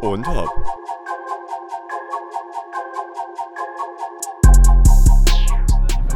und 0.00 0.26
hopp. 0.26 0.50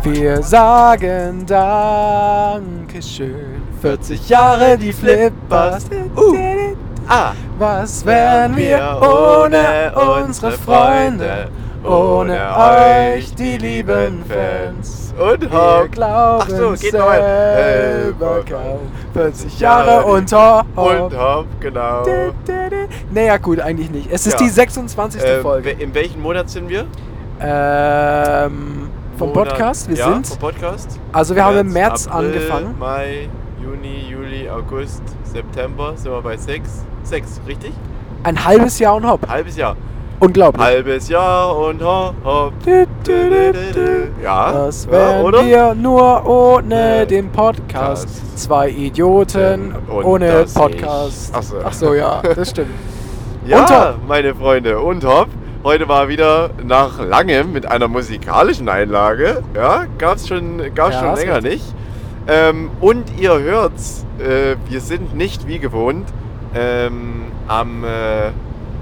Wir 0.03 0.43
sagen 0.43 1.45
Dankeschön. 1.47 3.35
40 3.83 4.29
Jahre 4.29 4.77
die 4.79 4.93
Flippers. 4.93 5.85
Uh. 6.17 6.75
Ah, 7.09 7.33
Was 7.59 8.05
wären 8.07 8.57
wir 8.57 8.99
ohne 9.03 9.93
unsere 10.23 10.53
Freunde? 10.53 11.49
Ohne 11.85 12.39
euch, 13.17 13.35
die 13.35 13.57
lieben 13.59 14.23
Fans. 14.29 15.13
Und 15.19 15.51
Wir 15.51 15.51
hopp. 15.83 15.91
glauben 15.93 16.43
Ach 16.45 16.49
so, 16.49 16.71
geht 16.73 16.93
selber 16.93 18.39
Äh, 18.39 18.51
kaum. 18.51 18.81
40 19.13 19.61
Jahre 19.61 20.05
und 20.05 20.33
hopp. 20.33 20.67
Und 20.77 21.19
hopp, 21.19 21.47
genau. 21.61 22.03
Naja, 23.13 23.37
gut, 23.39 23.61
eigentlich 23.61 23.91
nicht. 23.91 24.09
Es 24.13 24.27
ist 24.27 24.35
Ja. 24.41 24.47
die 24.47 24.49
26. 24.51 25.23
Äh, 25.23 25.41
Folge. 25.41 25.71
in 25.71 25.93
welchem 25.95 26.23
Monat 26.23 26.49
sind 26.49 26.69
wir? 26.69 26.87
Ähm, 27.41 28.89
vom 29.19 29.29
Monat- 29.31 29.49
Podcast. 29.49 29.89
Wir 29.89 29.97
ja, 29.97 30.13
sind. 30.13 30.27
vom 30.29 30.39
Podcast. 30.39 30.99
Also, 31.13 31.35
wir 31.35 31.45
haben 31.45 31.59
im 31.59 31.73
März 31.73 32.07
April, 32.07 32.27
angefangen. 32.29 32.75
Mai, 32.79 33.29
Juni, 33.63 34.05
Juli, 34.11 34.49
August, 34.49 35.03
September 35.25 35.93
sind 35.97 36.13
wir 36.13 36.23
bei 36.23 36.37
sechs. 36.37 36.85
Sechs, 37.03 37.41
richtig? 37.47 37.73
Ein 38.23 38.45
halbes 38.45 38.79
Jahr 38.79 38.95
und 38.97 39.07
hopp. 39.09 39.27
Halbes 39.29 39.57
Jahr. 39.57 39.77
Unglaublich. 40.21 40.63
Halbes 40.63 41.09
Jahr 41.09 41.57
und 41.57 41.83
hopp, 41.83 42.15
hopp. 42.23 42.53
Du, 42.63 42.87
du, 43.05 43.53
du. 43.73 44.09
Ja, 44.23 44.53
Das 44.53 44.85
ja 44.85 44.91
wären 44.93 45.25
oder? 45.25 45.47
wir 45.47 45.75
nur 45.75 46.27
ohne 46.29 47.01
Äh, 47.01 47.07
den 47.07 47.31
Podcast. 47.33 48.07
Zwei 48.39 48.69
Idioten 48.69 49.75
Und 49.89 50.05
ohne 50.05 50.45
Podcast. 50.53 51.31
ich. 51.31 51.35
Ach 51.37 51.43
so. 51.43 51.57
Ach 51.65 51.73
so, 51.73 51.95
ja, 51.95 52.21
das 52.23 52.51
stimmt. 52.51 52.69
Ja, 53.51 53.59
Und 53.59 53.71
hopp. 53.71 54.07
meine 54.07 54.33
Freunde, 54.33 54.79
und 54.79 55.05
hopp. 55.05 55.27
Heute 55.65 55.85
mal 55.85 56.09
wieder 56.09 56.51
nach 56.63 57.05
langem 57.05 57.53
mit 57.53 57.67
einer 57.67 57.89
musikalischen 57.89 58.69
Einlage. 58.69 59.43
Ja, 59.57 59.87
gab's 59.99 60.29
schon, 60.29 60.73
gab's 60.73 60.95
Ja, 60.95 61.01
schon 61.01 61.17
länger 61.17 61.41
nicht. 61.41 61.65
Ähm, 62.29 62.71
und 62.81 63.19
ihr 63.19 63.41
hört's, 63.41 64.07
äh, 64.21 64.55
wir 64.69 64.81
sind 64.81 65.17
nicht 65.17 65.49
wie 65.49 65.59
gewohnt 65.59 66.07
ähm, 66.55 67.23
am, 67.49 67.83
äh, 67.83 68.31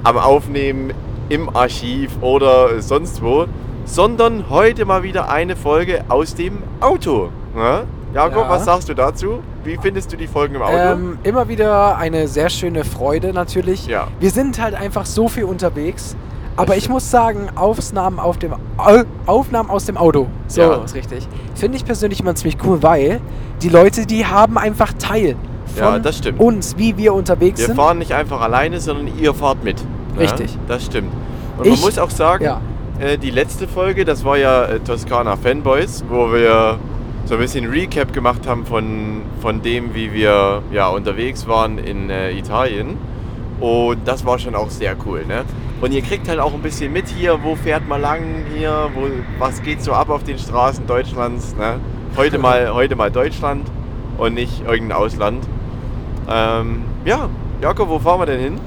am 0.05 0.19
Aufnehmen 0.19 0.93
im 1.31 1.49
Archiv 1.57 2.11
oder 2.21 2.83
sonst 2.83 3.23
wo, 3.23 3.47
sondern 3.87 4.51
heute 4.51 4.85
mal 4.85 5.03
wieder 5.03 5.31
eine 5.31 5.57
Folge 5.57 6.05
aus 6.11 6.35
dem 6.35 6.59
Auto. 6.81 7.31
Ja? 7.57 7.85
Jakob, 8.15 8.45
Ja. 8.45 8.51
was 8.51 8.65
sagst 8.65 8.89
du 8.89 8.95
dazu? 8.95 9.41
Wie 9.65 9.77
findest 9.81 10.13
du 10.13 10.17
die 10.17 10.27
Folgen 10.27 10.55
im 10.55 10.63
Auto? 10.63 10.73
Ähm, 10.77 11.19
immer 11.25 11.49
wieder 11.49 11.97
eine 11.99 12.27
sehr 12.27 12.49
schöne 12.49 12.85
Freude 12.85 13.33
natürlich. 13.33 13.87
Ja. 13.87 14.09
Wir 14.21 14.31
sind 14.31 14.61
halt 14.61 14.75
einfach 14.75 15.05
so 15.07 15.29
viel 15.29 15.45
unterwegs. 15.45 16.17
Aber 16.57 16.77
ich 16.77 16.89
muss 16.89 17.09
sagen, 17.09 17.51
Aufnahmen, 17.55 18.19
auf 18.19 18.37
dem, 18.39 18.53
Au- 18.79 19.05
Aufnahmen 19.27 19.71
aus 19.71 19.85
dem 19.85 19.97
Auto, 19.97 20.27
so 20.49 20.61
Ja. 20.61 20.75
ist 20.85 20.95
richtig, 20.97 21.29
finde 21.55 21.77
ich 21.77 21.85
persönlich 21.85 22.19
immer 22.19 22.35
ziemlich 22.35 22.57
cool, 22.65 22.83
weil 22.83 23.21
die 23.63 23.69
Leute, 23.69 24.07
die 24.07 24.27
haben 24.27 24.59
einfach 24.59 24.93
Teil 24.95 25.37
von 25.77 26.03
Ja, 26.03 26.33
uns, 26.39 26.77
wie 26.77 26.97
wir 26.97 27.15
unterwegs 27.15 27.61
Wir 27.61 27.67
sind. 27.67 27.77
fahren 27.77 27.99
nicht 27.99 28.13
einfach 28.13 28.41
alleine, 28.41 28.81
sondern 28.81 29.07
ihr 29.21 29.35
fahrt 29.35 29.63
mit. 29.63 29.77
Richtig. 30.19 30.59
das 30.67 30.85
stimmt. 30.85 31.13
Und 31.59 31.67
Ich- 31.67 31.73
man 31.75 31.81
muss 31.83 31.97
auch 31.97 32.11
sagen, 32.11 32.43
ja. 32.43 32.61
äh, 32.99 33.17
die 33.19 33.31
letzte 33.31 33.69
Folge, 33.69 34.05
das 34.05 34.25
war 34.25 34.37
ja 34.37 34.65
äh, 34.65 34.81
Toskana 34.81 35.37
Fanboys, 35.37 36.03
wo 36.09 36.33
wir 36.33 36.77
so 37.29 37.35
ein 37.35 37.41
bisschen 37.41 37.69
Recap 37.69 38.15
gemacht 38.15 38.47
haben 38.47 38.65
von, 38.65 39.21
von 39.43 39.61
dem, 39.61 39.95
wie 39.95 40.15
wir 40.15 40.63
ja, 40.73 40.89
unterwegs 40.89 41.47
waren 41.47 41.77
in 41.77 42.09
äh, 42.09 42.31
Italien. 42.31 42.97
Und 43.61 43.99
das 44.07 44.25
war 44.25 44.39
schon 44.39 44.55
auch 44.55 44.71
sehr 44.71 44.97
cool. 45.05 45.27
Ne? 45.27 45.45
Und 45.83 45.93
ihr 45.93 46.01
kriegt 46.01 46.27
halt 46.27 46.41
auch 46.41 46.55
ein 46.55 46.63
bisschen 46.63 46.91
mit 46.91 47.07
hier, 47.07 47.39
wo 47.43 47.55
fährt 47.55 47.87
man 47.87 48.01
lang 48.01 48.23
hier, 48.57 48.89
wo, 48.95 49.09
was 49.39 49.63
geht 49.63 49.83
so 49.83 49.93
ab 49.93 50.09
auf 50.09 50.25
den 50.25 50.39
Straßen 50.39 50.87
Deutschlands. 50.87 51.55
Ne? 51.55 51.79
Heute, 52.17 52.39
mal, 52.39 52.73
heute 52.73 52.97
mal 52.97 53.11
Deutschland 53.11 53.67
und 54.17 54.33
nicht 54.33 54.63
irgendein 54.67 54.97
Ausland. 54.97 55.47
Ähm, 56.31 56.83
ja, 57.05 57.29
Jakob, 57.61 57.91
wo 57.91 57.99
fahren 57.99 58.21
wir 58.21 58.27
denn 58.27 58.41
hin? 58.41 58.61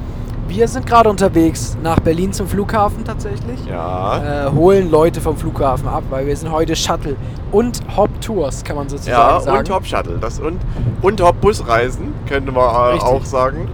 Wir 0.47 0.67
sind 0.67 0.85
gerade 0.85 1.09
unterwegs 1.09 1.77
nach 1.81 1.99
Berlin 2.01 2.33
zum 2.33 2.45
Flughafen 2.47 3.05
tatsächlich. 3.05 3.59
Ja, 3.69 4.47
Äh, 4.47 4.51
holen 4.51 4.91
Leute 4.91 5.21
vom 5.21 5.37
Flughafen 5.37 5.87
ab, 5.87 6.03
weil 6.09 6.27
wir 6.27 6.35
sind 6.35 6.51
heute 6.51 6.75
Shuttle 6.75 7.15
und 7.53 7.79
Hop 7.95 8.09
Tours, 8.19 8.63
kann 8.63 8.75
man 8.75 8.89
sozusagen 8.89 9.17
ja 9.35 9.39
sagen. 9.39 9.57
und 9.59 9.69
Hop 9.69 9.85
Shuttle. 9.85 10.17
Das 10.19 10.39
und, 10.39 10.59
und 11.01 11.21
Hop 11.21 11.39
Busreisen, 11.39 12.13
könnte 12.27 12.51
man 12.51 12.91
Richtig. 12.91 13.03
auch 13.09 13.23
sagen. 13.23 13.69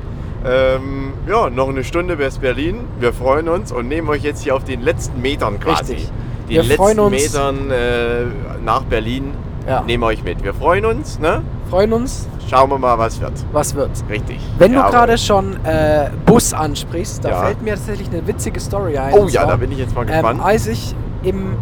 Ähm, 0.45 1.13
ja, 1.27 1.49
noch 1.49 1.69
eine 1.69 1.83
Stunde 1.83 2.15
bis 2.15 2.37
Berlin. 2.37 2.81
Wir 2.99 3.11
freuen 3.11 3.49
uns 3.49 3.71
und 3.71 3.87
nehmen 3.87 4.07
euch 4.09 4.21
jetzt 4.23 4.43
hier 4.43 4.55
auf 4.55 4.63
den 4.63 4.81
letzten 4.81 5.19
Metern 5.21 5.59
quasi. 5.59 5.93
Richtig. 5.93 6.11
Die 6.47 6.53
Wir 6.53 6.61
letzten 6.63 6.75
freuen 6.77 6.99
uns- 6.99 7.11
Metern 7.11 7.71
äh, 7.71 8.25
nach 8.63 8.83
Berlin 8.83 9.31
Ja. 9.67 9.81
nehmen 9.81 10.01
wir 10.03 10.07
euch 10.07 10.23
mit. 10.23 10.43
Wir 10.43 10.53
freuen 10.53 10.85
uns, 10.85 11.19
ne? 11.19 11.41
Freuen 11.69 11.91
uns, 11.93 12.27
Schauen 12.49 12.69
wir 12.69 12.77
mal, 12.77 12.97
was 12.97 13.19
wird. 13.19 13.33
was 13.51 13.75
wird. 13.75 13.89
Richtig. 14.09 14.39
Wenn 14.57 14.71
du 14.71 14.77
Jawohl. 14.79 14.91
gerade 14.91 15.17
schon 15.17 15.57
äh, 15.65 16.09
Bus 16.25 16.53
ansprichst, 16.53 17.25
da 17.25 17.29
Ja. 17.29 17.41
fällt 17.43 17.61
mir 17.61 17.75
tatsächlich 17.75 18.07
eine 18.09 18.25
witzige 18.25 18.59
Story 18.61 18.97
ein. 18.97 19.13
Oh 19.13 19.25
ja, 19.27 19.41
zwar, 19.41 19.47
da 19.47 19.55
bin 19.57 19.71
ich 19.73 19.79
jetzt 19.79 19.93
mal 19.93 20.03
ähm, 20.03 20.07
gespannt. 20.07 20.41
als 20.41 20.67
ich 20.67 20.95
im 21.23 21.55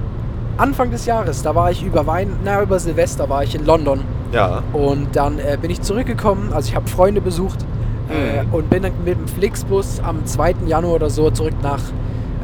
Anfang 0.58 0.92
des 0.92 1.06
Jahres, 1.08 1.42
da 1.42 1.56
war 1.56 1.72
ich 1.72 1.84
über 1.84 2.06
Wein, 2.06 2.36
na 2.44 2.62
über 2.62 2.78
Silvester 2.80 3.28
war 3.30 3.44
ich 3.44 3.56
in 3.56 3.66
London 3.66 4.02
ja. 4.32 4.62
und 4.74 5.16
dann 5.16 5.40
äh, 5.40 5.58
bin 5.60 5.72
ich 5.72 5.82
zurückgekommen, 5.82 6.54
also 6.54 6.70
ich 6.70 6.76
habe 6.76 6.88
Freunde 6.88 7.20
besucht 7.22 7.66
äh, 8.10 8.44
Mhm. 8.44 8.54
und 8.54 8.70
bin 8.70 8.84
dann 8.84 8.92
mit 9.04 9.18
dem 9.20 9.28
Flixbus 9.28 10.00
am 10.02 10.24
2. 10.28 10.54
Januar 10.68 10.94
oder 10.94 11.10
so 11.10 11.32
zurück 11.32 11.56
nach, 11.64 11.80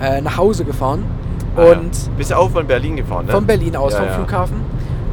äh, 0.01 0.19
nach 0.19 0.35
Hause 0.37 0.65
gefahren 0.65 1.03
Ah, 1.55 1.63
ja. 1.65 1.71
und 1.73 1.91
Bist 2.17 2.31
du 2.31 2.35
auch 2.35 2.49
von 2.49 2.65
Berlin 2.65 2.95
gefahren, 2.95 3.27
ne? 3.27 3.31
von 3.31 3.45
Berlin 3.45 3.75
aus, 3.75 3.93
Ja, 3.93 3.99
vom 3.99 4.07
ja. 4.07 4.13
Flughafen. 4.15 4.55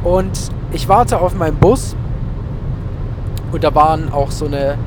Und 0.03 0.51
ich 0.71 0.87
warte 0.87 1.19
auf 1.19 1.35
meinen 1.35 1.57
Bus. 1.57 1.95
Und 3.51 3.63
da 3.63 3.73
waren 3.73 4.11
auch 4.11 4.31
so 4.31 4.45
eine 4.45 4.77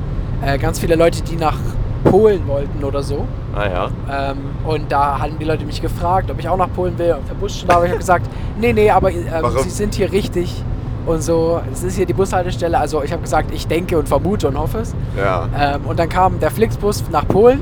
äh, 0.45 0.57
ganz 0.57 0.79
viele 0.79 0.95
Leute, 0.95 1.21
die 1.21 1.35
nach 1.35 1.57
Polen 2.03 2.47
wollten 2.47 2.83
oder 2.83 3.03
so. 3.03 3.25
Ah 3.55 3.67
ja. 3.67 3.89
Ähm, 4.11 4.37
und 4.65 4.91
da 4.91 5.19
hatten 5.19 5.37
die 5.39 5.45
Leute 5.45 5.65
mich 5.65 5.81
gefragt, 5.81 6.31
ob 6.31 6.39
ich 6.39 6.47
auch 6.49 6.57
nach 6.57 6.71
Polen 6.73 6.97
will. 6.97 7.13
Und 7.13 7.29
der 7.29 7.35
Bus 7.35 7.57
stand 7.57 7.71
da, 7.71 7.75
aber 7.75 7.85
ich 7.85 7.91
habe 7.91 7.99
gesagt, 7.99 8.29
nee, 8.59 8.73
nee, 8.73 8.89
aber 8.89 9.11
ähm, 9.11 9.27
sie 9.63 9.69
sind 9.69 9.95
hier 9.95 10.11
richtig. 10.11 10.63
Und 11.05 11.21
so, 11.21 11.61
es 11.71 11.83
ist 11.83 11.95
hier 11.97 12.05
die 12.05 12.13
Bushaltestelle. 12.13 12.77
Also 12.77 13.03
ich 13.03 13.11
habe 13.11 13.21
gesagt, 13.21 13.53
ich 13.53 13.67
denke 13.67 13.97
und 13.97 14.07
vermute 14.07 14.47
und 14.47 14.57
hoffe 14.57 14.79
es. 14.79 14.95
Ja. 15.17 15.47
Ähm, 15.57 15.81
und 15.85 15.99
dann 15.99 16.09
kam 16.09 16.39
der 16.39 16.49
Flixbus 16.49 17.03
nach 17.11 17.27
Polen. 17.27 17.59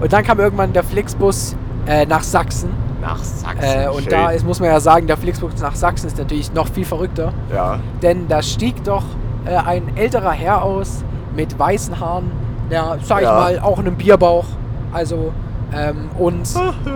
Und 0.00 0.12
dann 0.12 0.22
kam 0.22 0.38
irgendwann 0.38 0.72
der 0.72 0.84
Flixbus 0.84 1.56
äh, 1.86 2.06
nach 2.06 2.22
Sachsen. 2.22 2.70
Nach 3.00 3.18
Sachsen. 3.22 3.62
Äh, 3.62 3.88
und 3.88 4.02
Schön. 4.02 4.10
da 4.10 4.30
ist, 4.30 4.44
muss 4.44 4.58
man 4.60 4.68
ja 4.70 4.80
sagen, 4.80 5.06
der 5.06 5.16
Flixbus 5.16 5.60
nach 5.60 5.74
Sachsen 5.74 6.06
ist 6.08 6.18
natürlich 6.18 6.52
noch 6.52 6.68
viel 6.68 6.84
verrückter. 6.84 7.32
Ja. 7.54 7.78
Denn 8.02 8.26
da 8.28 8.42
stieg 8.42 8.82
doch 8.84 9.04
äh, 9.46 9.54
ein 9.56 9.96
älterer 9.96 10.32
Herr 10.32 10.62
aus 10.62 11.04
mit 11.36 11.56
weißen 11.58 11.98
Haaren, 12.00 12.30
ja, 12.70 12.96
sag 13.02 13.18
ich 13.18 13.24
Ja. 13.24 13.34
mal, 13.34 13.58
auch 13.60 13.78
einem 13.78 13.94
Bierbauch. 13.96 14.44
Also, 14.92 15.32
ähm, 15.72 16.08
und 16.18 16.48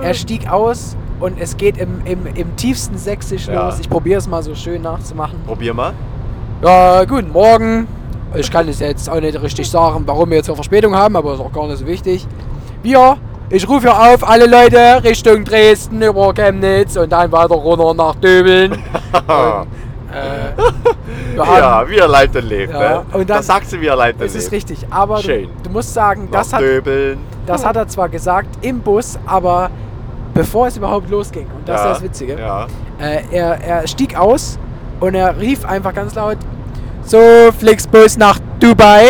er 0.02 0.14
stieg 0.14 0.50
aus 0.50 0.96
und 1.20 1.38
es 1.40 1.56
geht 1.56 1.76
im, 1.78 2.00
im, 2.04 2.26
im 2.34 2.56
tiefsten 2.56 2.98
Sächsisch 2.98 3.46
Ja. 3.46 3.66
los. 3.66 3.78
Ich 3.80 3.88
probiere 3.88 4.18
es 4.18 4.26
mal 4.28 4.42
so 4.42 4.54
schön 4.54 4.82
nachzumachen. 4.82 5.38
Probier 5.46 5.72
mal. 5.74 5.92
Ja, 6.62 7.04
guten 7.04 7.30
Morgen. 7.30 7.86
Ich 8.34 8.50
kann 8.50 8.66
es 8.66 8.80
jetzt 8.80 9.08
auch 9.10 9.20
nicht 9.20 9.40
richtig 9.42 9.70
sagen, 9.70 10.02
warum 10.06 10.30
wir 10.30 10.38
jetzt 10.38 10.48
eine 10.48 10.56
Verspätung 10.56 10.96
haben, 10.96 11.14
aber 11.16 11.34
ist 11.34 11.40
auch 11.40 11.52
gar 11.52 11.66
nicht 11.66 11.78
so 11.78 11.86
wichtig. 11.86 12.26
Wir, 12.82 13.16
ich 13.52 13.68
rufe 13.68 13.82
hier 13.82 13.98
auf, 13.98 14.26
alle 14.28 14.46
Leute 14.46 15.04
Richtung 15.04 15.44
Dresden 15.44 16.00
über 16.02 16.32
Chemnitz 16.34 16.96
und 16.96 17.12
dann 17.12 17.30
weiter 17.30 17.54
runter 17.54 17.94
nach 17.94 18.14
Döbeln. 18.16 18.82
Äh, 20.14 21.34
wir 21.34 21.46
haben, 21.46 21.56
ja, 21.56 21.88
wie 21.88 21.96
er 21.96 22.06
lebt 22.20 22.36
und 22.36 22.44
lebt, 22.44 22.70
Ja, 22.74 22.78
ne? 22.78 23.04
und 23.12 23.30
dann- 23.30 23.38
das 23.38 23.46
sagst 23.46 23.72
du, 23.72 23.80
wie 23.80 23.86
er 23.86 23.96
lebt 23.96 24.20
und 24.20 24.26
das 24.26 24.34
ist 24.34 24.50
lebt. 24.50 24.52
richtig. 24.70 24.86
Aber 24.90 25.22
du, 25.22 25.48
du 25.62 25.70
musst 25.70 25.94
sagen, 25.94 26.24
Nach 26.30 26.40
das 26.40 26.52
hat, 26.52 26.60
Döbeln. 26.60 27.18
das 27.46 27.64
hat 27.64 27.76
er 27.76 27.88
zwar 27.88 28.10
gesagt 28.10 28.50
im 28.60 28.80
Bus, 28.80 29.18
aber 29.24 29.70
bevor 30.34 30.66
es 30.66 30.76
überhaupt 30.76 31.08
losging. 31.08 31.46
Und 31.46 31.66
das 31.66 31.80
ja. 31.80 31.86
ist 31.86 31.96
das 31.96 32.02
Witzige. 32.02 32.38
Ja. 32.38 32.66
Äh, 33.00 33.22
er, 33.30 33.58
er 33.64 33.86
stieg 33.88 34.14
aus 34.14 34.58
und 35.00 35.14
er 35.14 35.40
rief 35.40 35.64
einfach 35.64 35.94
ganz 35.94 36.14
laut: 36.14 36.36
So, 37.04 37.18
Flixbus 37.58 38.18
nach 38.18 38.38
Dubai. 38.60 39.08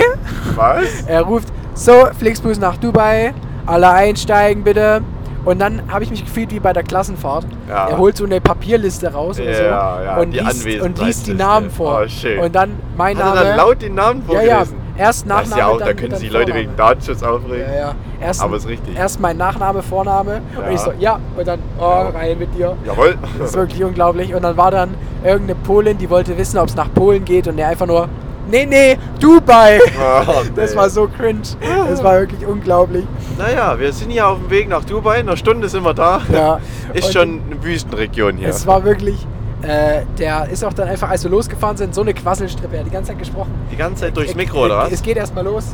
Was? 0.55 0.85
Er 1.09 1.23
ruft: 1.23 1.49
So, 1.75 2.07
Flixbus 2.17 2.61
nach 2.61 2.77
Dubai. 2.77 3.35
Alle 3.67 3.91
einsteigen 3.91 4.65
bitte. 4.65 5.03
Und 5.45 5.61
dann 5.61 5.83
habe 5.91 6.05
ich 6.05 6.11
mich 6.11 6.25
gefühlt 6.25 6.53
wie 6.53 6.61
bei 6.61 6.73
der 6.73 6.85
Klassenfahrt. 6.85 7.45
Ja. 7.69 7.89
Er 7.89 7.99
holt 7.99 8.17
so 8.17 8.25
eine 8.25 8.41
Papierliste 8.41 9.13
raus 9.13 9.41
oder 9.41 9.53
so 9.55 9.63
Ja, 9.65 10.03
ja, 10.05 10.17
und, 10.19 10.33
liest, 10.35 10.81
und 10.83 10.99
liest 11.01 11.27
die. 11.27 11.35
Namen 11.35 11.69
vor. 11.71 12.03
Oh. 12.07 12.45
Und 12.45 12.55
dann 12.55 12.71
mein 12.97 13.19
Hat 13.19 13.25
Name. 13.35 13.39
er 13.41 13.45
dann 13.49 13.57
laut 13.57 13.83
den 13.83 13.95
Namen 13.97 14.23
ja, 14.29 14.35
ja, 14.35 14.41
vorgelesen? 14.41 14.77
erst 14.97 15.21
Das 15.23 15.27
Nachname. 15.29 15.51
ist 15.51 15.57
ja 15.57 15.67
auch, 15.67 15.79
dann, 15.79 15.89
da 15.89 15.95
können 15.95 16.11
sich 16.15 16.29
die 16.29 16.33
Leute 16.33 16.53
Vorname. 16.53 16.61
wegen 16.69 16.77
Datenschutz 16.77 17.23
aufregen. 17.25 17.67
Ja, 17.73 17.75
ja. 17.81 17.95
Erst, 18.21 18.41
Aber 18.41 18.57
ist 18.57 18.69
richtig. 18.69 18.97
Erst 18.97 19.19
mein 19.19 19.37
Nachname, 19.37 19.83
Vorname. 19.83 20.43
Ja. 20.57 20.65
Und 20.65 20.73
ich 20.75 20.79
so, 20.81 20.93
ja. 21.01 21.19
Und 21.37 21.49
dann, 21.49 21.59
oh, 21.79 21.83
Ja. 21.83 22.09
rein 22.11 22.39
mit 22.39 22.55
dir. 22.57 22.77
Jawohl. 22.87 23.19
Das 23.41 23.51
ist 23.51 23.57
wirklich 23.57 23.83
unglaublich. 23.83 24.33
Und 24.37 24.43
dann 24.43 24.57
war 24.57 24.71
dann 24.71 24.95
irgendeine 25.25 25.57
Polin, 25.57 25.99
die 25.99 26.09
wollte 26.09 26.39
wissen, 26.39 26.59
ob 26.59 26.69
es 26.69 26.77
nach 26.77 26.93
Polen 26.95 27.25
geht. 27.25 27.49
Und 27.49 27.57
der 27.57 27.67
einfach 27.67 27.87
nur, 27.87 28.09
Nee, 28.51 28.67
nee, 28.67 28.99
Dubai. 29.21 29.79
Oh, 29.99 30.43
Das 30.57 30.71
nee. 30.73 30.77
war 30.77 30.91
so 30.91 31.09
cringe. 31.09 31.43
Das 31.89 32.03
war 32.03 32.21
wirklich 32.21 32.45
unglaublich. 32.47 33.05
Naja, 33.39 33.79
wir 33.79 33.93
sind 33.93 34.11
hier 34.11 34.27
auf 34.27 34.39
dem 34.39 34.51
Weg 34.51 34.69
nach 34.69 34.85
Dubai. 34.85 35.21
In 35.21 35.29
einer 35.29 35.37
Stunde 35.37 35.69
sind 35.69 35.85
wir 35.85 35.95
da. 35.95 36.21
Ja. 36.33 36.59
Ist 36.93 37.07
Und 37.07 37.13
schon 37.13 37.41
eine 37.51 37.63
Wüstenregion 37.63 38.37
hier. 38.37 38.49
Es 38.49 38.67
war 38.67 38.83
wirklich. 38.85 39.27
Äh, 39.63 40.03
der 40.19 40.49
ist 40.51 40.65
auch 40.65 40.73
dann 40.73 40.89
einfach, 40.89 41.09
als 41.09 41.23
wir 41.23 41.31
losgefahren 41.31 41.77
sind, 41.77 41.95
so 41.95 42.01
eine 42.01 42.13
Quasselstrippe. 42.13 42.75
Er 42.75 42.81
hat 42.81 42.87
die 42.87 42.91
ganze 42.91 43.11
Zeit 43.13 43.21
gesprochen. 43.21 43.55
Die 43.71 43.77
ganze 43.77 44.03
Zeit 44.03 44.17
durchs 44.17 44.35
Mikro, 44.35 44.65
oder 44.65 44.79
was? 44.79 44.91
Es 44.91 45.01
geht 45.01 45.17
erstmal 45.17 45.45
los. 45.45 45.67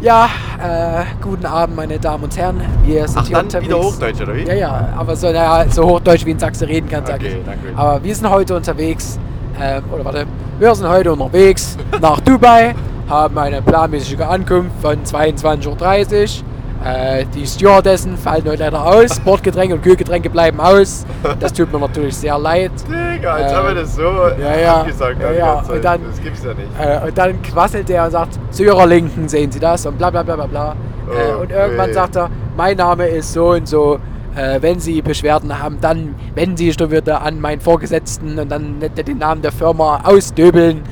Ja, 0.00 0.30
äh, 0.58 1.04
guten 1.20 1.44
Abend, 1.44 1.76
meine 1.76 1.98
Damen 1.98 2.24
und 2.24 2.34
Herren. 2.34 2.62
Wir 2.86 3.06
sind 3.06 3.18
Ach, 3.18 3.26
hier 3.26 3.36
dann 3.36 3.44
unterwegs. 3.44 3.68
wieder 3.68 3.78
Hochdeutsch, 3.82 4.20
oder 4.22 4.34
wie? 4.36 4.44
Ja, 4.44 4.54
ja, 4.54 4.88
aber 4.96 5.14
so, 5.16 5.26
naja, 5.26 5.66
so 5.70 5.84
Hochdeutsch 5.84 6.24
wie 6.24 6.30
ein 6.30 6.38
Sachse 6.38 6.66
reden 6.66 6.88
kann, 6.88 7.04
sag 7.04 7.16
Okay, 7.16 7.36
ich. 7.40 7.44
danke. 7.44 7.60
Aber 7.78 8.02
wir 8.02 8.14
sind 8.14 8.30
heute 8.30 8.56
unterwegs, 8.56 9.18
ähm, 9.60 9.82
oder 9.92 10.04
warte, 10.04 10.26
wir 10.58 10.74
sind 10.74 10.88
heute 10.88 11.12
unterwegs 11.12 11.76
nach 12.00 12.20
Dubai, 12.20 12.74
haben 13.08 13.38
eine 13.38 13.62
planmäßige 13.62 14.20
Ankunft 14.20 14.72
von 14.82 15.02
22.30 15.04 16.42
Uhr. 16.42 16.46
Äh, 16.84 17.24
die 17.34 17.46
Stewardessen 17.46 18.16
fallen 18.16 18.44
heute 18.46 18.62
leider 18.62 18.84
aus, 18.84 19.16
Sportgetränke 19.16 19.74
und 19.74 19.82
Kühlgetränke 19.82 20.28
bleiben 20.30 20.60
aus. 20.60 21.04
Das 21.40 21.52
tut 21.52 21.72
mir 21.72 21.80
natürlich 21.80 22.16
sehr 22.16 22.38
leid. 22.38 22.70
Digga, 22.88 23.32
als 23.32 23.50
Äh, 23.52 23.54
haben 23.56 23.68
wir 23.68 23.74
das 23.74 23.94
so 23.96 24.02
ja, 24.02 24.56
ja. 24.60 24.74
abgesagt. 24.80 25.20
Ja, 25.20 25.32
die 25.32 25.38
ja, 25.38 25.52
und 25.74 25.84
dann- 25.84 26.00
das 26.08 26.22
gibt's 26.22 26.44
ja 26.44 26.52
nicht. 26.54 26.68
Äh, 26.78 27.08
und 27.08 27.16
dann 27.18 27.42
quasselt 27.42 27.88
der 27.88 28.04
und 28.04 28.10
sagt, 28.10 28.38
zu 28.50 28.62
ihrer 28.64 28.86
Linken 28.86 29.26
sehen 29.28 29.50
Sie 29.50 29.58
das 29.58 29.86
und 29.86 29.96
bla 29.98 30.10
bla 30.10 30.22
bla 30.22 30.36
bla 30.36 30.46
bla. 30.46 30.70
Äh, 30.72 30.74
Oh, 31.08 31.40
und 31.42 31.50
irgendwann 31.50 31.92
sagt 31.92 32.16
er, 32.16 32.28
mein 32.56 32.76
Name 32.76 33.06
ist 33.06 33.32
so 33.32 33.50
und 33.50 33.66
so. 33.68 33.98
Äh, 34.36 34.60
wenn 34.60 34.78
Sie 34.78 35.00
Beschwerden 35.00 35.58
haben, 35.62 35.78
dann 35.80 36.14
wenden 36.34 36.56
Sie 36.58 36.66
sich 36.66 36.76
doch 36.76 36.90
wieder 36.90 37.22
an 37.22 37.40
meinen 37.40 37.60
Vorgesetzten 37.60 38.38
und 38.38 38.50
dann 38.50 38.76
den 38.80 39.18
Namen 39.18 39.40
der 39.40 39.50
Firma 39.52 40.00
ausdöbeln. 40.04 40.82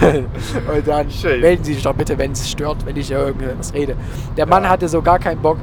und 0.74 0.86
dann 0.86 1.10
Schön. 1.10 1.40
melden 1.40 1.64
Sie 1.64 1.74
sich 1.74 1.82
doch 1.82 1.94
bitte, 1.94 2.16
wenn 2.16 2.32
es 2.32 2.48
stört, 2.48 2.86
wenn 2.86 2.96
ich 2.96 3.10
irgendwas 3.10 3.74
rede. 3.74 3.96
Der 4.36 4.46
Mann 4.46 4.62
Ja. 4.64 4.70
hatte 4.70 4.88
so 4.88 5.02
gar 5.02 5.18
keinen 5.18 5.40
Bock. 5.42 5.58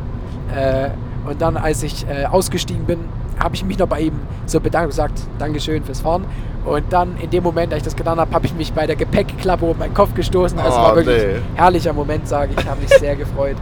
Äh, 0.54 0.90
und 1.30 1.42
dann, 1.42 1.56
als 1.58 1.82
ich 1.84 2.06
äh, 2.10 2.26
ausgestiegen 2.26 2.86
bin, 2.86 3.00
habe 3.42 3.56
ich 3.56 3.64
mich 3.64 3.78
noch 3.80 3.88
bei 3.88 4.02
ihm 4.02 4.14
so 4.46 4.60
bedankt 4.60 4.86
und 4.86 4.90
gesagt, 4.90 5.20
Dankeschön 5.38 5.84
fürs 5.84 6.02
Fahren. 6.02 6.26
Und 6.66 6.84
dann 6.92 7.16
in 7.22 7.30
dem 7.30 7.44
Moment, 7.44 7.72
als 7.72 7.80
ich 7.80 7.86
das 7.86 7.96
getan 7.96 8.20
habe, 8.20 8.34
habe 8.34 8.46
ich 8.48 8.54
mich 8.54 8.74
bei 8.74 8.86
der 8.86 8.98
Gepäckklappe 8.98 9.66
um 9.66 9.78
meinen 9.78 9.94
Kopf 9.94 10.14
gestoßen. 10.14 10.60
Also 10.60 10.78
Oh, 10.78 10.82
war 10.82 10.96
wirklich 10.98 11.24
nee. 11.24 11.36
ein 11.36 11.42
herrlicher 11.56 11.94
Moment, 11.94 12.28
sage 12.28 12.52
ich. 12.54 12.60
Ich 12.64 12.70
habe 12.70 12.82
mich 12.82 12.90
sehr 12.90 13.16
gefreut. 13.16 13.56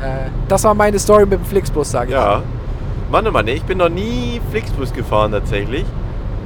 Äh, 0.00 0.28
das 0.48 0.62
war 0.62 0.74
meine 0.74 0.98
Story 1.00 1.22
mit 1.26 1.40
dem 1.40 1.44
Flixbus, 1.44 1.90
sage 1.90 2.10
ich. 2.10 2.14
Ja. 2.14 2.42
Mann, 3.14 3.28
oh 3.28 3.30
Mann, 3.30 3.46
ich 3.46 3.62
bin 3.62 3.78
noch 3.78 3.90
nie 3.90 4.40
Flixbus 4.50 4.92
gefahren 4.92 5.30
tatsächlich. 5.30 5.84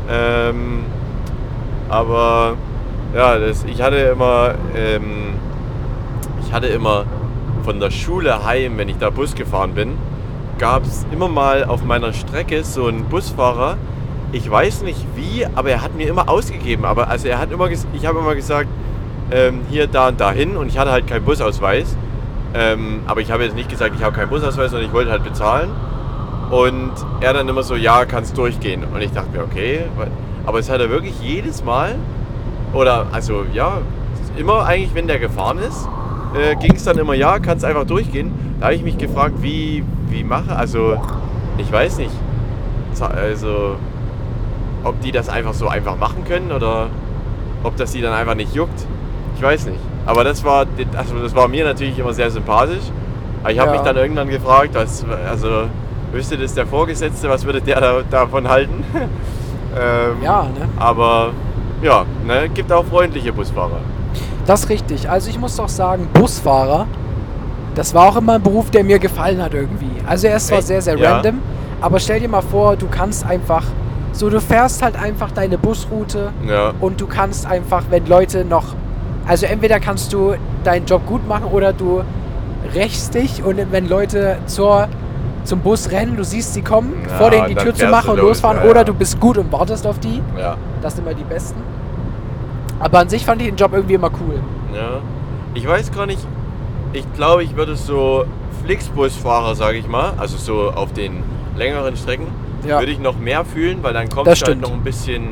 Ähm, 0.06 0.85
aber 1.88 2.56
ja, 3.15 3.38
das, 3.38 3.65
ich 3.65 3.81
hatte 3.81 3.97
immer, 3.97 4.55
ähm, 4.76 5.32
ich 6.44 6.53
hatte 6.53 6.67
immer 6.67 7.06
von 7.65 7.81
der 7.81 7.91
Schule 7.91 8.44
heim, 8.44 8.76
wenn 8.76 8.91
ich 8.91 8.99
da 8.99 9.09
Bus 9.09 9.35
gefahren 9.35 9.73
bin, 9.73 9.97
gab 10.59 10.85
es 10.85 11.06
immer 11.11 11.29
mal 11.29 11.65
auf 11.65 11.85
meiner 11.85 12.12
Strecke 12.12 12.62
so 12.62 12.88
einen 12.88 13.05
Busfahrer. 13.05 13.79
Ich 14.32 14.50
weiß 14.50 14.82
nicht 14.82 15.06
wie, 15.17 15.47
aber 15.47 15.70
er 15.70 15.81
hat 15.81 15.94
mir 15.94 16.06
immer 16.06 16.29
ausgegeben. 16.29 16.85
Aber 16.85 17.09
also 17.09 17.29
er 17.29 17.38
hat 17.38 17.50
immer, 17.50 17.70
ich 17.70 18.05
habe 18.05 18.19
immer 18.19 18.35
gesagt, 18.35 18.69
ähm, 19.31 19.62
hier, 19.70 19.87
da 19.87 20.09
und 20.09 20.20
dahin 20.20 20.55
und 20.55 20.69
ich 20.69 20.76
hatte 20.76 20.91
halt 20.91 21.06
keinen 21.06 21.25
Busausweis. 21.25 21.97
Ähm, 22.53 23.00
aber 23.06 23.23
ich 23.23 23.31
habe 23.31 23.44
jetzt 23.44 23.56
nicht 23.56 23.70
gesagt, 23.70 23.94
ich 23.97 24.05
habe 24.05 24.15
keinen 24.15 24.29
Busausweis 24.29 24.75
und 24.75 24.82
ich 24.82 24.93
wollte 24.93 25.11
halt 25.11 25.25
bezahlen. 25.25 25.70
Und 26.50 26.93
er 27.21 27.35
dann 27.35 27.49
immer 27.49 27.62
so, 27.62 27.75
ja, 27.75 28.05
kannst 28.05 28.37
durchgehen. 28.39 28.85
Und 28.85 29.00
ich 29.03 29.12
dachte 29.12 29.31
mir, 29.37 29.45
okay. 29.45 29.81
Aber 30.47 30.59
es 30.59 30.71
hat 30.71 30.81
er 30.81 30.89
wirklich 30.89 31.21
jedes 31.21 31.62
Mal, 31.62 31.95
oder 32.73 33.06
also 33.12 33.45
ja, 33.53 33.79
immer 34.37 34.65
eigentlich, 34.65 34.95
wenn 34.95 35.06
der 35.06 35.19
gefahren 35.19 35.59
ist, 35.59 35.89
äh, 36.35 36.55
ging 36.56 36.75
es 36.75 36.85
dann 36.85 36.97
immer, 36.99 37.15
ja, 37.15 37.39
kannst 37.39 37.65
einfach 37.65 37.85
durchgehen. 37.85 38.33
Da 38.61 38.67
habe 38.67 38.75
ich 38.75 38.83
mich 38.83 38.97
gefragt, 38.99 39.35
wie, 39.43 39.85
wie 40.09 40.25
mache, 40.25 40.55
also 40.56 40.97
ich 41.59 41.71
weiß 41.71 41.99
nicht. 41.99 42.15
Also, 43.01 43.77
ob 44.85 45.01
die 45.03 45.12
das 45.12 45.29
einfach 45.29 45.55
so 45.55 45.69
einfach 45.69 45.97
machen 45.99 46.25
können 46.25 46.51
oder 46.51 46.89
ob 47.62 47.77
das 47.77 47.93
sie 47.93 48.01
dann 48.01 48.12
einfach 48.12 48.35
nicht 48.35 48.55
juckt. 48.55 48.87
Ich 49.37 49.43
weiß 49.43 49.67
nicht. 49.67 49.79
Aber 50.06 50.25
das 50.25 50.44
war, 50.44 50.67
also 50.97 51.19
das 51.23 51.35
war 51.35 51.47
mir 51.49 51.65
natürlich 51.65 51.99
immer 51.99 52.12
sehr 52.12 52.31
sympathisch. 52.31 52.85
Aber 53.43 53.53
ich 53.53 53.59
habe 53.59 53.71
Ja. 53.71 53.77
mich 53.77 53.83
dann 53.83 53.97
irgendwann 53.97 54.29
gefragt, 54.29 54.71
was, 54.75 55.05
also 55.29 55.65
wüsste 56.12 56.37
das 56.37 56.55
der 56.55 56.66
Vorgesetzte, 56.66 57.28
was 57.28 57.44
würde 57.44 57.60
der 57.60 57.81
da, 57.81 57.94
davon 58.10 58.49
halten? 58.49 58.84
ähm, 58.94 60.22
Ja, 60.22 60.43
ne? 60.44 60.69
Aber 60.78 61.31
ja, 61.82 62.05
ne, 62.26 62.49
gibt 62.49 62.72
auch 62.72 62.84
freundliche 62.84 63.32
Busfahrer. 63.32 63.81
Das 64.46 64.64
ist 64.64 64.69
richtig. 64.70 65.08
Also 65.08 65.31
ich 65.31 65.38
muss 65.38 65.56
doch 65.56 65.69
sagen, 65.69 66.08
Busfahrer, 66.12 66.87
das 67.75 67.94
war 67.94 68.08
auch 68.08 68.16
immer 68.16 68.34
ein 68.34 68.43
Beruf, 68.43 68.70
der 68.70 68.82
mir 68.82 68.99
gefallen 68.99 69.43
hat 69.43 69.55
irgendwie. 69.55 69.90
Also 70.06 70.26
er 70.26 70.37
ist 70.37 70.49
zwar 70.49 70.62
sehr, 70.62 70.82
sehr 70.82 70.99
Ja. 70.99 71.16
random, 71.16 71.40
aber 71.81 72.00
stell 72.00 72.20
dir 72.20 72.28
mal 72.28 72.40
vor, 72.43 72.76
du 72.76 72.87
kannst 72.88 73.25
einfach, 73.26 73.62
so 74.12 74.31
du 74.31 74.40
fährst 74.40 74.82
halt 74.82 74.96
einfach 75.00 75.31
deine 75.31 75.58
Busroute 75.58 76.32
Ja. 76.49 76.72
und 76.81 77.00
du 77.00 77.06
kannst 77.06 77.46
einfach, 77.46 77.84
wenn 77.90 78.06
Leute 78.06 78.44
noch, 78.44 78.75
also 79.26 79.46
entweder 79.46 79.78
kannst 79.78 80.12
du 80.12 80.34
deinen 80.64 80.87
Job 80.87 81.06
gut 81.06 81.28
machen 81.28 81.44
oder 81.52 81.72
du 81.72 82.02
rächst 82.75 83.14
dich 83.14 83.44
und 83.44 83.58
wenn 83.70 83.88
Leute 83.88 84.38
zur, 84.46 84.88
zum 85.49 85.61
Bus 85.61 85.91
rennen, 85.91 86.17
du 86.17 86.25
siehst 86.25 86.55
sie 86.55 86.62
kommen, 86.62 86.93
Ja, 87.09 87.17
vor 87.17 87.31
denen 87.31 87.49
die 87.49 87.55
Tür 87.55 87.75
zu 87.75 87.87
machen 87.89 88.11
und 88.11 88.17
los, 88.19 88.29
losfahren 88.29 88.59
ja, 88.65 88.71
oder 88.71 88.85
du 88.85 88.95
bist 88.95 89.19
gut 89.19 89.39
und 89.39 89.50
wartest 89.50 89.87
auf 89.87 89.99
die. 89.99 90.23
Ja. 90.39 90.56
Das 90.83 90.95
sind 90.95 91.06
immer 91.06 91.15
die 91.15 91.25
besten. 91.25 91.61
Aber 92.81 92.99
an 93.00 93.09
sich 93.09 93.25
fand 93.25 93.41
ich 93.43 93.49
den 93.49 93.56
Job 93.56 93.73
irgendwie 93.73 93.95
immer 93.95 94.11
cool. 94.21 94.41
Ja. 94.75 95.00
Ich 95.55 95.67
weiß 95.67 95.91
gar 95.93 96.06
nicht, 96.06 96.25
ich 96.93 97.11
glaube, 97.15 97.43
ich 97.43 97.56
würde 97.56 97.75
so 97.77 98.25
Flixbusfahrer, 98.65 99.55
sage 99.55 99.79
ich 99.79 99.89
mal, 99.89 100.12
also 100.19 100.37
so 100.37 100.71
auf 100.71 100.93
den 100.93 101.23
längeren 101.56 101.97
Strecken, 101.97 102.27
Ja. 102.67 102.79
würde 102.79 102.93
ich 102.93 103.01
noch 103.01 103.19
mehr 103.19 103.44
fühlen, 103.44 103.79
weil 103.83 103.94
dann 103.94 104.09
kommt 104.09 104.27
Das 104.27 104.43
halt 104.43 104.61
noch 104.61 104.73
ein 104.73 104.83
bisschen 104.83 105.29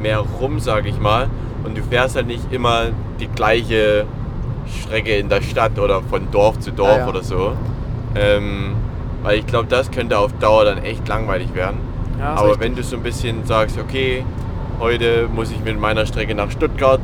mehr 0.00 0.20
rum, 0.40 0.60
sage 0.60 0.88
ich 0.88 0.98
mal. 0.98 1.28
Und 1.64 1.76
du 1.76 1.82
fährst 1.82 2.16
halt 2.16 2.26
nicht 2.26 2.50
immer 2.52 2.84
die 3.18 3.28
gleiche 3.28 4.06
Strecke 4.82 5.16
in 5.16 5.28
der 5.28 5.42
Stadt 5.42 5.78
oder 5.78 6.00
von 6.02 6.30
Dorf 6.30 6.58
zu 6.60 6.70
Dorf 6.70 6.90
Ja, 6.90 6.98
ja. 6.98 7.08
oder 7.08 7.22
so. 7.22 7.52
Ähm, 8.14 8.74
weil 9.22 9.38
ich 9.38 9.46
glaube, 9.46 9.68
das 9.68 9.90
könnte 9.90 10.18
auf 10.18 10.32
Dauer 10.38 10.64
dann 10.64 10.78
echt 10.78 11.06
langweilig 11.08 11.54
werden. 11.54 11.78
Ja, 12.18 12.34
Aber 12.34 12.48
richtig. 12.48 12.60
wenn 12.60 12.74
du 12.76 12.82
so 12.82 12.96
ein 12.96 13.02
bisschen 13.02 13.44
sagst, 13.44 13.78
okay, 13.78 14.24
heute 14.78 15.28
muss 15.34 15.50
ich 15.50 15.60
mit 15.60 15.78
meiner 15.78 16.06
Strecke 16.06 16.34
nach 16.34 16.50
Stuttgart, 16.50 17.00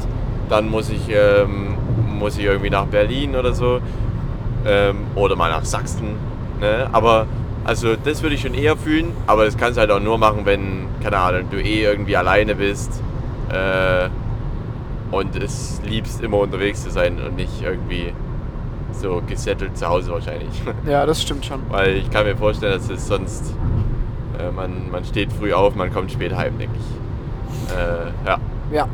dann 0.49 0.69
muss 0.69 0.91
ich, 0.91 1.09
ähm, 1.09 1.75
muss 2.19 2.39
ich 2.39 2.45
irgendwie 2.45 2.71
nach 2.71 2.87
Berlin 2.87 3.37
oder 3.37 3.53
so 3.53 3.81
ähm, 4.67 4.99
oder 5.15 5.37
mal 5.37 5.51
nach 5.51 5.65
Sachsen. 5.65 6.17
Ne? 6.61 6.89
Aber 6.93 7.27
also 7.65 7.97
das 7.97 8.23
würde 8.23 8.35
ich 8.37 8.43
schon 8.43 8.55
eher 8.55 8.77
fühlen, 8.77 9.13
aber 9.27 9.45
das 9.45 9.57
kannst 9.57 9.77
du 9.77 9.81
halt 9.81 9.91
auch 9.91 10.01
nur 10.01 10.19
machen, 10.19 10.43
wenn, 10.45 10.87
keine 11.03 11.19
Ahnung, 11.19 11.47
du 11.51 11.61
eh 11.61 11.83
irgendwie 11.83 12.17
alleine 12.17 12.55
bist 12.55 13.03
äh, 13.51 14.09
und 15.11 15.35
es 15.37 15.81
liebst 15.85 16.23
immer 16.23 16.39
unterwegs 16.39 16.85
zu 16.85 16.91
sein 16.91 17.19
und 17.21 17.37
nicht 17.37 17.63
irgendwie 17.63 18.13
so 19.01 19.23
gesettelt 19.27 19.77
zu 19.77 19.87
Hause 19.87 20.13
wahrscheinlich. 20.13 20.63
Ja, 20.89 21.05
das 21.07 21.23
stimmt 21.23 21.45
schon. 21.47 21.61
Weil 21.71 21.97
ich 21.97 22.11
kann 22.11 22.25
mir 22.25 22.37
vorstellen, 22.37 22.73
dass 22.75 22.89
es 22.91 23.07
sonst, 23.07 23.55
äh, 24.39 24.51
man, 24.51 24.91
man 24.91 25.05
steht 25.05 25.33
früh 25.33 25.53
auf, 25.53 25.75
man 25.75 25.93
kommt 25.93 26.11
spät 26.13 26.35
heim, 26.37 26.59
denke 26.59 26.75
ich. 26.79 27.75
Äh, 27.77 28.29
ja. 28.29 28.39
Ja. 28.73 28.89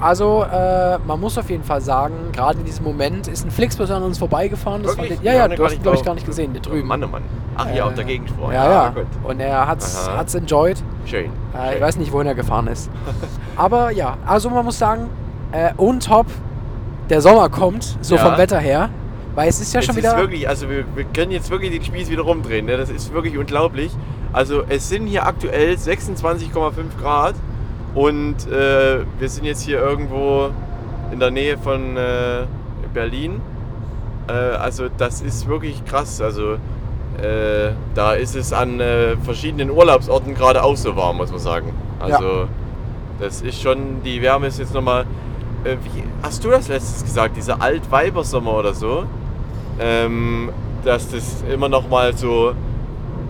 Also, 0.00 0.44
äh, 0.44 0.96
man 1.08 1.18
muss 1.18 1.36
auf 1.38 1.50
jeden 1.50 1.64
Fall 1.64 1.80
sagen, 1.80 2.14
gerade 2.32 2.60
in 2.60 2.64
diesem 2.64 2.84
Moment 2.84 3.26
ist 3.26 3.44
ein 3.44 3.50
Flixbus 3.50 3.90
an 3.90 4.04
uns 4.04 4.16
vorbeigefahren. 4.18 4.84
Das 4.84 4.96
Wirklich? 4.96 5.18
ich, 5.18 5.22
ja, 5.24 5.32
ja, 5.34 5.48
du 5.48 5.64
hast 5.64 5.74
ihn, 5.74 5.82
glaube 5.82 5.96
ich, 5.96 6.04
gar 6.04 6.14
nicht 6.14 6.24
gesehen, 6.26 6.52
hier 6.52 6.60
drüben. 6.60 6.86
Mann, 6.86 7.02
oh 7.02 7.08
Mann. 7.08 7.22
Ach, 7.56 7.66
hier 7.66 7.78
Äh, 7.82 7.84
auf 7.84 7.94
der 7.94 8.04
Gegend 8.04 8.30
vor. 8.30 8.52
Ja, 8.52 8.70
ja. 8.70 8.88
gut. 8.90 9.06
Und 9.24 9.40
er 9.40 9.66
hat's, 9.66 10.06
Aha. 10.08 10.18
hat's 10.18 10.36
enjoyed. 10.36 10.80
Schön. 11.04 11.24
Äh, 11.52 11.66
ich 11.66 11.72
Schön. 11.72 11.80
weiß 11.82 11.96
nicht, 11.96 12.12
wohin 12.12 12.28
er 12.28 12.36
gefahren 12.36 12.68
ist. 12.68 12.88
Aber 13.56 13.90
ja, 13.90 14.16
also 14.24 14.50
man 14.50 14.64
muss 14.64 14.78
sagen, 14.78 15.10
äh, 15.50 15.70
on 15.78 15.98
top, 15.98 16.26
der 17.10 17.20
Sommer 17.20 17.48
kommt, 17.48 17.96
so 18.00 18.14
Ja. 18.14 18.24
vom 18.24 18.38
Wetter 18.38 18.58
her. 18.60 18.90
Weil 19.38 19.50
es 19.50 19.60
ist 19.60 19.72
ja 19.72 19.78
es 19.78 19.86
schon 19.86 19.94
wieder. 19.94 20.16
wirklich, 20.16 20.48
also 20.48 20.68
wir, 20.68 20.84
wir 20.96 21.04
können 21.04 21.30
jetzt 21.30 21.48
wirklich 21.48 21.70
den 21.70 21.84
Spieß 21.84 22.10
wieder 22.10 22.22
rumdrehen. 22.22 22.66
Ne? 22.66 22.76
Das 22.76 22.90
ist 22.90 23.12
wirklich 23.12 23.38
unglaublich. 23.38 23.92
Also 24.32 24.64
es 24.68 24.88
sind 24.88 25.06
hier 25.06 25.28
aktuell 25.28 25.74
26,5 25.74 26.72
Grad 27.00 27.36
und 27.94 28.34
äh, 28.50 29.04
wir 29.16 29.28
sind 29.28 29.44
jetzt 29.44 29.62
hier 29.62 29.78
irgendwo 29.78 30.50
in 31.12 31.20
der 31.20 31.30
Nähe 31.30 31.56
von 31.56 31.96
äh, 31.96 32.46
Berlin. 32.92 33.40
Äh, 34.26 34.32
also 34.32 34.88
das 34.98 35.20
ist 35.20 35.46
wirklich 35.46 35.84
krass. 35.84 36.20
Also 36.20 36.54
äh, 37.22 37.74
da 37.94 38.14
ist 38.14 38.34
es 38.34 38.52
an 38.52 38.80
äh, 38.80 39.16
verschiedenen 39.18 39.70
Urlaubsorten 39.70 40.34
gerade 40.34 40.64
auch 40.64 40.76
so 40.76 40.96
warm, 40.96 41.18
muss 41.18 41.30
man 41.30 41.38
sagen. 41.38 41.72
Also 42.00 42.48
das 43.20 43.42
ist 43.42 43.62
schon, 43.62 44.02
die 44.02 44.20
Wärme 44.20 44.48
ist 44.48 44.58
jetzt 44.58 44.74
nochmal, 44.74 45.02
äh, 45.62 45.76
wie 45.84 46.02
hast 46.24 46.42
du 46.42 46.50
das 46.50 46.66
letztes 46.66 47.04
gesagt, 47.04 47.36
dieser 47.36 47.62
Altweibersommer 47.62 48.54
oder 48.54 48.74
so? 48.74 49.06
Ähm, 49.80 50.50
dass 50.84 51.10
das 51.10 51.42
immer 51.52 51.68
noch 51.68 51.88
mal 51.88 52.16
so 52.16 52.52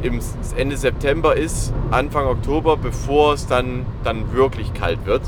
im 0.03 0.21
Ende 0.57 0.77
September 0.77 1.35
ist, 1.37 1.73
Anfang 1.91 2.27
Oktober, 2.27 2.77
bevor 2.77 3.35
es 3.35 3.47
dann, 3.47 3.85
dann 4.05 4.33
wirklich 4.33 4.73
kalt 4.75 5.05
wird. 5.07 5.23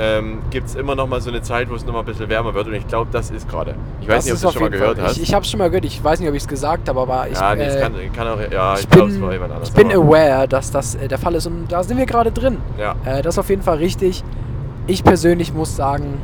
ähm, 0.00 0.38
gibt 0.50 0.68
es 0.68 0.76
immer 0.76 0.94
noch 0.94 1.08
mal 1.08 1.20
so 1.20 1.28
eine 1.30 1.42
Zeit, 1.42 1.68
wo 1.68 1.74
es 1.74 1.84
noch 1.84 1.92
mal 1.92 1.98
ein 2.00 2.04
bisschen 2.04 2.28
wärmer 2.28 2.54
wird. 2.54 2.68
Und 2.68 2.74
ich 2.74 2.86
glaube, 2.86 3.08
das 3.10 3.30
ist 3.32 3.48
gerade. 3.48 3.74
Ich 4.00 4.06
weiß 4.06 4.26
Das 4.26 4.26
nicht, 4.26 4.32
ob 4.34 4.38
du 4.38 4.42
das 4.42 4.44
auf 4.46 4.52
schon 4.52 4.62
mal 4.62 4.66
jeden 4.68 4.80
gehört 4.80 4.98
Fall- 4.98 5.06
hast. 5.08 5.16
Ich, 5.16 5.22
ich 5.24 5.34
habe 5.34 5.44
es 5.44 5.50
schon 5.50 5.58
mal 5.58 5.68
gehört. 5.70 5.84
Ich 5.86 6.04
weiß 6.04 6.20
nicht, 6.20 6.28
ob 6.28 6.34
ich 6.36 6.42
es 6.42 6.48
gesagt 6.48 6.88
habe, 6.88 7.00
aber 7.00 7.26
ich, 7.28 7.36
ja, 7.36 7.52
nee, 7.56 7.64
es 7.64 7.74
äh, 7.74 7.80
kann, 7.80 7.92
kann 8.14 8.28
auch. 8.28 8.38
Ja, 8.52 8.74
ich, 8.74 8.82
ich 8.82 8.90
glaube, 8.90 9.08
es 9.08 9.14
bin, 9.16 9.22
war 9.24 9.32
jemand 9.32 9.52
anders. 9.54 9.68
ich 9.70 9.74
bin 9.74 9.90
aware, 9.90 10.46
dass 10.46 10.70
das 10.70 10.94
äh, 10.94 11.08
der 11.08 11.18
Fall 11.18 11.34
ist 11.34 11.46
und 11.48 11.66
da 11.72 11.82
sind 11.82 11.98
wir 11.98 12.06
gerade 12.06 12.30
drin. 12.30 12.58
Ja. 12.78 12.94
Äh, 13.04 13.22
das 13.22 13.34
ist 13.34 13.38
auf 13.40 13.50
jeden 13.50 13.62
Fall 13.62 13.78
richtig. 13.78 14.22
Ich 14.86 15.02
persönlich 15.02 15.52
muss 15.52 15.74
sagen, 15.74 16.18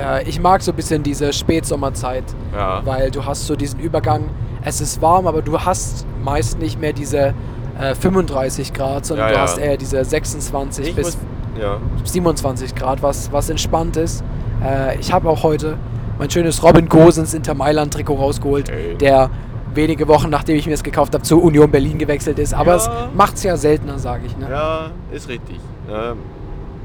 äh, 0.00 0.28
ich 0.28 0.40
mag 0.40 0.62
so 0.62 0.72
ein 0.72 0.76
bisschen 0.76 1.02
diese 1.02 1.32
Spätsommerzeit, 1.32 2.24
Ja. 2.56 2.82
weil 2.84 3.10
du 3.10 3.24
hast 3.24 3.46
so 3.46 3.56
diesen 3.56 3.80
Übergang. 3.80 4.24
Es 4.64 4.80
ist 4.80 5.02
warm, 5.02 5.26
aber 5.26 5.42
du 5.42 5.58
hast 5.60 6.06
meist 6.22 6.58
nicht 6.58 6.80
mehr 6.80 6.92
diese 6.92 7.34
äh, 7.80 7.94
35 7.94 8.72
Grad, 8.72 9.04
sondern 9.06 9.28
Ja, 9.28 9.34
du 9.34 9.40
hast 9.40 9.58
eher 9.58 9.76
diese 9.76 10.04
26 10.04 10.88
Ich 10.88 10.94
bis 10.94 11.04
muss, 11.06 11.18
ja. 11.60 11.78
27 12.04 12.74
Grad, 12.74 13.02
was, 13.02 13.32
was 13.32 13.50
entspannt 13.50 13.96
ist. 13.96 14.22
Äh, 14.64 14.98
ich 15.00 15.12
habe 15.12 15.28
auch 15.28 15.42
heute 15.42 15.76
mein 16.18 16.30
schönes 16.30 16.62
Robin 16.62 16.88
Gosens 16.88 17.34
Inter 17.34 17.54
Mailand 17.54 17.92
Trikot 17.94 18.14
rausgeholt, 18.14 18.68
Schön. 18.68 18.98
der 18.98 19.30
wenige 19.74 20.06
Wochen 20.06 20.28
nachdem 20.28 20.56
ich 20.56 20.66
mir 20.66 20.74
es 20.74 20.82
gekauft 20.82 21.14
habe, 21.14 21.24
zur 21.24 21.42
Union 21.42 21.70
Berlin 21.70 21.98
gewechselt 21.98 22.38
ist. 22.38 22.52
Aber 22.54 22.72
Ja. 22.72 22.76
es 22.76 22.90
macht 23.16 23.34
es 23.36 23.42
ja 23.42 23.56
seltener, 23.56 23.98
sage 23.98 24.26
ich. 24.26 24.36
Ne? 24.36 24.46
Ja, 24.50 24.90
ist 25.10 25.28
richtig. 25.28 25.58
Ähm, 25.90 26.18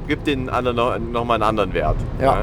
gibt 0.08 0.26
den 0.26 0.48
anderen 0.48 0.76
noch, 0.76 0.98
noch 0.98 1.24
mal 1.26 1.34
einen 1.34 1.42
anderen 1.44 1.74
Wert. 1.74 1.96
Ja. 2.20 2.34
ne? 2.36 2.40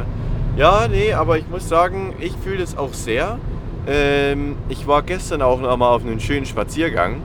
Ja, 0.58 0.88
nee, 0.88 1.12
aber 1.12 1.38
ich 1.38 1.50
muss 1.50 1.68
sagen, 1.68 2.14
ich 2.20 2.34
fühle 2.38 2.60
das 2.60 2.78
auch 2.78 2.94
sehr. 2.94 3.40
Ähm, 3.88 4.56
ich 4.70 4.88
war 4.88 5.04
gestern 5.04 5.42
auch 5.42 5.60
noch 5.60 5.76
mal 5.76 5.90
auf 5.90 6.06
einen 6.06 6.22
schönen 6.22 6.46
Spaziergang 6.46 7.18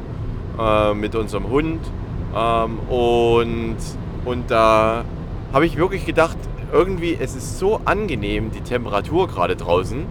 äh, 0.59 0.95
mit 0.95 1.15
unserem 1.15 1.49
Hund 1.49 1.81
ähm, 2.37 2.79
und, 2.89 3.77
und 4.25 4.51
da 4.51 5.05
habe 5.53 5.65
ich 5.65 5.77
wirklich 5.77 6.07
gedacht, 6.07 6.37
irgendwie, 6.73 7.17
es 7.21 7.37
ist 7.37 7.59
so 7.59 7.81
angenehm, 7.85 8.51
die 8.51 8.63
Temperatur 8.63 9.29
gerade 9.29 9.55
draußen. 9.55 10.07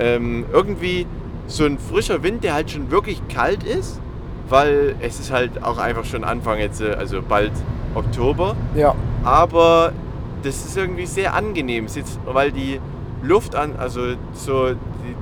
Ähm, 0.00 0.44
irgendwie 0.52 1.06
so 1.46 1.64
ein 1.64 1.78
frischer 1.78 2.24
Wind, 2.24 2.42
der 2.42 2.54
halt 2.54 2.72
schon 2.72 2.90
wirklich 2.90 3.22
kalt 3.28 3.62
ist, 3.62 4.00
weil 4.48 4.96
es 5.00 5.20
ist 5.20 5.30
halt 5.30 5.62
auch 5.62 5.78
einfach 5.78 6.04
schon 6.04 6.24
Anfang 6.24 6.58
jetzt, 6.58 6.80
äh, 6.80 6.94
also 6.98 7.22
bald 7.22 7.52
Oktober. 7.94 8.56
Ja. 8.74 8.96
Aber 9.22 9.92
das 10.42 10.64
ist 10.64 10.76
irgendwie 10.76 11.06
sehr 11.06 11.34
angenehm, 11.34 11.86
weil 12.26 12.52
die 12.52 12.80
Luft 13.22 13.54
an, 13.54 13.76
also 13.76 14.14
so 14.32 14.70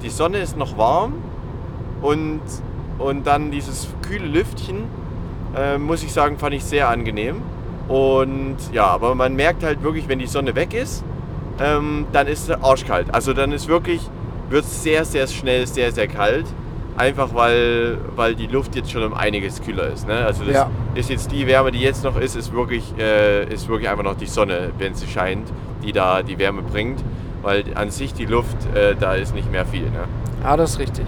die 0.02 0.10
Sonne 0.10 0.38
ist 0.38 0.56
noch 0.56 0.76
warm 0.76 1.14
und, 2.02 2.40
und 2.98 3.26
dann 3.26 3.50
dieses 3.50 3.88
kühle 4.06 4.26
Lüftchen, 4.26 4.84
äh, 5.56 5.78
muss 5.78 6.02
ich 6.02 6.12
sagen, 6.12 6.38
fand 6.38 6.54
ich 6.54 6.64
sehr 6.64 6.88
angenehm. 6.88 7.42
Und 7.88 8.56
ja, 8.72 8.86
aber 8.86 9.14
man 9.14 9.34
merkt 9.36 9.62
halt 9.62 9.82
wirklich, 9.82 10.08
wenn 10.08 10.18
die 10.18 10.26
Sonne 10.26 10.54
weg 10.54 10.74
ist, 10.74 11.04
ähm, 11.60 12.06
dann 12.12 12.26
ist 12.26 12.48
es 12.48 12.62
arschkalt. 12.62 13.14
Also 13.14 13.32
dann 13.32 13.52
ist 13.52 13.68
wirklich, 13.68 14.00
wird 14.50 14.64
es 14.64 14.82
sehr, 14.82 15.04
sehr 15.04 15.26
schnell 15.28 15.66
sehr, 15.66 15.92
sehr 15.92 16.08
kalt. 16.08 16.46
Einfach 16.96 17.28
weil, 17.34 17.98
weil 18.14 18.34
die 18.34 18.46
Luft 18.46 18.74
jetzt 18.74 18.90
schon 18.90 19.02
um 19.04 19.12
einiges 19.14 19.60
kühler 19.62 19.88
ist. 19.88 20.06
Ne? 20.08 20.14
Also 20.24 20.44
das 20.44 20.54
Ja. 20.54 20.70
ist 20.94 21.10
jetzt 21.10 21.30
die 21.30 21.46
Wärme, 21.46 21.70
die 21.70 21.80
jetzt 21.80 22.02
noch 22.04 22.18
ist, 22.18 22.36
ist 22.36 22.52
wirklich, 22.54 22.94
äh, 22.98 23.44
ist 23.52 23.68
wirklich 23.68 23.88
einfach 23.90 24.04
noch 24.04 24.16
die 24.16 24.26
Sonne, 24.26 24.70
wenn 24.78 24.94
sie 24.94 25.06
scheint, 25.06 25.46
die 25.82 25.92
da 25.92 26.22
die 26.22 26.38
Wärme 26.38 26.62
bringt. 26.62 27.02
Weil 27.42 27.64
an 27.74 27.90
sich 27.90 28.12
die 28.14 28.24
Luft, 28.24 28.56
äh, 28.74 28.94
da 28.98 29.14
ist 29.14 29.34
nicht 29.34 29.50
mehr 29.52 29.66
viel. 29.66 29.82
Ne? 29.84 30.04
ja, 30.42 30.56
das 30.56 30.70
ist 30.72 30.78
richtig. 30.78 31.04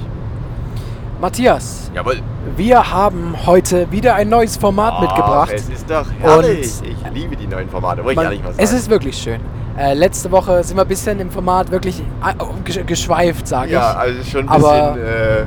Matthias, 1.21 1.91
Jawohl. 1.95 2.19
wir 2.57 2.93
haben 2.93 3.35
heute 3.45 3.91
wieder 3.91 4.15
ein 4.15 4.29
neues 4.29 4.57
Format 4.57 5.01
mitgebracht. 5.01 5.51
Es 5.53 5.69
ist 5.69 5.91
doch 5.91 6.07
herrlich. 6.21 6.71
Und- 6.81 6.89
ich 6.89 6.97
liebe 7.13 7.35
die 7.35 7.47
neuen 7.49 7.69
Formate, 7.69 8.05
wollte 8.05 8.21
ich 8.21 8.25
ehrlich 8.25 8.43
mal 8.43 8.53
sagen. 8.53 8.63
es 8.63 8.73
ist 8.73 8.89
wirklich 8.89 9.17
schön. 9.19 9.41
Äh, 9.77 9.95
letzte 9.95 10.31
Woche 10.31 10.63
sind 10.63 10.77
wir 10.77 10.83
ein 10.83 10.89
bisschen 10.89 11.19
im 11.19 11.31
Format 11.31 11.73
wirklich 11.73 12.01
äh, 12.01 12.35
gesch- 12.65 12.85
geschweift, 12.85 13.49
sage 13.49 13.73
ja, 13.73 13.91
ich. 13.93 13.99
also 13.99 14.25
schon 14.31 14.43
ein 14.43 14.49
Aber- 14.49 14.93
bisschen. 14.93 15.07
Äh, 15.09 15.47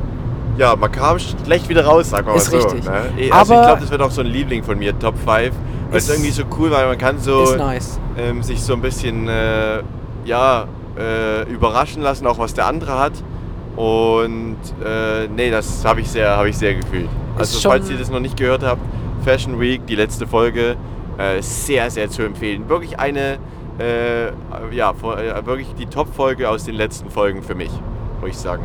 ja, 0.57 0.75
man 0.75 0.91
kam 0.91 1.17
schlecht 1.19 1.67
wieder 1.69 1.85
raus, 1.85 2.11
wir 2.11 2.21
mal 2.23 2.35
Ist 2.35 2.51
so. 2.51 2.57
richtig. 2.57 2.83
Ne? 2.85 2.91
Also 3.31 3.53
Aber- 3.53 3.61
ich 3.61 3.67
glaube, 3.67 3.81
das 3.81 3.91
wird 3.91 4.01
auch 4.01 4.11
so 4.11 4.21
ein 4.21 4.27
Liebling 4.27 4.63
von 4.63 4.77
mir, 4.77 4.97
Top 4.97 5.15
5. 5.17 5.27
Weil 5.89 5.97
es 5.97 6.09
irgendwie 6.09 6.31
so 6.31 6.43
cool, 6.57 6.71
weil 6.71 6.87
man 6.87 6.97
kann 6.97 7.19
so 7.19 7.55
nice. 7.57 7.99
ähm, 8.17 8.41
sich 8.43 8.61
so 8.63 8.73
ein 8.73 8.81
bisschen 8.81 9.27
äh, 9.27 9.81
ja, 10.23 10.65
äh, 10.97 11.43
überraschen 11.51 12.01
lassen, 12.01 12.25
auch 12.27 12.37
was 12.39 12.53
der 12.53 12.65
andere 12.67 12.97
hat. 12.97 13.11
Und 13.75 14.57
äh, 14.85 15.27
nee, 15.27 15.49
das 15.51 15.83
habe 15.83 16.01
ich, 16.01 16.09
sehr- 16.09 16.37
hab 16.37 16.45
ich 16.45 16.57
sehr 16.57 16.75
gefühlt. 16.75 17.09
Also 17.37 17.59
falls 17.69 17.89
ihr 17.89 17.97
das 17.97 18.09
noch 18.09 18.19
nicht 18.19 18.37
gehört 18.37 18.63
habt, 18.63 18.81
Fashion 19.25 19.59
Week, 19.59 19.85
die 19.85 19.95
letzte 19.95 20.27
Folge, 20.27 20.75
äh, 21.17 21.41
sehr, 21.41 21.89
sehr 21.91 22.09
zu 22.09 22.21
empfehlen. 22.23 22.69
Wirklich 22.69 22.97
eine, 22.99 23.37
äh, 23.79 24.27
ja, 24.75 24.91
äh, 24.91 25.45
wirklich 25.45 25.73
die 25.77 25.85
Top-Folge 25.87 26.49
aus 26.49 26.63
den 26.65 26.75
letzten 26.75 27.09
Folgen 27.09 27.43
für 27.43 27.55
mich, 27.55 27.71
muss 28.21 28.29
ich 28.31 28.37
sagen. 28.37 28.63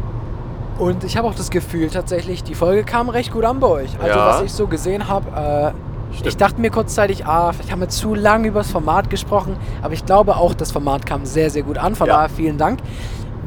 Und 0.79 1.05
ich 1.05 1.17
habe 1.17 1.27
auch 1.29 1.35
das 1.35 1.51
Gefühl, 1.51 1.89
tatsächlich, 1.89 2.45
die 2.45 2.55
Folge 2.55 2.85
kam 2.85 3.09
recht 3.09 3.33
gut 3.33 3.45
an 3.45 3.61
bei 3.61 3.67
euch. 3.69 3.91
Also, 4.01 4.19
Ja. 4.19 4.27
was 4.29 4.43
ich 4.43 4.53
so 4.53 4.67
gesehen 4.67 5.09
habe, 5.09 5.75
äh, 5.75 6.27
ich 6.27 6.37
dachte 6.37 6.61
mir 6.61 6.71
kurzzeitig, 6.71 7.27
ah, 7.27 7.53
vielleicht 7.53 7.73
haben 7.73 7.81
wir 7.81 7.89
zu 7.89 8.15
lange 8.15 8.49
über 8.49 8.61
das 8.61 8.71
Format 8.71 9.09
gesprochen, 9.11 9.57
aber 9.83 9.95
ich 9.95 10.05
glaube 10.05 10.37
auch, 10.37 10.55
das 10.55 10.73
Format 10.73 11.07
kam 11.07 11.25
sehr, 11.25 11.51
sehr 11.51 11.63
gut 11.63 11.79
an. 11.79 11.95
Von 11.95 12.07
Ja. 12.09 12.15
daher 12.17 12.29
vielen 12.29 12.59
Dank. 12.59 12.81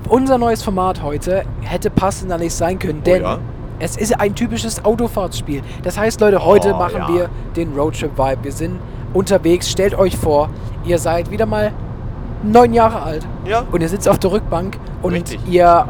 Unser 0.08 0.38
neues 0.38 0.64
Format 0.64 1.04
heute 1.04 1.44
hätte 1.62 1.90
passender 1.92 2.38
nicht 2.38 2.54
sein 2.54 2.80
können, 2.80 3.04
denn 3.04 3.22
Oh 3.22 3.26
ja. 3.28 3.38
es 3.80 3.96
ist 3.96 4.20
ein 4.20 4.34
typisches 4.34 4.84
Autofahrtsspiel. 4.84 5.62
Das 5.84 5.98
heißt, 6.00 6.20
Leute, 6.22 6.44
heute 6.44 6.74
Oh, 6.74 6.78
machen 6.78 7.04
wir 7.14 7.30
den 7.56 7.74
Roadtrip-Vibe. 7.78 8.44
Wir 8.44 8.52
sind 8.52 8.80
unterwegs. 9.14 9.70
Stellt 9.70 9.94
euch 9.98 10.18
vor, 10.18 10.50
ihr 10.84 10.98
seid 10.98 11.30
wieder 11.32 11.46
mal 11.46 11.72
neun 12.44 12.74
Jahre 12.74 13.02
alt 13.04 13.28
und 13.72 13.82
ihr 13.82 13.90
sitzt 13.90 14.08
auf 14.10 14.18
der 14.20 14.32
Rückbank 14.32 14.78
und 15.04 15.14
Richtig. 15.14 15.40
ihr 15.48 15.88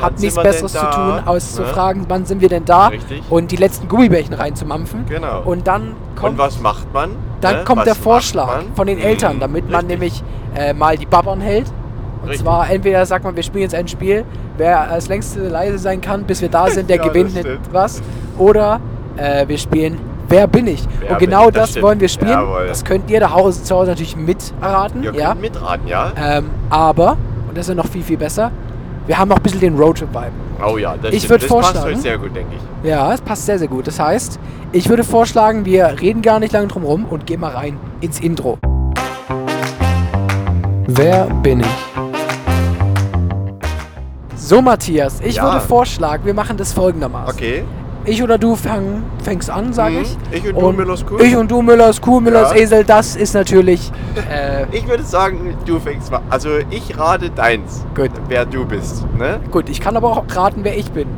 sind 0.00 0.20
nichts 0.20 0.42
Besseres 0.42 0.72
zu 0.72 0.78
tun, 0.90 1.20
als 1.24 1.54
zu 1.54 1.62
Ne? 1.62 1.68
fragen, 1.68 2.04
wann 2.08 2.24
sind 2.26 2.40
wir 2.40 2.48
denn 2.48 2.64
da 2.64 2.88
Richtig. 2.88 3.22
und 3.30 3.50
die 3.50 3.56
letzten 3.56 3.88
Gummibärchen 3.88 4.34
reinzumampfen. 4.34 5.06
genau. 5.08 5.42
Und 5.44 5.66
dann 5.66 5.94
kommt, 6.14 6.32
Und 6.32 6.38
was 6.38 6.60
macht 6.60 6.92
man? 6.92 7.10
dann 7.40 7.56
ne? 7.56 7.64
kommt 7.64 7.78
Was 7.78 7.84
der 7.86 7.94
Vorschlag 7.94 8.46
man? 8.46 8.74
von 8.74 8.86
den 8.86 8.98
Hm, 8.98 9.04
Eltern, 9.04 9.40
damit 9.40 9.70
man 9.70 9.86
richtig. 9.86 9.88
nämlich 10.00 10.24
äh, 10.54 10.72
mal 10.72 10.96
die 10.96 11.06
Babbern 11.06 11.40
hält. 11.40 11.66
Und 12.22 12.30
Richtig. 12.30 12.44
zwar 12.44 12.68
entweder 12.70 13.06
sagt 13.06 13.24
man, 13.24 13.36
wir 13.36 13.42
spielen 13.42 13.62
jetzt 13.62 13.74
ein 13.74 13.86
Spiel, 13.86 14.24
wer 14.56 14.90
als 14.90 15.06
längste 15.08 15.46
leise 15.48 15.78
sein 15.78 16.00
kann, 16.00 16.24
bis 16.24 16.40
wir 16.42 16.48
da 16.48 16.66
sind, 16.70 16.90
der 16.90 16.96
Ja, 16.96 17.02
gewinnt 17.04 17.32
was. 17.72 18.02
Oder 18.38 18.80
äh, 19.16 19.46
wir 19.46 19.58
spielen 19.58 19.98
Wer 20.28 20.48
bin 20.48 20.66
ich? 20.66 20.84
Wer 20.98 21.12
und 21.12 21.18
genau 21.20 21.48
ich? 21.48 21.54
Das 21.54 21.74
das, 21.74 21.82
wollen 21.84 22.00
wir 22.00 22.08
spielen. 22.08 22.32
Jawohl. 22.32 22.66
Das 22.66 22.84
könnt 22.84 23.08
ihr 23.10 23.20
da 23.20 23.30
Hause, 23.32 23.62
zu 23.62 23.76
Hause 23.76 23.90
natürlich 23.90 24.16
miterraten. 24.16 25.04
Ihr 25.04 25.14
ja? 25.14 25.34
mitraten, 25.36 25.86
ja? 25.86 26.10
Ähm, 26.20 26.50
aber, 26.68 27.12
und 27.48 27.56
das 27.56 27.66
ist 27.66 27.68
ja 27.68 27.74
noch 27.76 27.86
viel, 27.86 28.02
viel 28.02 28.16
besser, 28.16 28.50
wir 29.06 29.18
haben 29.18 29.28
noch 29.28 29.36
ein 29.36 29.42
bisschen 29.42 29.60
den 29.60 29.76
Roadtrip-Vibe. 29.76 30.32
Oh 30.66 30.78
ja, 30.78 30.96
das, 30.96 31.14
Ich 31.14 31.26
das 31.28 31.46
passt 31.46 31.76
euch 31.84 31.98
sehr 31.98 32.18
gut, 32.18 32.34
denke 32.34 32.56
ich. 32.56 32.88
Ja, 32.88 33.12
es 33.12 33.20
passt 33.20 33.46
sehr, 33.46 33.58
sehr 33.58 33.68
gut. 33.68 33.86
Das 33.86 33.98
heißt, 34.00 34.38
ich 34.72 34.88
würde 34.88 35.04
vorschlagen, 35.04 35.64
wir 35.64 35.86
reden 36.00 36.22
gar 36.22 36.40
nicht 36.40 36.52
lange 36.52 36.66
drum 36.66 36.82
rum 36.84 37.04
und 37.08 37.26
gehen 37.26 37.40
mal 37.40 37.52
rein 37.52 37.78
ins 38.00 38.20
Intro. 38.20 38.58
Wer 40.88 41.26
bin 41.42 41.60
ich? 41.60 41.66
So, 44.36 44.62
Matthias, 44.62 45.20
ich 45.20 45.36
Ja. 45.36 45.44
würde 45.44 45.60
vorschlagen, 45.60 46.24
wir 46.24 46.34
machen 46.34 46.56
das 46.56 46.72
folgendermaßen. 46.72 47.34
Okay. 47.34 47.64
Ich 48.08 48.22
oder 48.22 48.38
du 48.38 48.54
fang, 48.54 49.02
fängst 49.24 49.50
an, 49.50 49.72
sage 49.72 49.96
Mhm. 49.96 50.02
ich. 50.02 50.16
Ich 50.44 50.48
und 50.54 50.60
du, 50.60 50.72
Müllers 50.72 51.04
Kuh. 51.04 51.18
Ich 51.18 51.36
und 51.36 51.50
du, 51.50 51.60
Müllers 51.60 52.00
Kuh, 52.00 52.20
Müllers 52.20 52.52
Ja. 52.52 52.56
Esel, 52.58 52.84
das 52.84 53.16
ist 53.16 53.34
natürlich. 53.34 53.90
Äh, 54.30 54.64
Ich 54.70 54.86
würde 54.86 55.02
sagen, 55.02 55.54
du 55.66 55.80
fängst 55.80 56.10
mal. 56.12 56.20
Also 56.30 56.50
ich 56.70 56.96
rate 56.96 57.30
deins, 57.30 57.84
Gut. 57.96 58.10
wer 58.28 58.46
du 58.46 58.64
bist. 58.64 59.04
Ne? 59.18 59.40
gut, 59.50 59.68
ich 59.68 59.80
kann 59.80 59.96
aber 59.96 60.08
auch 60.10 60.24
raten, 60.34 60.60
wer 60.62 60.76
ich 60.78 60.90
bin. 60.92 61.08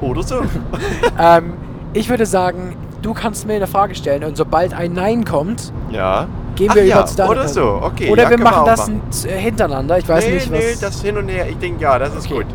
Oder 0.00 0.22
so. 0.22 0.36
ähm, 1.18 1.54
ich 1.94 2.08
würde 2.08 2.26
sagen, 2.26 2.76
du 3.02 3.12
kannst 3.12 3.46
mir 3.48 3.54
eine 3.54 3.66
Frage 3.66 3.94
stellen 3.96 4.22
und 4.24 4.36
sobald 4.36 4.72
ein 4.72 4.92
Nein 4.92 5.24
kommt, 5.24 5.72
ja. 5.90 6.28
gehen 6.54 6.68
Ach 6.70 6.76
wir 6.76 6.84
ja, 6.84 6.98
über 6.98 7.06
zu 7.06 7.16
deiner 7.16 7.30
Oder 7.30 7.48
so, 7.48 7.80
okay. 7.82 8.08
Oder 8.08 8.22
ja, 8.24 8.30
wir 8.30 8.38
machen 8.38 8.66
das 8.66 8.80
machen. 8.88 9.02
n- 9.24 9.30
hintereinander. 9.36 9.98
Ich 9.98 10.08
weiß 10.08 10.24
nee, 10.26 10.34
nicht, 10.34 10.52
was. 10.52 10.58
nee, 10.58 10.76
das 10.80 11.02
hin 11.02 11.16
und 11.18 11.28
her. 11.28 11.48
Ich 11.48 11.58
denke, 11.58 11.82
ja, 11.82 11.98
das 11.98 12.14
ist 12.14 12.26
Okay. 12.26 12.34
gut. 12.34 12.46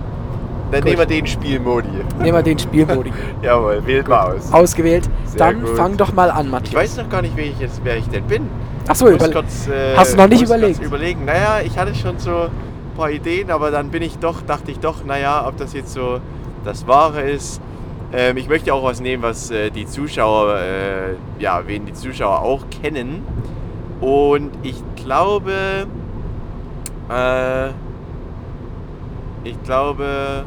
Dann 0.72 0.82
Gut. 0.82 0.86
nehmen 0.86 0.98
wir 1.00 1.06
den 1.06 1.28
Spielmodi. 1.28 1.88
Nehmen 2.20 2.38
wir 2.38 2.42
den 2.44 2.58
Spielmodi. 2.60 3.12
Jawohl, 3.42 3.86
wählt 3.86 4.08
mal 4.08 4.36
aus. 4.36 4.52
Ausgewählt. 4.52 5.08
Sehr 5.26 5.38
Dann 5.38 5.62
gut. 5.62 5.76
fang 5.78 5.96
doch 5.98 6.12
mal 6.14 6.32
an, 6.32 6.48
Ich 6.48 6.52
Matthias. 6.52 6.76
weiß 6.84 6.98
noch 6.98 7.10
gar 7.10 7.22
nicht, 7.22 7.36
wer 7.36 7.46
ich, 7.46 7.60
jetzt, 7.60 7.82
wer 7.84 7.98
ich 7.98 8.08
denn 8.10 8.24
bin. 8.26 8.50
Achso, 8.88 9.06
Muss 9.06 9.16
über 9.16 9.30
kurz, 9.30 9.68
äh, 9.68 9.96
Hast 9.96 10.14
du 10.14 10.18
noch 10.18 10.28
nicht 10.28 10.42
überlegt? 10.44 10.82
überlegen. 10.82 11.26
Naja, 11.26 11.60
ich 11.64 11.78
hatte 11.78 11.94
schon 11.96 12.18
so 12.20 12.32
ein 12.32 12.50
paar 12.98 13.10
Ideen, 13.12 13.52
aber 13.52 13.72
dann 13.72 13.90
bin 13.90 14.02
ich 14.04 14.18
doch, 14.20 14.42
dachte 14.42 14.72
ich 14.72 14.80
doch, 14.80 15.04
naja, 15.06 15.46
ob 15.48 15.58
das 15.58 15.74
jetzt 15.74 15.94
so 15.94 16.20
das 16.64 16.88
Wahre 16.88 17.22
ist. 17.22 17.62
Ähm, 18.14 18.38
ich 18.38 18.48
möchte 18.50 18.74
auch 18.74 18.84
was 18.84 19.00
nehmen, 19.02 19.24
was 19.24 19.52
äh, 19.52 19.70
die 19.72 19.86
Zuschauer, 19.88 20.56
äh, 20.58 21.42
ja, 21.42 21.62
wen 21.66 21.86
die 21.86 21.94
Zuschauer 21.94 22.42
auch 22.42 22.64
kennen. 22.82 23.24
Und 24.02 24.52
ich 24.64 24.82
glaube, 24.96 25.52
äh, 27.10 27.70
ich 29.46 29.64
glaube, 29.64 30.44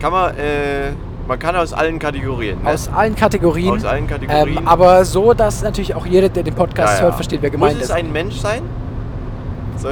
kann 0.00 0.12
man, 0.12 0.36
äh, 0.36 0.92
Man 1.28 1.38
kann 1.38 1.54
aus 1.54 1.72
allen 1.72 1.98
Kategorien. 2.00 2.60
Ne? 2.62 2.70
Aus 2.70 2.88
allen 2.88 3.14
Kategorien. 3.14 3.70
Aus 3.76 3.84
allen 3.84 4.08
Kategorien. 4.08 4.58
Ähm, 4.58 4.66
aber 4.66 5.04
so, 5.04 5.32
dass 5.34 5.62
natürlich 5.62 5.94
auch 5.94 6.04
jeder, 6.04 6.28
der 6.28 6.42
den 6.42 6.54
Podcast 6.54 6.94
Ja, 6.94 6.98
ja. 6.98 7.02
hört, 7.04 7.14
versteht, 7.14 7.40
wer 7.42 7.50
gemeint 7.50 7.74
Muss 7.74 7.84
es 7.84 7.90
ist. 7.90 7.94
ein 7.94 8.10
Mensch 8.10 8.34
sein? 8.36 8.62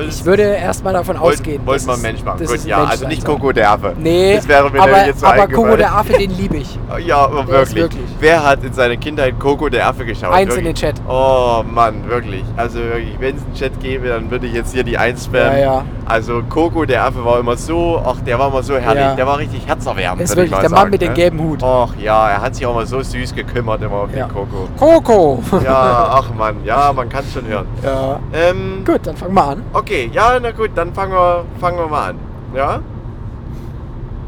Ich 0.08 0.24
würde 0.24 0.42
erstmal 0.42 0.92
davon 0.92 1.20
wollt, 1.20 1.34
ausgehen. 1.34 1.66
Wollt 1.66 1.80
dass 1.80 1.86
man 1.86 2.02
Mensch 2.02 2.22
machen? 2.22 2.46
Gut, 2.46 2.64
ja, 2.64 2.84
also 2.84 3.06
nicht. 3.06 3.24
Coco 3.24 3.52
der 3.52 3.70
Affe. 3.70 3.94
Nee, 3.98 4.36
das 4.36 4.48
wäre 4.48 4.70
mir 4.70 4.80
aber, 4.80 5.06
jetzt 5.06 5.20
so 5.20 5.26
aber. 5.26 5.48
Coco 5.48 5.76
der 5.76 5.94
Affe, 5.94 6.12
den 6.14 6.30
liebe 6.36 6.58
ich. 6.58 6.78
Ja, 7.06 7.24
aber 7.24 7.46
wirklich. 7.46 7.76
wirklich. 7.76 8.04
Wer 8.18 8.44
hat 8.44 8.62
in 8.64 8.72
seiner 8.72 8.96
Kindheit 8.96 9.38
Coco 9.38 9.68
der 9.68 9.86
Affe 9.86 10.04
geschaut? 10.04 10.32
Eins 10.32 10.54
in 10.54 10.64
wirklich? 10.64 10.80
den 10.80 10.94
Chat. 10.94 11.00
Oh 11.08 11.62
Mann, 11.66 12.08
wirklich. 12.08 12.44
Also 12.56 12.78
wirklich, 12.80 13.18
wenn 13.18 13.36
es 13.36 13.42
einen 13.42 13.54
Chat 13.54 13.80
gäbe, 13.80 14.08
dann 14.08 14.30
würde 14.30 14.46
ich 14.46 14.52
jetzt 14.52 14.74
hier 14.74 14.84
die 14.84 14.98
Eins 14.98 15.24
spammen. 15.24 15.52
Ja, 15.52 15.58
ja. 15.58 15.84
Also 16.10 16.42
Coco 16.42 16.84
der 16.84 17.04
Affe 17.04 17.24
war 17.24 17.38
immer 17.38 17.56
so, 17.56 18.02
ach, 18.04 18.20
der 18.22 18.36
war 18.36 18.48
immer 18.48 18.64
so 18.64 18.76
herrlich. 18.76 19.00
Ja. 19.00 19.14
Der 19.14 19.26
war 19.28 19.38
richtig 19.38 19.64
herzerwärmend. 19.64 20.22
Ist 20.22 20.30
würde 20.30 20.46
ich 20.46 20.50
wirklich 20.50 20.56
mal 20.56 20.60
der 20.62 20.70
Mann 20.70 20.78
sagen, 20.78 20.90
mit 20.90 21.02
dem 21.02 21.08
ne? 21.10 21.14
gelben 21.14 21.38
Hut. 21.38 21.62
Och 21.62 21.94
ja, 22.00 22.30
er 22.30 22.40
hat 22.42 22.56
sich 22.56 22.66
auch 22.66 22.74
mal 22.74 22.84
so 22.84 23.00
süß 23.00 23.32
gekümmert 23.32 23.80
immer 23.80 24.02
um 24.02 24.10
Ja. 24.10 24.26
den 24.26 24.34
Coco. 24.34 24.68
Coco! 24.76 25.42
Ja, 25.62 26.08
ach 26.10 26.34
Mann, 26.34 26.56
ja, 26.64 26.92
man 26.92 27.08
kann 27.08 27.22
es 27.22 27.32
schon 27.32 27.46
hören. 27.46 27.66
ja. 27.84 28.18
Ähm, 28.32 28.82
Gut, 28.84 29.06
dann 29.06 29.16
fangen 29.16 29.34
wir 29.34 29.44
an. 29.44 29.62
Okay, 29.72 30.10
ja, 30.12 30.36
na 30.42 30.50
gut, 30.50 30.70
dann 30.74 30.92
fangen 30.92 31.12
wir, 31.12 31.44
fangen 31.60 31.78
wir 31.78 31.86
mal 31.86 32.10
an. 32.10 32.18
Ja? 32.56 32.80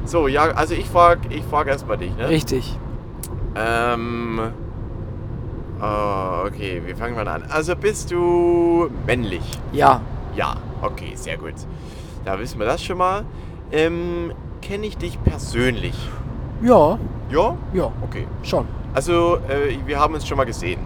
So, 0.04 0.28
ja, 0.28 0.42
also 0.54 0.74
ich 0.74 0.88
frage 0.88 1.22
ich 1.30 1.42
frag 1.44 1.66
erstmal 1.66 1.96
dich, 1.96 2.16
ne? 2.16 2.28
Richtig. 2.28 2.78
Ähm. 3.56 4.40
Oh, 5.80 6.46
okay, 6.46 6.80
wie 6.86 6.94
fangen 6.94 7.16
wir 7.16 7.26
an? 7.26 7.42
Also 7.48 7.74
bist 7.74 8.12
du 8.12 8.88
männlich? 9.04 9.42
Ja. 9.72 10.00
Ja, 10.36 10.54
okay, 10.82 11.12
sehr 11.14 11.38
gut. 11.38 11.54
Da 12.24 12.38
wissen 12.38 12.58
wir 12.58 12.66
das 12.66 12.82
schon 12.82 12.98
mal. 12.98 13.24
Ähm, 13.70 14.32
kenne 14.60 14.86
ich 14.86 14.96
dich 14.96 15.22
persönlich? 15.22 15.96
Ja. 16.62 16.98
Ja? 17.30 17.56
Ja. 17.72 17.92
Okay. 18.02 18.26
Schon. 18.42 18.66
Also, 18.94 19.38
äh, 19.48 19.76
wir 19.86 19.98
haben 19.98 20.14
uns 20.14 20.26
schon 20.26 20.36
mal 20.36 20.44
gesehen. 20.44 20.80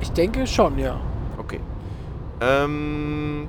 Ich 0.00 0.12
denke 0.12 0.46
schon, 0.46 0.78
ja. 0.78 1.00
Okay. 1.38 1.60
Ähm, 2.40 3.48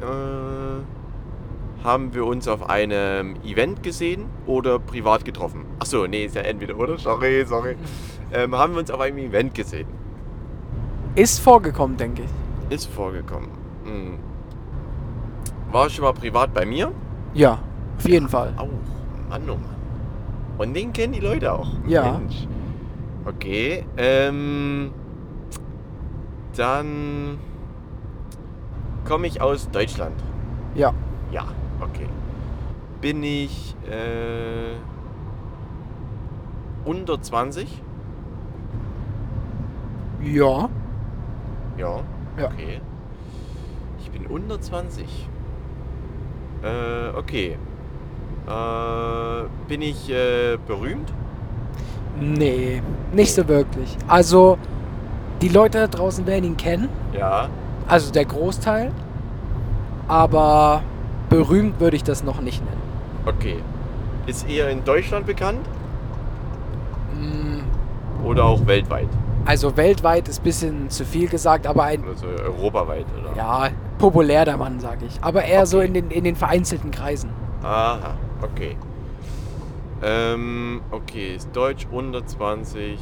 äh, 0.00 1.84
haben 1.84 2.12
wir 2.12 2.26
uns 2.26 2.48
auf 2.48 2.68
einem 2.68 3.36
Event 3.44 3.82
gesehen 3.82 4.26
oder 4.46 4.78
privat 4.78 5.24
getroffen? 5.24 5.64
Achso, 5.78 6.06
nee, 6.06 6.24
ist 6.24 6.34
ja 6.34 6.42
entweder, 6.42 6.76
oder? 6.76 6.98
Sorry, 6.98 7.44
sorry. 7.46 7.76
Ähm, 8.30 8.54
haben 8.54 8.74
wir 8.74 8.80
uns 8.80 8.90
auf 8.90 9.00
einem 9.00 9.16
Event 9.16 9.54
gesehen? 9.54 9.88
Ist 11.14 11.38
vorgekommen, 11.40 11.96
denke 11.96 12.24
ich. 12.24 12.74
Ist 12.74 12.84
vorgekommen. 12.92 13.48
Hm. 13.84 14.18
War 15.70 15.90
schon 15.90 16.04
mal 16.04 16.12
privat 16.12 16.54
bei 16.54 16.64
mir? 16.64 16.92
Ja. 17.34 17.58
Auf 17.98 18.08
jeden 18.08 18.28
Fall. 18.28 18.54
Auch. 18.56 18.68
Mann, 19.28 19.42
oh 19.48 19.54
Mann. 19.54 19.76
Und 20.56 20.74
den 20.74 20.92
kennen 20.92 21.12
die 21.12 21.20
Leute 21.20 21.52
auch. 21.52 21.68
Ja. 21.86 22.12
Mensch. 22.18 22.46
Okay. 23.24 23.84
Ähm, 23.96 24.90
dann 26.56 27.38
komme 29.04 29.26
ich 29.26 29.40
aus 29.40 29.70
Deutschland. 29.70 30.14
Ja. 30.74 30.94
Ja, 31.30 31.44
okay. 31.80 32.08
Bin 33.00 33.22
ich 33.22 33.76
äh, 33.88 34.74
unter 36.84 37.20
20? 37.20 37.82
Ja. 40.22 40.68
Ja. 41.76 42.00
Ja. 42.36 42.46
Okay. 42.46 42.80
Ich 44.00 44.10
bin 44.10 44.26
unter 44.26 44.60
20. 44.60 45.28
Äh, 46.62 47.16
okay. 47.16 47.56
Äh, 48.46 49.42
bin 49.68 49.82
ich 49.82 50.10
äh, 50.10 50.56
berühmt? 50.66 51.12
Nee, 52.20 52.82
nicht 53.12 53.34
so 53.34 53.46
wirklich. 53.46 53.96
Also, 54.08 54.58
die 55.40 55.48
Leute 55.48 55.78
da 55.78 55.86
draußen 55.86 56.26
werden 56.26 56.44
ihn 56.44 56.56
kennen. 56.56 56.88
Ja. 57.12 57.48
Also 57.86 58.12
der 58.12 58.24
Großteil. 58.24 58.90
Aber 60.08 60.82
berühmt 61.28 61.78
würde 61.80 61.96
ich 61.96 62.02
das 62.04 62.24
noch 62.24 62.40
nicht 62.40 62.64
nennen. 62.64 62.82
Okay. 63.26 63.56
Ist 64.26 64.48
eher 64.48 64.68
in 64.70 64.84
Deutschland 64.84 65.26
bekannt 65.26 65.60
Mm, 67.14 67.60
oder 68.24 68.44
auch 68.44 68.66
weltweit? 68.66 69.08
Also 69.48 69.74
weltweit 69.78 70.28
ist 70.28 70.40
ein 70.40 70.44
bisschen 70.44 70.90
zu 70.90 71.06
viel 71.06 71.26
gesagt, 71.26 71.66
aber 71.66 71.84
ein 71.84 72.04
Also 72.06 72.26
europaweit, 72.26 73.06
oder? 73.18 73.34
ja, 73.34 73.68
populär 73.96 74.44
der 74.44 74.58
Mann, 74.58 74.78
sage 74.78 75.06
ich. 75.06 75.18
Aber 75.22 75.42
eher 75.42 75.64
so 75.64 75.78
Okay. 75.78 75.86
in 75.86 75.94
den, 75.94 76.10
in 76.10 76.24
den 76.24 76.36
vereinzelten 76.36 76.90
Kreisen. 76.90 77.30
Aha, 77.62 78.14
okay. 78.42 78.76
Ähm, 80.02 80.82
okay, 80.90 81.34
ist 81.36 81.48
Deutsch 81.56 81.86
unter 81.90 82.26
20. 82.26 82.98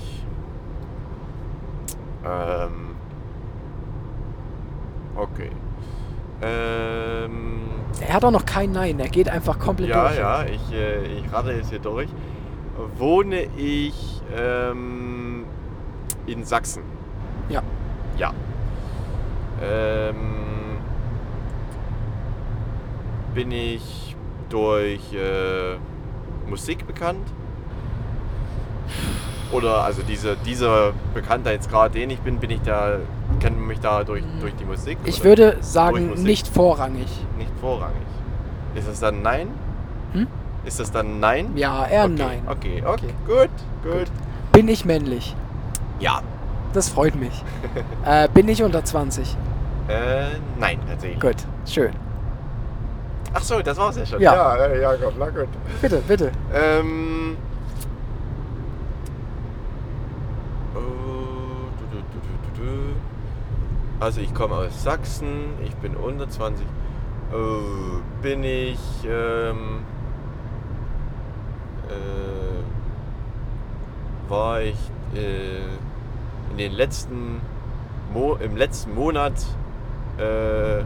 Ähm, 2.24 2.94
okay. 5.16 5.50
Ähm, 6.42 7.61
Er 8.06 8.14
hat 8.14 8.24
auch 8.24 8.30
noch 8.30 8.46
kein 8.46 8.70
Nein, 8.70 9.00
er 9.00 9.09
geht 9.09 9.28
einfach 9.28 9.59
komplett 9.59 9.90
ja, 9.90 10.02
durch. 10.04 10.16
ja, 10.18 10.44
ich, 10.44 10.72
äh, 10.72 11.06
ich 11.18 11.32
rate 11.32 11.50
jetzt 11.52 11.70
hier 11.70 11.80
durch. 11.80 12.09
Wohne 12.98 13.46
ich 13.56 14.22
ähm, 14.38 15.15
in 16.26 16.44
Sachsen? 16.44 16.82
Ja. 17.48 17.62
Ja. 18.18 18.32
Ähm, 19.62 20.78
bin 23.34 23.50
ich 23.50 24.16
durch 24.48 25.12
äh, 25.12 25.76
Musik 26.48 26.86
bekannt? 26.86 27.26
Oder 29.52 29.84
also 29.84 30.02
diese, 30.02 30.36
dieser 30.44 30.92
Bekanntheitsgrad, 31.14 31.94
den 31.94 32.10
ich 32.10 32.18
bin, 32.20 32.38
bin 32.38 32.50
ich 32.50 32.60
da, 32.62 32.98
kennt 33.40 33.58
man 33.58 33.68
mich 33.68 33.80
da 33.80 34.02
durch, 34.02 34.24
durch 34.40 34.54
die 34.56 34.64
Musik? 34.64 34.98
Ich 35.04 35.22
würde 35.22 35.58
sagen, 35.60 36.14
nicht 36.22 36.48
vorrangig. 36.48 37.06
Nicht 37.38 37.50
vorrangig. 37.60 37.96
Ist 38.74 38.88
das 38.88 39.00
dann 39.00 39.22
Nein? 39.22 39.48
Hm? 40.12 40.26
Ist 40.64 40.80
das 40.80 40.90
dann 40.90 41.20
Nein? 41.20 41.52
Ja, 41.54 41.86
eher 41.86 42.04
okay. 42.06 42.14
nein. 42.18 42.42
Okay, 42.48 42.82
okay, 42.84 42.90
Okay. 43.06 43.14
gut, 43.26 43.92
gut. 43.92 44.06
Bin 44.52 44.68
ich 44.68 44.84
männlich? 44.84 45.36
Ja. 45.98 46.22
Das 46.72 46.88
freut 46.88 47.14
mich. 47.14 47.42
äh, 48.04 48.28
bin 48.28 48.48
ich 48.48 48.62
unter 48.62 48.85
20? 48.85 49.37
Äh, 49.88 50.26
nein, 50.59 50.78
tatsächlich. 50.88 51.20
Gut, 51.20 51.37
schön. 51.64 51.92
Ach 53.32 53.42
so, 53.42 53.61
das 53.61 53.76
war's 53.76 53.96
ja 53.96 54.06
schon. 54.06 54.20
Ja. 54.20 54.35
ja, 54.35 54.66
äh, 54.66 54.82
ja 54.82 54.96
Gott, 54.96 55.14
na 55.18 55.28
gut. 55.30 55.48
Bitte, 55.80 56.02
bitte. 56.06 56.32
Ähm. 56.52 57.37
oh. 60.74 60.96
Also 63.98 64.20
ich 64.20 64.35
komme 64.35 64.54
aus 64.54 64.82
Sachsen, 64.82 65.54
ich 65.64 65.74
bin 65.76 65.96
unter 65.96 66.28
20. 66.28 66.66
Oh, 67.32 68.00
bin 68.20 68.44
ich 68.44 68.78
ähm, 69.04 69.80
äh, 71.88 72.62
war 74.28 74.60
ich 74.60 74.76
äh, 75.14 75.58
in 76.50 76.58
den 76.58 76.72
letzten 76.72 77.40
Mo 78.12 78.34
im 78.36 78.56
letzten 78.56 78.94
Monat 78.94 79.34
äh, 80.18 80.82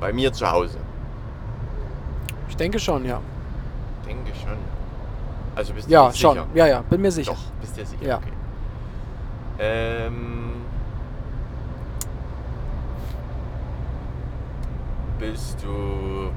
bei 0.00 0.12
mir 0.12 0.32
zu 0.32 0.50
Hause. 0.50 0.78
Ich 2.48 2.56
denke 2.56 2.78
schon, 2.78 3.04
ja. 3.04 3.20
Denke 4.06 4.32
schon. 4.34 4.56
Also 5.56 5.72
bist 5.72 5.88
du 5.88 5.92
Ja, 5.92 6.12
schon. 6.12 6.34
sicher? 6.34 6.46
Ja, 6.54 6.66
ja, 6.66 6.82
bin 6.82 7.00
mir 7.00 7.10
sicher. 7.10 7.32
Doch, 7.32 7.40
bist 7.60 7.76
dir 7.76 7.86
sicher? 7.86 8.04
Ja. 8.04 8.16
Okay. 8.18 8.32
Ähm, 9.58 10.52
bist 15.18 15.62
du. 15.62 15.68
mm, 15.68 16.32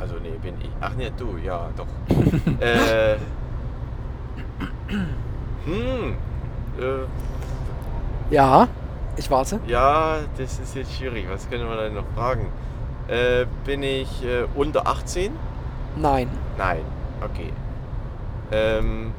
Also, 0.00 0.16
nee, 0.22 0.36
bin 0.42 0.54
ich. 0.60 0.70
Ach, 0.80 0.92
nee, 0.96 1.10
du, 1.16 1.36
ja, 1.38 1.68
doch. 1.76 1.86
äh, 2.60 3.14
hm. 5.64 6.14
Äh, 6.78 7.06
Ja, 8.34 8.68
ich 9.16 9.30
warte. 9.30 9.60
ja, 9.66 10.18
das 10.36 10.58
ist 10.58 10.74
jetzt 10.74 10.94
schwierig. 10.94 11.26
Was 11.30 11.48
können 11.48 11.68
wir 11.68 11.76
denn 11.76 11.94
noch 11.94 12.04
fragen? 12.14 12.46
Äh, 13.08 13.46
bin 13.64 13.82
ich 13.82 14.24
äh, 14.24 14.44
unter 14.54 14.86
18? 14.86 15.32
Nein. 15.96 16.28
Nein, 16.58 16.80
okay. 17.24 17.52
Ähm, 18.52 19.12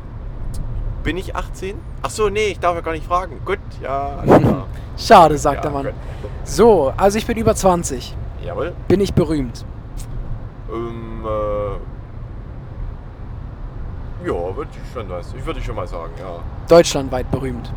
bin 1.03 1.17
ich 1.17 1.35
18? 1.35 1.79
Ach 2.01 2.09
so, 2.09 2.29
nee, 2.29 2.47
ich 2.47 2.59
darf 2.59 2.75
ja 2.75 2.81
gar 2.81 2.91
nicht 2.91 3.05
fragen. 3.05 3.39
Gut, 3.45 3.59
ja. 3.81 4.23
Schade, 4.97 5.37
sagt 5.37 5.57
ja, 5.57 5.61
der 5.61 5.71
Mann. 5.71 5.83
gut. 5.85 5.93
So, 6.43 6.93
also 6.97 7.17
ich 7.17 7.25
bin 7.25 7.37
über 7.37 7.55
20. 7.55 8.15
Jawohl. 8.43 8.73
Bin 8.87 8.99
ich 9.01 9.13
berühmt? 9.13 9.65
Ähm, 10.71 11.25
äh, 11.25 11.96
ja, 14.25 14.55
würde 14.55 14.69
ich 14.71 14.93
schon 14.93 15.09
was. 15.09 15.33
Ich 15.33 15.45
würde 15.45 15.61
schon 15.61 15.75
mal 15.75 15.87
sagen, 15.87 16.11
ja. 16.19 16.39
Deutschlandweit 16.67 17.29
berühmt? 17.31 17.71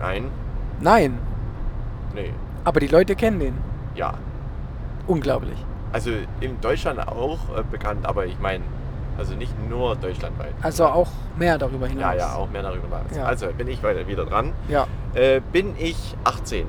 Nein, 0.00 0.30
Nein. 0.80 1.18
nee, 2.14 2.32
Aber 2.64 2.80
die 2.80 2.86
Leute 2.86 3.14
kennen 3.14 3.38
den. 3.40 3.54
ja. 3.94 4.14
Unglaublich. 5.06 5.56
Also 5.92 6.10
in 6.40 6.60
Deutschland 6.60 7.00
auch 7.08 7.38
äh, 7.56 7.64
bekannt, 7.68 8.06
aber 8.06 8.26
ich 8.26 8.38
meine, 8.38 8.62
also 9.18 9.34
nicht 9.34 9.52
nur 9.68 9.96
deutschlandweit. 9.96 10.54
Also 10.62 10.86
auch 10.86 11.08
mehr 11.36 11.58
darüber 11.58 11.88
hinaus. 11.88 12.14
Ja, 12.14 12.14
ja, 12.14 12.34
auch 12.36 12.48
mehr 12.48 12.62
darüber 12.62 12.98
hinaus. 12.98 13.16
Ja. 13.16 13.24
Also 13.24 13.48
bin 13.48 13.66
ich 13.66 13.82
weiter 13.82 14.06
wieder 14.06 14.24
dran. 14.24 14.52
Ja. 14.68 14.86
Äh, 15.14 15.40
bin 15.52 15.74
ich 15.78 16.14
18? 16.22 16.64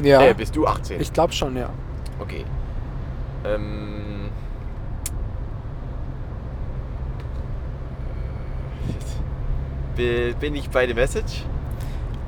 Ja. 0.00 0.22
Äh, 0.22 0.34
bist 0.34 0.54
du 0.54 0.64
18? 0.66 1.00
ich 1.00 1.12
glaube 1.12 1.32
schon, 1.32 1.56
ja. 1.56 1.70
Okay. 2.20 2.44
Ähm. 3.44 4.15
Bin 9.96 10.54
ich 10.54 10.68
bei 10.70 10.86
der 10.86 10.94
Message? 10.94 11.44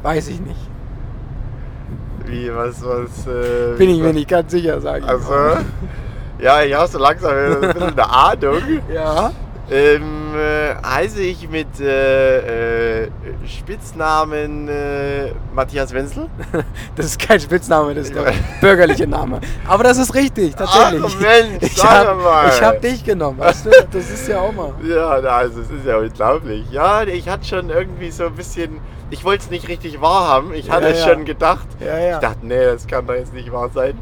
Weiß 0.02 0.28
ich 0.28 0.40
nicht. 0.40 0.60
Wie, 2.26 2.50
was, 2.54 2.82
was? 2.84 3.26
Äh, 3.26 3.76
Bin 3.76 3.90
ich 3.90 3.98
was- 4.00 4.06
mir 4.06 4.12
nicht 4.14 4.28
ganz 4.28 4.50
sicher, 4.50 4.80
sage 4.80 5.00
ich. 5.04 5.08
Also, 5.08 5.32
ja, 6.40 6.62
ich 6.62 6.74
habe 6.74 6.88
so 6.88 6.98
langsam 6.98 7.32
ein 7.32 7.60
bisschen 7.60 7.82
eine 7.82 8.10
Ahnung. 8.10 8.62
Ja. 8.92 9.32
Ähm, 9.70 10.02
äh, 10.34 10.74
heiße 10.84 11.20
ich 11.22 11.48
mit 11.48 11.80
äh, 11.80 13.02
äh, 13.04 13.08
Spitznamen 13.46 14.68
äh, 14.68 15.32
Matthias 15.54 15.92
Wenzel? 15.92 16.28
Das 16.96 17.06
ist 17.06 17.18
kein 17.20 17.38
Spitzname, 17.40 17.94
das 17.94 18.08
ist 18.08 18.14
der 18.16 18.32
bürgerliche 18.60 19.06
Name. 19.06 19.40
Aber 19.66 19.84
das 19.84 19.98
ist 19.98 20.14
richtig, 20.14 20.54
tatsächlich. 20.56 21.02
Ach 21.04 21.20
Mensch, 21.20 21.62
ich 21.62 21.76
sag 21.76 22.08
hab, 22.08 22.16
mal. 22.22 22.48
ich 22.48 22.62
hab 22.62 22.80
dich 22.80 23.04
genommen, 23.04 23.38
weißt 23.38 23.66
du? 23.66 23.70
Das 23.92 24.10
ist 24.10 24.26
ja 24.28 24.40
auch 24.40 24.52
mal. 24.52 24.72
Ja, 24.82 25.08
also 25.10 25.60
es 25.60 25.70
ist 25.70 25.86
ja 25.86 25.96
unglaublich. 25.98 26.64
Ja, 26.70 27.02
ich 27.04 27.28
hatte 27.28 27.46
schon 27.46 27.70
irgendwie 27.70 28.10
so 28.10 28.26
ein 28.26 28.34
bisschen, 28.34 28.80
ich 29.10 29.24
wollte 29.24 29.44
es 29.44 29.50
nicht 29.50 29.68
richtig 29.68 30.00
wahrhaben. 30.00 30.52
Ich 30.54 30.70
hatte 30.70 30.84
Ja, 30.86 30.90
es 30.90 31.00
ja. 31.04 31.08
schon 31.12 31.24
gedacht. 31.24 31.66
Ja, 31.80 31.98
ja. 31.98 32.14
Ich 32.14 32.20
dachte, 32.20 32.46
nee, 32.46 32.64
das 32.64 32.86
kann 32.86 33.06
doch 33.06 33.14
jetzt 33.14 33.32
nicht 33.34 33.52
wahr 33.52 33.70
sein. 33.72 33.98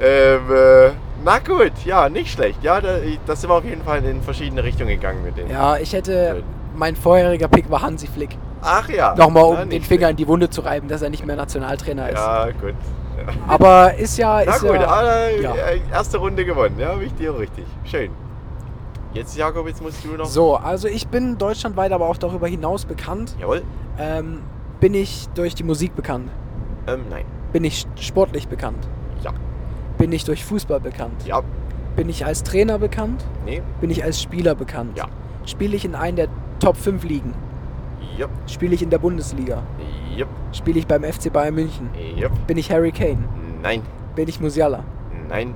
Ähm, 0.00 0.40
äh, 0.50 0.90
na 1.24 1.38
gut, 1.38 1.72
ja, 1.84 2.08
nicht 2.08 2.32
schlecht. 2.32 2.62
Ja, 2.62 2.80
da, 2.80 2.98
da 3.26 3.36
sind 3.36 3.50
wir 3.50 3.54
auf 3.54 3.64
jeden 3.64 3.82
Fall 3.82 4.04
in 4.04 4.22
verschiedene 4.22 4.62
Richtungen 4.64 4.90
gegangen 4.90 5.22
mit 5.24 5.36
dem. 5.36 5.50
Ja, 5.50 5.76
ich 5.76 5.92
hätte. 5.92 6.42
Mein 6.76 6.94
vorheriger 6.96 7.48
Pick 7.48 7.68
war 7.70 7.82
Hansi 7.82 8.06
Flick. 8.06 8.38
Ach 8.62 8.88
ja. 8.88 9.14
Nochmal, 9.16 9.44
um 9.44 9.54
na, 9.54 9.64
den 9.64 9.82
Finger 9.82 10.06
schlecht. 10.06 10.10
in 10.12 10.16
die 10.16 10.28
Wunde 10.28 10.48
zu 10.48 10.60
reiben, 10.60 10.88
dass 10.88 11.02
er 11.02 11.10
nicht 11.10 11.26
mehr 11.26 11.36
Nationaltrainer 11.36 12.08
ist. 12.10 12.16
Ja, 12.16 12.46
gut. 12.52 12.74
Ja. 13.16 13.32
Aber 13.48 13.94
ist 13.94 14.16
ja. 14.16 14.42
Na 14.46 14.54
Ist 14.54 14.60
gut, 14.60 14.74
ja, 14.74 15.28
ja. 15.28 15.54
äh, 15.54 15.80
erste 15.92 16.18
Runde 16.18 16.44
gewonnen. 16.44 16.76
Ja, 16.78 16.98
wichtig 17.00 17.28
und 17.28 17.36
richtig. 17.36 17.64
Schön. 17.84 18.10
Jetzt, 19.12 19.36
Jakob, 19.36 19.66
jetzt 19.66 19.82
musst 19.82 20.04
du 20.04 20.16
noch. 20.16 20.26
So, 20.26 20.56
also 20.56 20.86
ich 20.86 21.08
bin 21.08 21.36
deutschlandweit, 21.36 21.90
aber 21.90 22.06
auch 22.06 22.16
darüber 22.16 22.46
hinaus 22.46 22.84
bekannt. 22.84 23.34
Jawohl. 23.40 23.62
Ähm, 23.98 24.42
bin 24.78 24.94
ich 24.94 25.28
durch 25.34 25.54
die 25.54 25.64
Musik 25.64 25.96
bekannt? 25.96 26.30
Ähm, 26.86 27.04
nein. 27.10 27.24
Bin 27.52 27.64
ich 27.64 27.86
sportlich 27.96 28.46
bekannt? 28.46 28.88
Ja. 29.22 29.32
Bin 29.98 30.12
ich 30.12 30.24
durch 30.24 30.44
Fußball 30.44 30.80
bekannt? 30.80 31.26
Ja. 31.26 31.42
Bin 31.96 32.08
ich 32.08 32.24
als 32.24 32.42
Trainer 32.42 32.78
bekannt? 32.78 33.24
Nee. 33.44 33.62
Bin 33.80 33.90
ich 33.90 34.02
als 34.02 34.22
Spieler 34.22 34.54
bekannt? 34.54 34.96
Ja. 34.96 35.08
Spiele 35.44 35.76
ich 35.76 35.84
in 35.84 35.94
einen 35.94 36.16
der 36.16 36.28
Top 36.58 36.76
5 36.76 37.04
Ligen? 37.04 37.34
Ja. 38.16 38.26
Spiele 38.46 38.74
ich 38.74 38.82
in 38.82 38.90
der 38.90 38.98
Bundesliga? 38.98 39.62
Ja. 40.16 40.26
Spiele 40.52 40.78
ich 40.78 40.86
beim 40.86 41.04
FC 41.04 41.32
Bayern 41.32 41.54
München? 41.54 41.90
Ja. 42.16 42.28
Bin 42.46 42.58
ich 42.58 42.70
Harry 42.70 42.92
Kane? 42.92 43.18
Nein. 43.62 43.82
Bin 44.14 44.28
ich 44.28 44.40
Musiala? 44.40 44.84
Nein. 45.28 45.54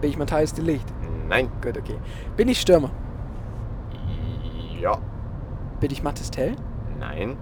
Bin 0.00 0.10
ich 0.10 0.18
Matthijs 0.18 0.52
de 0.54 0.64
Licht? 0.64 0.86
Nein. 1.28 1.48
Gut, 1.62 1.78
okay. 1.78 1.96
Bin 2.36 2.48
ich 2.48 2.60
Stürmer? 2.60 2.90
Ja. 4.80 4.98
Bin 5.80 5.90
ich 5.90 6.02
Mathis 6.02 6.30
Tell? 6.30 6.56
Nein. 6.98 7.36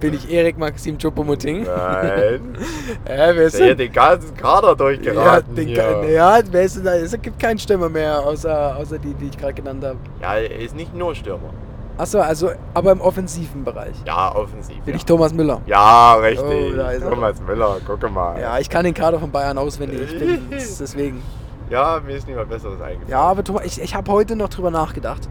Bin 0.00 0.14
ich 0.14 0.30
Erik 0.30 0.58
Maxim 0.58 0.96
Choupo-Moting? 0.96 1.64
Nein. 1.64 2.56
Äh, 3.04 3.34
wer 3.34 3.46
ist 3.46 3.58
Der 3.58 3.74
den 3.74 3.92
ganzen 3.92 4.34
Kader 4.36 4.68
Ja, 4.68 4.74
durchgeraten. 4.74 5.54
den, 5.54 5.68
hier. 5.68 6.10
ja, 6.10 6.40
denn 6.40 6.84
da? 6.84 6.94
Es 6.94 7.12
gibt 7.20 7.38
keinen 7.38 7.58
Stürmer 7.58 7.88
mehr, 7.88 8.20
außer, 8.20 8.76
außer 8.76 8.98
die, 8.98 9.14
die 9.14 9.26
ich 9.26 9.36
gerade 9.38 9.54
genannt 9.54 9.84
habe. 9.84 9.98
ja, 10.20 10.36
er 10.36 10.58
ist 10.60 10.74
nicht 10.74 10.94
nur 10.94 11.14
Stürmer. 11.14 11.50
Achso, 11.98 12.20
also, 12.20 12.50
aber 12.74 12.92
im 12.92 13.00
offensiven 13.00 13.64
Bereich. 13.64 13.94
Ja, 14.06 14.34
offensiv. 14.34 14.76
Bin 14.84 14.94
ja. 14.94 14.96
ich 14.96 15.04
Thomas 15.04 15.34
Müller? 15.34 15.60
Ja, 15.66 16.14
richtig. 16.14 16.44
Oh. 16.46 17.10
Thomas 17.10 17.40
Müller, 17.42 17.76
guck 17.84 18.10
mal. 18.12 18.40
Ja, 18.40 18.58
ich 18.58 18.70
kann 18.70 18.84
den 18.84 18.94
Kader 18.94 19.18
von 19.18 19.32
Bayern 19.32 19.58
auswendig. 19.58 20.00
Ich 20.12 20.18
bin 20.18 20.46
deswegen. 20.50 21.22
Ja, 21.70 22.00
mir 22.04 22.16
ist 22.16 22.26
niemand 22.28 22.48
Besseres 22.48 22.80
eingefallen. 22.80 23.10
Ja, 23.10 23.20
aber 23.22 23.42
Thomas, 23.42 23.64
ich, 23.64 23.82
ich 23.82 23.94
habe 23.94 24.10
heute 24.12 24.36
noch 24.36 24.48
drüber 24.48 24.70
nachgedacht, 24.70 25.28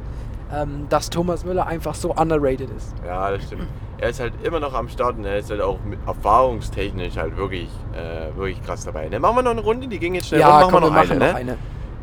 ähm, 0.54 0.88
dass 0.90 1.10
Thomas 1.10 1.46
Müller 1.46 1.66
einfach 1.66 1.96
so 1.96 2.14
underrated 2.14 2.70
ist. 2.76 2.94
Ja, 3.06 3.32
das 3.32 3.44
stimmt. 3.44 3.64
Er 4.00 4.10
ist 4.10 4.20
halt 4.20 4.34
immer 4.44 4.60
noch 4.60 4.74
am 4.76 4.88
Start 4.90 5.18
und 5.18 5.26
er 5.26 5.40
ist 5.40 5.50
halt 5.50 5.62
auch 5.62 5.80
erfahrungstechnisch 6.06 7.18
halt 7.18 7.36
wirklich, 7.36 7.70
äh, 7.94 8.36
wirklich 8.38 8.62
krass 8.64 8.86
dabei. 8.86 9.08
Ne? 9.10 9.20
Machen 9.20 9.38
wir 9.38 9.44
noch 9.44 9.52
eine 9.52 9.62
Runde, 9.62 9.88
die 9.88 9.98
ging 9.98 10.14
jetzt 10.16 10.28
schnell 10.28 10.42
ja, 10.42 10.60
rum. 10.62 10.72
komm, 10.72 10.84
Machen 10.84 10.84
wir 10.84 10.86
wir 10.86 10.90
noch 10.90 10.96
machen 11.10 11.22
eine, 11.22 11.26
noch 11.26 11.34
ne? 11.34 11.56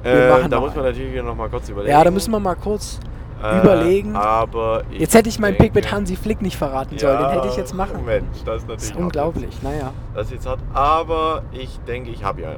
eine. 0.03 0.17
Wir 0.17 0.27
Äh, 0.27 0.31
machen 0.39 0.51
da 0.51 0.61
muss 0.61 0.75
man 0.75 0.85
natürlich 0.85 1.23
noch 1.23 1.37
mal 1.37 1.49
kurz 1.49 1.69
überlegen. 1.69 1.93
Ja, 1.93 2.03
da 2.05 2.11
müssen 2.11 2.31
wir 2.33 2.41
mal 2.41 2.57
kurz 2.57 2.99
Äh, 3.43 3.61
überlegen. 3.61 4.17
Aber 4.17 4.83
Jetzt 4.91 5.15
hätte 5.15 5.29
ich 5.29 5.39
meinen 5.39 5.57
Pick 5.57 5.75
mit 5.75 5.91
Hansi 5.93 6.17
Flick 6.17 6.43
nicht 6.43 6.57
verraten 6.57 6.99
sollen. 6.99 7.19
Den 7.19 7.31
hätte 7.31 7.49
ich 7.49 7.57
jetzt 7.57 7.75
machen. 7.75 8.05
Mensch, 8.05 8.25
das 8.45 8.63
ist 8.63 8.63
Das 8.63 8.63
natürlich 8.69 8.83
ist 8.83 8.95
hart 8.95 9.03
unglaublich. 9.03 9.63
Naja. 9.63 9.93
Das 10.15 10.27
ist 10.27 10.33
jetzt 10.33 10.47
hart, 10.47 10.61
aber 10.73 11.43
ich 11.53 11.79
denke, 11.87 12.11
ich 12.11 12.25
habe 12.25 12.43
ja. 12.43 12.49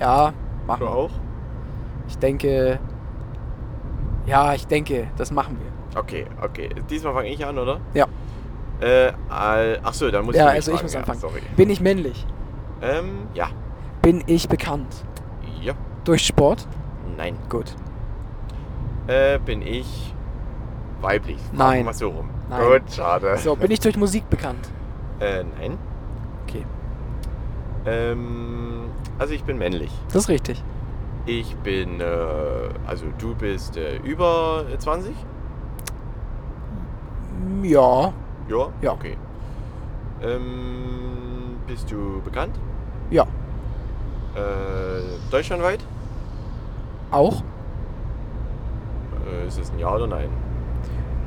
Ja, 0.00 0.32
machen 0.66 0.80
Du 0.80 0.86
wir. 0.86 0.92
auch? 0.94 1.10
Ich 2.08 2.18
denke. 2.18 2.78
Ja, 4.26 4.54
ich 4.54 4.66
denke, 4.66 5.08
das 5.16 5.30
machen 5.32 5.58
wir. 5.60 5.70
Okay, 5.94 6.26
okay. 6.42 6.70
Diesmal 6.88 7.14
fange 7.14 7.28
ich 7.28 7.44
an, 7.44 7.58
oder? 7.58 7.80
Ja. 7.94 8.06
Äh, 8.80 9.12
all- 9.28 9.78
ach 9.82 9.94
so, 9.94 10.10
dann 10.10 10.24
muss 10.24 10.34
Ja, 10.34 10.42
ich 10.42 10.46
mich 10.48 10.54
also 10.56 10.70
ich 10.72 10.76
fragen. 10.76 10.84
muss 10.86 10.92
ja, 10.94 11.00
anfangen. 11.00 11.20
Sorry. 11.20 11.42
Bin 11.56 11.70
ich 11.70 11.80
männlich? 11.80 12.26
Ähm, 12.80 13.28
ja. 13.34 13.48
Bin 14.00 14.24
ich 14.26 14.48
bekannt? 14.48 15.04
Ja. 15.60 15.74
Durch 16.04 16.26
Sport? 16.26 16.66
Nein. 17.16 17.36
Gut. 17.48 17.74
Äh, 19.06 19.38
bin 19.38 19.62
ich 19.62 20.14
weiblich? 21.00 21.38
Nein. 21.52 21.84
Mal 21.84 21.94
so 21.94 22.08
rum. 22.08 22.30
Nein. 22.48 22.60
Gut, 22.80 22.92
schade. 22.92 23.36
So, 23.38 23.54
bin 23.54 23.70
ich 23.70 23.80
durch 23.80 23.96
Musik 23.96 24.28
bekannt? 24.30 24.68
Äh, 25.20 25.44
nein. 25.58 25.78
Okay. 26.48 26.64
Ähm, 27.86 28.90
also 29.18 29.34
ich 29.34 29.44
bin 29.44 29.58
männlich. 29.58 29.90
Das 30.12 30.24
ist 30.24 30.28
richtig. 30.28 30.62
Ich 31.26 31.54
bin, 31.56 32.00
äh, 32.00 32.04
also 32.86 33.06
du 33.18 33.34
bist 33.34 33.76
äh, 33.76 33.96
über 33.98 34.64
20? 34.78 35.14
Mm, 37.42 37.64
Ja. 37.64 38.12
Ja? 38.48 38.68
Ja. 38.80 38.92
Okay. 38.92 39.16
Ähm, 40.22 41.56
bist 41.66 41.90
du 41.90 42.20
bekannt? 42.22 42.58
Ja. 43.10 43.24
Äh, 44.34 45.30
deutschlandweit? 45.30 45.80
Auch? 47.10 47.42
Äh, 49.26 49.46
ist 49.46 49.58
es 49.58 49.70
ein 49.70 49.78
Ja 49.78 49.94
oder 49.94 50.06
Nein? 50.06 50.28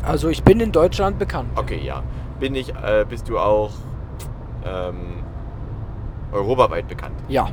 Also 0.04 0.30
ich 0.30 0.44
bin 0.44 0.60
in 0.60 0.72
Deutschland 0.72 1.20
bekannt. 1.20 1.50
Okay, 1.56 1.82
ja. 1.84 2.04
Bin 2.40 2.56
ich, 2.56 2.70
äh, 2.74 3.06
bist 3.08 3.28
du 3.30 3.40
auch 3.40 3.72
ähm, 4.66 5.24
europaweit 6.32 6.88
bekannt? 6.88 7.16
Ja. 7.28 7.48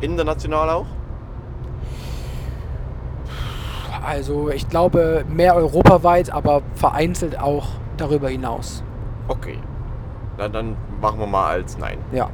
International 0.00 0.68
auch? 0.70 0.86
Also 4.04 4.50
ich 4.50 4.68
glaube 4.68 5.24
mehr 5.28 5.54
europaweit, 5.54 6.30
aber 6.30 6.62
vereinzelt 6.74 7.38
auch 7.38 7.68
darüber 7.96 8.28
hinaus. 8.28 8.82
Okay. 9.28 9.58
Dann, 10.38 10.52
dann 10.52 10.76
machen 11.00 11.18
wir 11.20 11.26
mal 11.26 11.46
als 11.52 11.76
Nein. 11.78 11.98
Ja. 12.12 12.28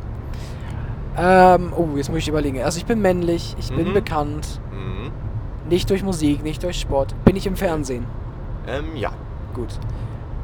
Ähm, 1.17 1.73
oh, 1.77 1.97
jetzt 1.97 2.11
muss 2.11 2.19
ich 2.21 2.29
überlegen. 2.29 2.63
Also 2.63 2.79
ich 2.79 2.87
bin 2.87 3.01
männlich, 3.03 3.57
ich 3.59 3.73
bin 3.73 3.89
Mhm. 3.89 3.95
bekannt. 3.95 4.61
Mhm. 4.71 5.11
Nicht 5.69 5.91
durch 5.91 6.03
Musik, 6.05 6.43
nicht 6.43 6.63
durch 6.63 6.79
Sport. 6.81 7.15
Bin 7.25 7.35
ich 7.37 7.47
im 7.47 7.57
Fernsehen? 7.57 8.07
Ähm, 8.67 8.95
ja. 8.97 9.11
Gut. 9.55 9.79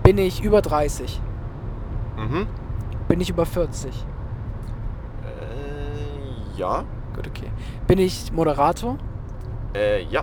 Bin 0.02 0.18
ich 0.18 0.42
über 0.42 0.60
30? 0.62 1.20
Mhm. 2.16 2.46
Bin 3.08 3.20
ich 3.20 3.30
über 3.30 3.46
40? 3.46 3.90
Äh, 5.22 6.58
ja. 6.58 6.84
Gut, 7.14 7.28
okay. 7.28 7.50
Bin 7.86 7.98
ich 7.98 8.32
Moderator? 8.32 8.96
Äh, 9.74 10.02
ja. 10.04 10.22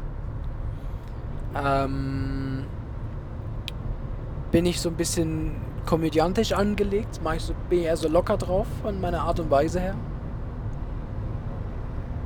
Ähm, 1.56 2.41
bin 4.52 4.66
ich 4.66 4.80
so 4.82 4.90
ein 4.90 4.96
bisschen 4.96 5.56
komödiantisch 5.86 6.54
angelegt? 6.54 7.20
Ich 7.36 7.42
so, 7.42 7.54
bin 7.70 7.80
ich 7.80 7.86
eher 7.86 7.98
so 7.98 8.08
locker 8.08 8.38
drauf 8.38 8.68
von 8.82 9.00
meiner 9.00 9.22
Art 9.22 9.40
und 9.40 9.50
Weise 9.50 9.80
her? 9.80 9.96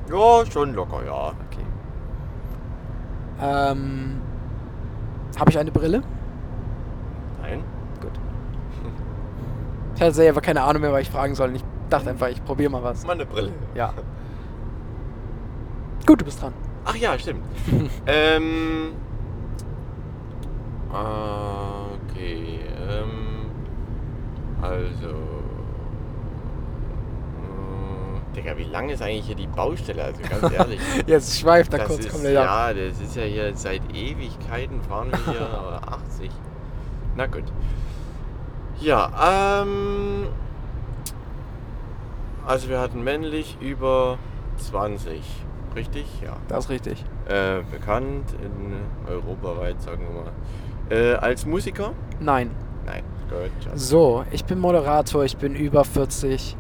Ja, 0.10 0.46
schon 0.52 0.74
locker, 0.74 1.04
ja. 1.06 1.28
Okay. 1.28 1.66
Ähm, 3.42 4.22
habe 5.40 5.50
ich 5.50 5.58
eine 5.58 5.72
Brille? 5.72 6.02
Nein. 7.42 7.64
Gut. 8.02 8.12
Ich 9.96 10.02
hatte 10.02 10.14
selber 10.14 10.42
keine 10.42 10.62
Ahnung 10.62 10.82
mehr, 10.82 10.92
was 10.92 11.02
ich 11.02 11.10
fragen 11.10 11.36
soll. 11.36 11.56
Ich 11.56 11.64
dachte 11.90 12.10
einfach, 12.10 12.28
ich 12.28 12.44
probiere 12.44 12.72
mal 12.72 12.84
was. 12.84 13.06
Mal 13.06 13.14
eine 13.14 13.26
Brille. 13.26 13.52
Ja. 13.74 13.94
Gut, 16.06 16.22
du 16.22 16.26
bist 16.26 16.42
dran. 16.42 16.54
Ach 16.86 16.96
ja, 16.96 17.18
stimmt. 17.18 17.44
ähm. 18.06 18.94
Okay. 20.92 21.75
Ähm. 22.90 23.50
Also. 24.62 25.10
äh, 27.40 28.36
Digga, 28.36 28.58
wie 28.58 28.64
lang 28.64 28.90
ist 28.90 29.02
eigentlich 29.02 29.26
hier 29.26 29.36
die 29.36 29.48
Baustelle? 29.48 30.04
Also 30.04 30.22
ganz 30.28 30.54
ehrlich. 30.58 30.80
Jetzt 31.08 31.40
schweift 31.40 31.74
er 31.74 31.80
das 31.80 31.88
kurz 31.88 32.06
ist, 32.06 32.16
ab. 32.16 32.32
ja, 32.32 32.74
das 32.74 33.00
ist 33.00 33.16
ja 33.16 33.24
hier 33.24 33.56
seit 33.56 33.82
Ewigkeiten 33.94 34.82
fahren 34.82 35.12
wir 35.12 35.34
hier 35.34 35.42
äh, 35.84 35.94
80. 36.22 36.32
Na 37.16 37.28
gut. 37.28 37.44
Ja, 38.80 39.62
ähm. 39.64 40.28
Also 42.46 42.70
wir 42.70 42.80
hatten 42.80 43.04
männlich 43.04 43.58
über 43.60 44.18
20. 44.58 45.22
Richtig? 45.76 46.06
Ja. 46.24 46.38
Das 46.48 46.66
ist 46.66 46.70
richtig. 46.70 47.04
Äh, 47.28 47.62
bekannt 47.72 48.34
in 48.34 48.76
europaweit, 49.12 49.82
sagen 49.82 50.06
wir 50.08 50.24
mal. 50.24 50.32
Äh, 50.90 51.16
als 51.16 51.46
Musiker? 51.46 51.94
Nein. 52.20 52.52
Nein. 52.86 53.04
Gut. 53.30 53.52
So, 53.80 54.24
ich 54.32 54.46
bin 54.46 54.60
Moderator, 54.60 55.24
ich 55.24 55.38
bin 55.38 55.56
über 55.56 55.84
40. 55.84 56.56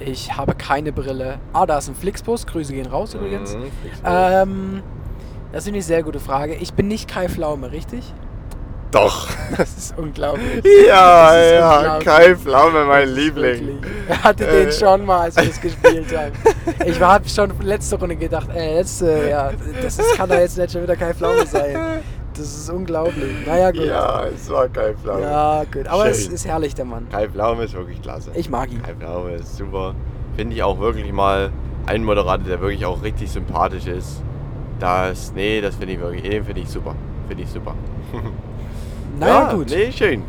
Ich 0.00 0.36
habe 0.36 0.54
keine 0.54 0.92
Brille. 0.92 1.38
Ah, 1.52 1.66
da 1.66 1.78
ist 1.78 1.88
ein 1.88 1.94
Flixbus. 1.94 2.46
Grüße 2.46 2.72
gehen 2.72 2.86
raus 2.86 3.14
übrigens. 3.14 3.54
Mhm. 3.56 3.62
Ähm, 4.04 4.82
das 5.52 5.64
ist 5.64 5.68
eine 5.72 5.82
sehr 5.82 6.02
gute 6.02 6.20
Frage. 6.20 6.54
Ich 6.54 6.74
bin 6.74 6.88
nicht 6.88 7.08
Kai 7.08 7.28
Pflaume, 7.28 7.70
richtig? 7.72 8.12
Doch. 8.90 9.28
Das 9.56 9.76
ist 9.76 9.98
unglaublich. 9.98 10.64
Ja, 10.88 11.30
ist 11.36 11.52
ja, 11.52 11.76
unglaublich. 11.78 12.04
Kai 12.06 12.34
Pflaume, 12.36 12.84
mein 12.84 13.08
Liebling. 13.08 13.66
wirklich- 13.66 13.92
Er 14.08 14.24
hatte 14.24 14.46
Äh. 14.46 14.64
den 14.64 14.72
schon 14.72 15.04
mal, 15.04 15.20
als 15.22 15.36
wir 15.36 15.44
das 15.44 15.60
gespielt 15.60 16.16
haben. 16.16 16.32
Ich 16.86 17.00
habe 17.00 17.28
schon 17.28 17.52
letzte 17.62 17.96
Runde 17.98 18.16
gedacht, 18.16 18.48
äh, 18.54 18.74
letzte, 18.78 19.28
ja, 19.30 19.50
das 19.82 19.98
ist, 19.98 20.16
kann 20.16 20.28
doch 20.28 20.36
jetzt 20.36 20.58
nicht 20.58 20.72
schon 20.72 20.82
wieder 20.82 20.96
Kai 20.96 21.14
Pflaume 21.14 21.46
sein. 21.46 21.76
Das 22.36 22.46
ist 22.46 22.68
unglaublich. 22.68 23.46
Naja, 23.46 23.70
gut. 23.70 23.84
Ja, 23.84 24.24
es 24.26 24.50
war 24.50 24.68
Kai 24.68 24.94
Pflaume. 24.94 25.22
Ja, 25.22 25.64
gut. 25.72 25.86
Aber 25.86 26.08
es 26.08 26.24
Schön. 26.24 26.34
ist 26.34 26.46
herrlich, 26.46 26.74
der 26.74 26.84
Mann. 26.84 27.08
Kai 27.08 27.28
Pflaume 27.28 27.64
ist 27.64 27.74
wirklich 27.74 28.02
klasse. 28.02 28.30
Ich 28.34 28.50
mag 28.50 28.72
ihn. 28.72 28.82
Kai 28.82 28.94
Pflaume 28.94 29.32
ist 29.32 29.56
super. 29.56 29.94
Finde 30.36 30.56
ich 30.56 30.62
auch 30.62 30.80
wirklich 30.80 31.12
mal 31.12 31.50
einen 31.86 32.04
Moderator, 32.04 32.44
der 32.44 32.60
wirklich 32.60 32.84
auch 32.86 33.02
richtig 33.02 33.30
sympathisch 33.30 33.86
ist. 33.86 34.20
Das, 34.80 35.32
nee, 35.32 35.60
das 35.60 35.76
finde 35.76 35.94
ich 35.94 36.00
wirklich, 36.00 36.22
den 36.22 36.44
finde 36.44 36.60
ich 36.60 36.68
super. 36.68 36.96
Finde 37.28 37.42
ich 37.44 37.50
super. 37.50 37.74
Naja, 39.18 39.52
gut. 39.52 39.70
Nee, 39.70 39.92
schön. 39.92 40.24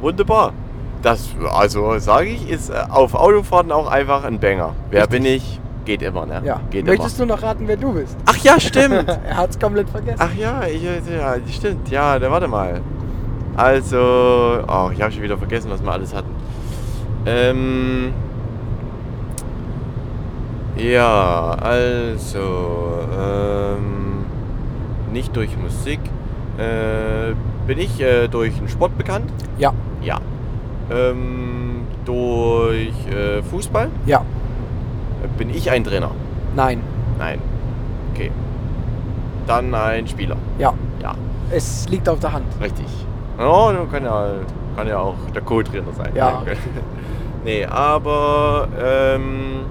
Wunderbar. 0.00 0.54
Das, 1.02 1.28
also 1.52 1.98
sage 1.98 2.30
ich, 2.30 2.48
ist 2.48 2.70
äh, 2.70 2.82
auf 2.88 3.14
Autofahrten 3.14 3.70
auch 3.72 3.90
einfach 3.90 4.24
ein 4.24 4.40
Banger. 4.40 4.74
Wer 4.90 5.02
Richtig. 5.02 5.20
bin 5.20 5.30
ich? 5.30 5.60
Geht 5.84 6.02
immer, 6.02 6.24
ne? 6.24 6.40
Ja. 6.44 6.60
Geht 6.70 6.86
Möchtest 6.86 7.18
immer. 7.18 7.28
du 7.28 7.34
noch 7.34 7.42
raten, 7.42 7.68
wer 7.68 7.76
du 7.76 7.92
bist? 7.92 8.16
Ach 8.26 8.36
ja, 8.38 8.58
stimmt. 8.58 9.08
er 9.28 9.36
hat 9.36 9.50
es 9.50 9.58
komplett 9.58 9.88
vergessen. 9.90 10.18
Ach 10.18 10.34
ja, 10.34 10.62
ich, 10.64 10.82
ja, 10.82 11.36
stimmt. 11.50 11.90
Ja, 11.90 12.18
dann 12.18 12.30
warte 12.32 12.48
mal. 12.48 12.80
Also, 13.56 13.98
oh, 14.66 14.90
ich 14.92 15.00
habe 15.02 15.12
schon 15.12 15.22
wieder 15.22 15.38
vergessen, 15.38 15.70
was 15.70 15.82
wir 15.82 15.92
alles 15.92 16.14
hatten. 16.14 16.30
Ähm, 17.26 18.12
ja, 20.76 21.50
also, 21.60 22.98
ähm, 23.16 24.24
nicht 25.12 25.36
durch 25.36 25.56
Musik. 25.56 26.00
Äh, 26.58 27.34
bin 27.66 27.78
ich 27.78 28.00
äh, 28.00 28.28
durch 28.28 28.56
den 28.56 28.68
Sport 28.68 28.96
bekannt? 28.98 29.30
Ja, 29.58 29.72
Ja. 30.02 30.20
Ähm, 30.90 31.86
durch 32.04 32.92
äh, 33.08 33.42
Fußball? 33.42 33.88
ja, 34.06 34.22
Bin 35.38 35.50
ich 35.50 35.70
ein 35.70 35.84
Trainer? 35.84 36.10
nein, 36.54 36.80
Nein. 37.18 37.38
Okay. 38.12 38.30
Dann 39.46 39.74
ein 39.74 40.06
Spieler? 40.06 40.36
ja. 40.58 40.72
Ja. 41.02 41.14
Es 41.50 41.86
liegt 41.90 42.08
auf 42.08 42.18
der 42.20 42.32
Hand. 42.32 42.46
Richtig. 42.60 42.86
Oh, 43.38 43.70
du 43.76 43.86
kann 43.90 44.04
ja, 44.04 44.26
kann 44.76 44.88
ja 44.88 44.98
auch 44.98 45.14
der 45.34 45.42
Co-Trainer 45.42 45.92
sein. 45.92 46.10
Ja. 46.14 46.42
nee, 47.44 47.64
aber 47.66 48.66
ähm, 48.82 49.66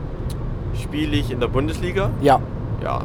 spiele 0.79 1.15
ich 1.17 1.31
in 1.31 1.39
der 1.39 1.47
Bundesliga? 1.47 2.09
Ja, 2.21 2.39
Ja. 2.83 3.01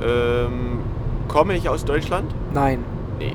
Ähm, 0.00 0.80
komme 1.28 1.54
ich 1.54 1.68
aus 1.68 1.84
Deutschland? 1.84 2.32
nein, 2.52 2.84
Nee. 3.18 3.34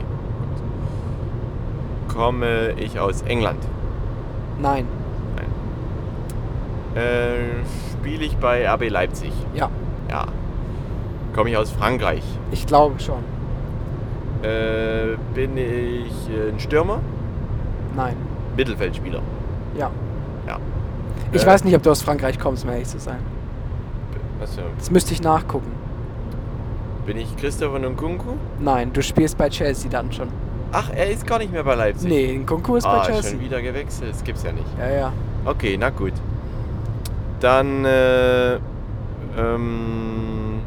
Komme 2.08 2.72
ich 2.78 3.00
aus 3.00 3.22
England? 3.24 3.60
Nein. 4.62 4.86
Äh, 6.96 7.66
spiele 7.92 8.26
ich 8.26 8.38
bei 8.38 8.68
RB 8.70 8.90
Leipzig? 8.90 9.32
ja. 9.54 9.70
Ja. 10.10 10.26
Komme 11.34 11.50
ich 11.50 11.56
aus 11.56 11.72
Frankreich? 11.72 12.24
Ich 12.52 12.68
glaube 12.68 13.00
schon. 13.00 13.24
Äh, 14.44 15.16
bin 15.34 15.56
ich 15.56 16.12
äh, 16.30 16.50
ein 16.50 16.60
Stürmer? 16.60 17.00
Nein, 17.96 18.16
Mittelfeldspieler? 18.58 19.22
ja. 19.78 19.90
Ja. 20.48 20.58
Ich 21.32 21.44
Äh, 21.44 21.48
weiß 21.48 21.64
nicht, 21.64 21.76
ob 21.76 21.84
du 21.84 21.92
aus 21.92 22.02
Frankreich 22.02 22.38
kommst, 22.40 22.66
um 22.66 22.72
ehrlich 22.72 22.88
zu 22.88 23.00
sein. 23.00 23.20
Achso. 24.42 24.62
Das 24.78 24.90
müsste 24.92 25.14
ich 25.14 25.22
nachgucken. 25.22 25.72
Bin 27.06 27.18
ich 27.18 27.38
Christopher 27.38 27.80
Nkunku? 27.80 28.34
Nein, 28.60 28.92
du 28.92 29.02
spielst 29.02 29.38
bei 29.38 29.48
Chelsea 29.50 29.90
dann 29.90 30.12
schon. 30.12 30.28
Ach, 30.74 30.90
er 30.94 31.10
ist 31.12 31.26
gar 31.28 31.38
nicht 31.38 31.52
mehr 31.54 31.64
bei 31.64 31.76
Leipzig. 31.76 32.10
Nee, 32.10 32.38
Nkunku 32.40 32.76
ist 32.76 32.86
ah, 32.86 32.98
bei 33.00 33.06
Chelsea. 33.06 33.32
schon 33.32 33.40
wieder 33.40 33.62
gewechselt. 33.62 34.12
Das 34.12 34.24
gibt's 34.24 34.44
ja 34.44 34.52
nicht. 34.52 34.66
Ja, 34.80 34.90
ja. 34.90 35.14
Okay, 35.46 35.78
na 35.80 35.90
gut. 35.92 36.14
Dann, 37.42 37.84
äh, 37.86 38.54
ähm, 39.38 40.62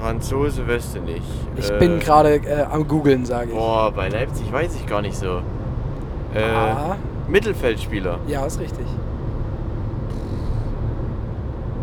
Franzose 0.00 0.66
du 0.96 1.00
nicht. 1.00 1.22
Ich 1.56 1.70
Äh, 1.70 1.78
bin 1.78 1.98
gerade 2.00 2.36
äh, 2.36 2.62
am 2.70 2.88
googeln, 2.88 3.24
sage 3.24 3.50
ich. 3.50 3.56
Boah, 3.56 3.92
bei 3.92 4.08
Leipzig 4.08 4.50
weiß 4.52 4.74
ich 4.76 4.86
gar 4.86 5.02
nicht 5.02 5.16
so. 5.16 5.40
Äh, 6.34 6.42
Ah. 6.42 6.96
Mittelfeldspieler. 7.28 8.18
Ja, 8.26 8.44
ist 8.44 8.58
richtig. 8.60 8.86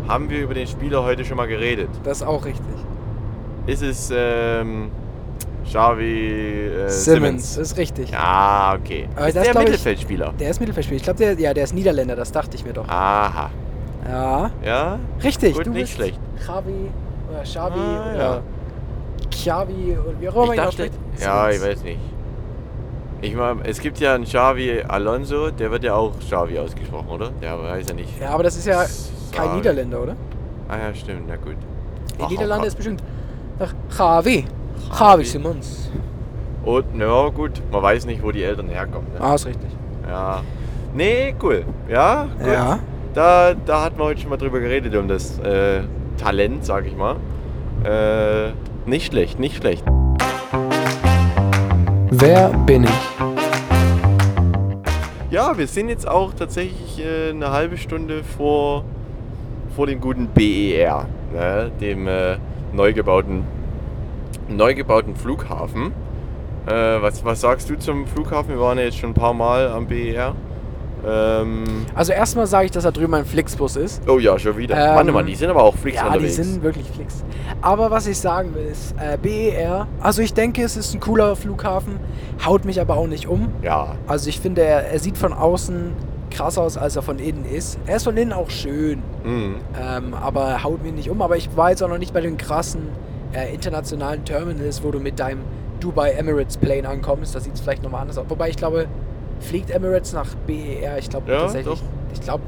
Haben 0.08 0.28
wir 0.30 0.40
über 0.42 0.54
den 0.54 0.66
Spieler 0.66 1.02
heute 1.04 1.24
schon 1.24 1.36
mal 1.36 1.48
geredet? 1.48 1.88
Das 2.04 2.18
ist 2.18 2.22
auch 2.26 2.44
richtig. 2.44 2.64
Ist 3.66 3.82
es, 3.82 4.12
ähm, 4.14 4.90
Xavi 5.64 6.66
äh, 6.68 6.88
Simmons, 6.88 7.54
Simmons? 7.54 7.56
ist 7.56 7.76
richtig. 7.78 8.10
Ja, 8.10 8.76
okay. 8.78 9.08
Aber 9.16 9.28
ist 9.28 9.36
das 9.36 9.44
der 9.44 9.52
glaub 9.52 9.64
ich- 9.64 9.70
Mittelfeldspieler? 9.70 10.32
Der 10.38 10.50
ist 10.50 10.60
Mittelfeldspieler. 10.60 10.96
Ich 10.96 11.02
glaube, 11.04 11.18
der, 11.18 11.34
ja, 11.38 11.54
der 11.54 11.64
ist 11.64 11.74
Niederländer, 11.74 12.16
das 12.16 12.32
dachte 12.32 12.56
ich 12.56 12.64
mir 12.64 12.72
doch. 12.72 12.88
Aha. 12.88 13.50
Ja, 14.08 14.50
Ja? 14.64 14.98
richtig. 15.22 15.54
Gut, 15.54 15.66
du 15.66 15.70
nicht 15.70 15.82
bist 15.82 15.92
schlecht. 15.94 16.18
Xavi 16.40 16.90
oder 17.30 17.42
Xavi 17.42 17.78
Ah, 17.80 18.10
oder 18.14 18.18
ja. 18.22 18.40
Xavi 19.30 19.96
oder 19.98 20.20
wie 20.20 20.28
auch 20.28 20.34
immer 20.34 20.42
Ich 20.42 20.48
man 20.48 20.52
ihn 20.52 20.56
dachte, 20.56 20.68
ausspricht. 20.68 20.94
ja, 21.20 21.50
ich 21.50 21.62
weiß 21.62 21.82
nicht. 21.84 21.98
Ich 23.20 23.34
meine, 23.36 23.60
es 23.64 23.78
gibt 23.80 23.98
ja 24.00 24.14
einen 24.16 24.24
Xavi 24.24 24.82
Alonso, 24.88 25.50
der 25.52 25.70
wird 25.70 25.84
ja 25.84 25.94
auch 25.94 26.18
Xavi 26.18 26.58
ausgesprochen, 26.58 27.08
oder? 27.08 27.30
Der 27.40 27.56
heißt 27.70 27.90
ja 27.90 27.94
nicht. 27.94 28.20
Ja, 28.20 28.30
aber 28.30 28.42
das 28.42 28.56
ist 28.56 28.66
ja 28.66 28.78
kein 29.30 29.44
Xavi. 29.44 29.56
Niederländer, 29.58 30.02
oder? 30.02 30.16
Ah 30.68 30.76
ja, 30.88 30.94
stimmt, 30.94 31.28
na 31.28 31.36
gut. 31.36 31.52
In 32.18 32.24
Ach, 32.24 32.28
Niederlande 32.30 32.66
ist 32.66 32.74
bestimmt 32.74 33.00
Ach, 33.60 33.72
Xavi. 33.90 34.44
Xavi. 34.90 35.24
Simmons. 35.24 35.90
Und, 36.64 36.84
ja, 36.98 37.28
gut, 37.28 37.60
man 37.70 37.82
weiß 37.82 38.06
nicht, 38.06 38.22
wo 38.22 38.30
die 38.30 38.42
Eltern 38.42 38.68
herkommen. 38.68 39.12
Ne? 39.12 39.20
Ah, 39.20 39.34
ist 39.34 39.46
richtig. 39.46 39.70
Ja. 40.08 40.42
Nee, 40.94 41.34
cool. 41.42 41.64
Ja, 41.88 42.28
gut. 42.38 42.46
Ja. 42.46 42.78
Da, 43.14 43.54
da 43.54 43.84
hatten 43.84 43.98
wir 43.98 44.04
heute 44.04 44.20
schon 44.20 44.30
mal 44.30 44.36
drüber 44.36 44.60
geredet, 44.60 44.94
um 44.94 45.08
das 45.08 45.38
äh, 45.40 45.82
Talent, 46.18 46.64
sag 46.64 46.86
ich 46.86 46.96
mal. 46.96 47.16
Äh, 47.84 48.52
nicht 48.88 49.06
schlecht, 49.06 49.38
nicht 49.38 49.56
schlecht. 49.56 49.84
Wer 52.10 52.50
bin 52.50 52.84
ich? 52.84 52.90
Ja, 55.30 55.56
wir 55.56 55.66
sind 55.66 55.88
jetzt 55.88 56.06
auch 56.06 56.34
tatsächlich 56.34 57.02
äh, 57.04 57.30
eine 57.30 57.50
halbe 57.50 57.78
Stunde 57.78 58.22
vor, 58.22 58.84
vor 59.74 59.86
dem 59.86 60.00
guten 60.00 60.26
BER, 60.28 61.06
ne? 61.32 61.72
dem 61.80 62.06
äh, 62.06 62.36
neu, 62.72 62.92
gebauten, 62.92 63.44
neu 64.56 64.74
gebauten 64.74 65.16
Flughafen. 65.16 65.92
Äh, 66.66 66.70
was, 67.02 67.24
was 67.24 67.40
sagst 67.40 67.68
du 67.70 67.76
zum 67.78 68.06
Flughafen? 68.06 68.50
Wir 68.54 68.60
waren 68.60 68.78
ja 68.78 68.84
jetzt 68.84 68.98
schon 68.98 69.10
ein 69.10 69.14
paar 69.14 69.34
Mal 69.34 69.68
am 69.68 69.86
BER. 69.86 70.34
Ähm, 71.04 71.64
Also 71.94 72.12
erstmal 72.12 72.46
sage 72.46 72.66
ich, 72.66 72.70
dass 72.70 72.84
da 72.84 72.92
drüben 72.92 73.14
ein 73.14 73.24
Flixbus 73.24 73.76
ist. 73.76 74.08
oh 74.08 74.18
ja, 74.18 74.38
schon 74.38 74.56
wieder. 74.56 74.76
Ähm, 74.76 74.96
Warte 74.96 75.12
mal, 75.12 75.24
die 75.24 75.34
sind 75.34 75.50
aber 75.50 75.64
auch 75.64 75.74
Flix 75.74 75.96
ja, 75.96 76.06
unterwegs. 76.06 76.36
die 76.36 76.42
sind 76.44 76.62
wirklich 76.62 76.88
Flix. 76.88 77.24
Aber 77.60 77.90
was 77.90 78.06
ich 78.06 78.18
sagen 78.18 78.54
will 78.54 78.66
ist, 78.66 78.94
äh, 79.00 79.18
BER, 79.20 79.88
also 80.00 80.22
ich 80.22 80.32
denke, 80.34 80.62
es 80.62 80.76
ist 80.76 80.94
ein 80.94 81.00
cooler 81.00 81.34
Flughafen, 81.34 81.98
haut 82.46 82.64
mich 82.64 82.80
aber 82.80 82.96
auch 82.96 83.08
nicht 83.08 83.26
um. 83.26 83.48
ja, 83.62 83.96
Also 84.06 84.28
ich 84.28 84.38
finde, 84.40 84.62
er, 84.62 84.92
er 84.92 84.98
sieht 85.00 85.18
von 85.18 85.32
außen 85.32 85.92
krass 86.30 86.56
aus, 86.56 86.78
als 86.78 86.94
er 86.96 87.02
von 87.02 87.18
innen 87.18 87.44
ist. 87.44 87.78
Er 87.86 87.96
ist 87.96 88.04
von 88.04 88.16
innen 88.16 88.32
auch 88.32 88.50
schön, 88.50 89.02
mhm. 89.24 89.56
ähm, 89.80 90.14
aber 90.14 90.44
er 90.44 90.64
haut 90.64 90.82
mich 90.82 90.92
nicht 90.92 91.10
um. 91.10 91.20
Aber 91.20 91.36
ich 91.36 91.56
war 91.56 91.70
jetzt 91.70 91.82
auch 91.82 91.88
noch 91.88 91.98
nicht 91.98 92.14
bei 92.14 92.20
den 92.20 92.36
krassen 92.36 92.88
äh, 93.34 93.52
internationalen 93.54 94.24
Terminals, 94.24 94.82
wo 94.82 94.90
du 94.90 95.00
mit 95.00 95.18
deinem 95.18 95.40
Dubai 95.80 96.12
Emirates 96.12 96.56
Plane 96.56 96.88
ankommst. 96.88 97.34
Da 97.34 97.40
sieht 97.40 97.54
es 97.54 97.60
vielleicht 97.60 97.82
nochmal 97.82 98.02
anders 98.02 98.18
aus. 98.18 98.26
Wobei 98.28 98.50
ich 98.50 98.56
glaube, 98.56 98.86
fliegt 99.40 99.70
Emirates 99.70 100.12
nach 100.12 100.34
BER? 100.46 100.98
Ich 100.98 101.10
glaube 101.10 101.30
Ja, 101.32 101.40
tatsächlich. 101.40 101.78
doch. 101.80 101.84
Ich 102.12 102.20
glaube. 102.20 102.42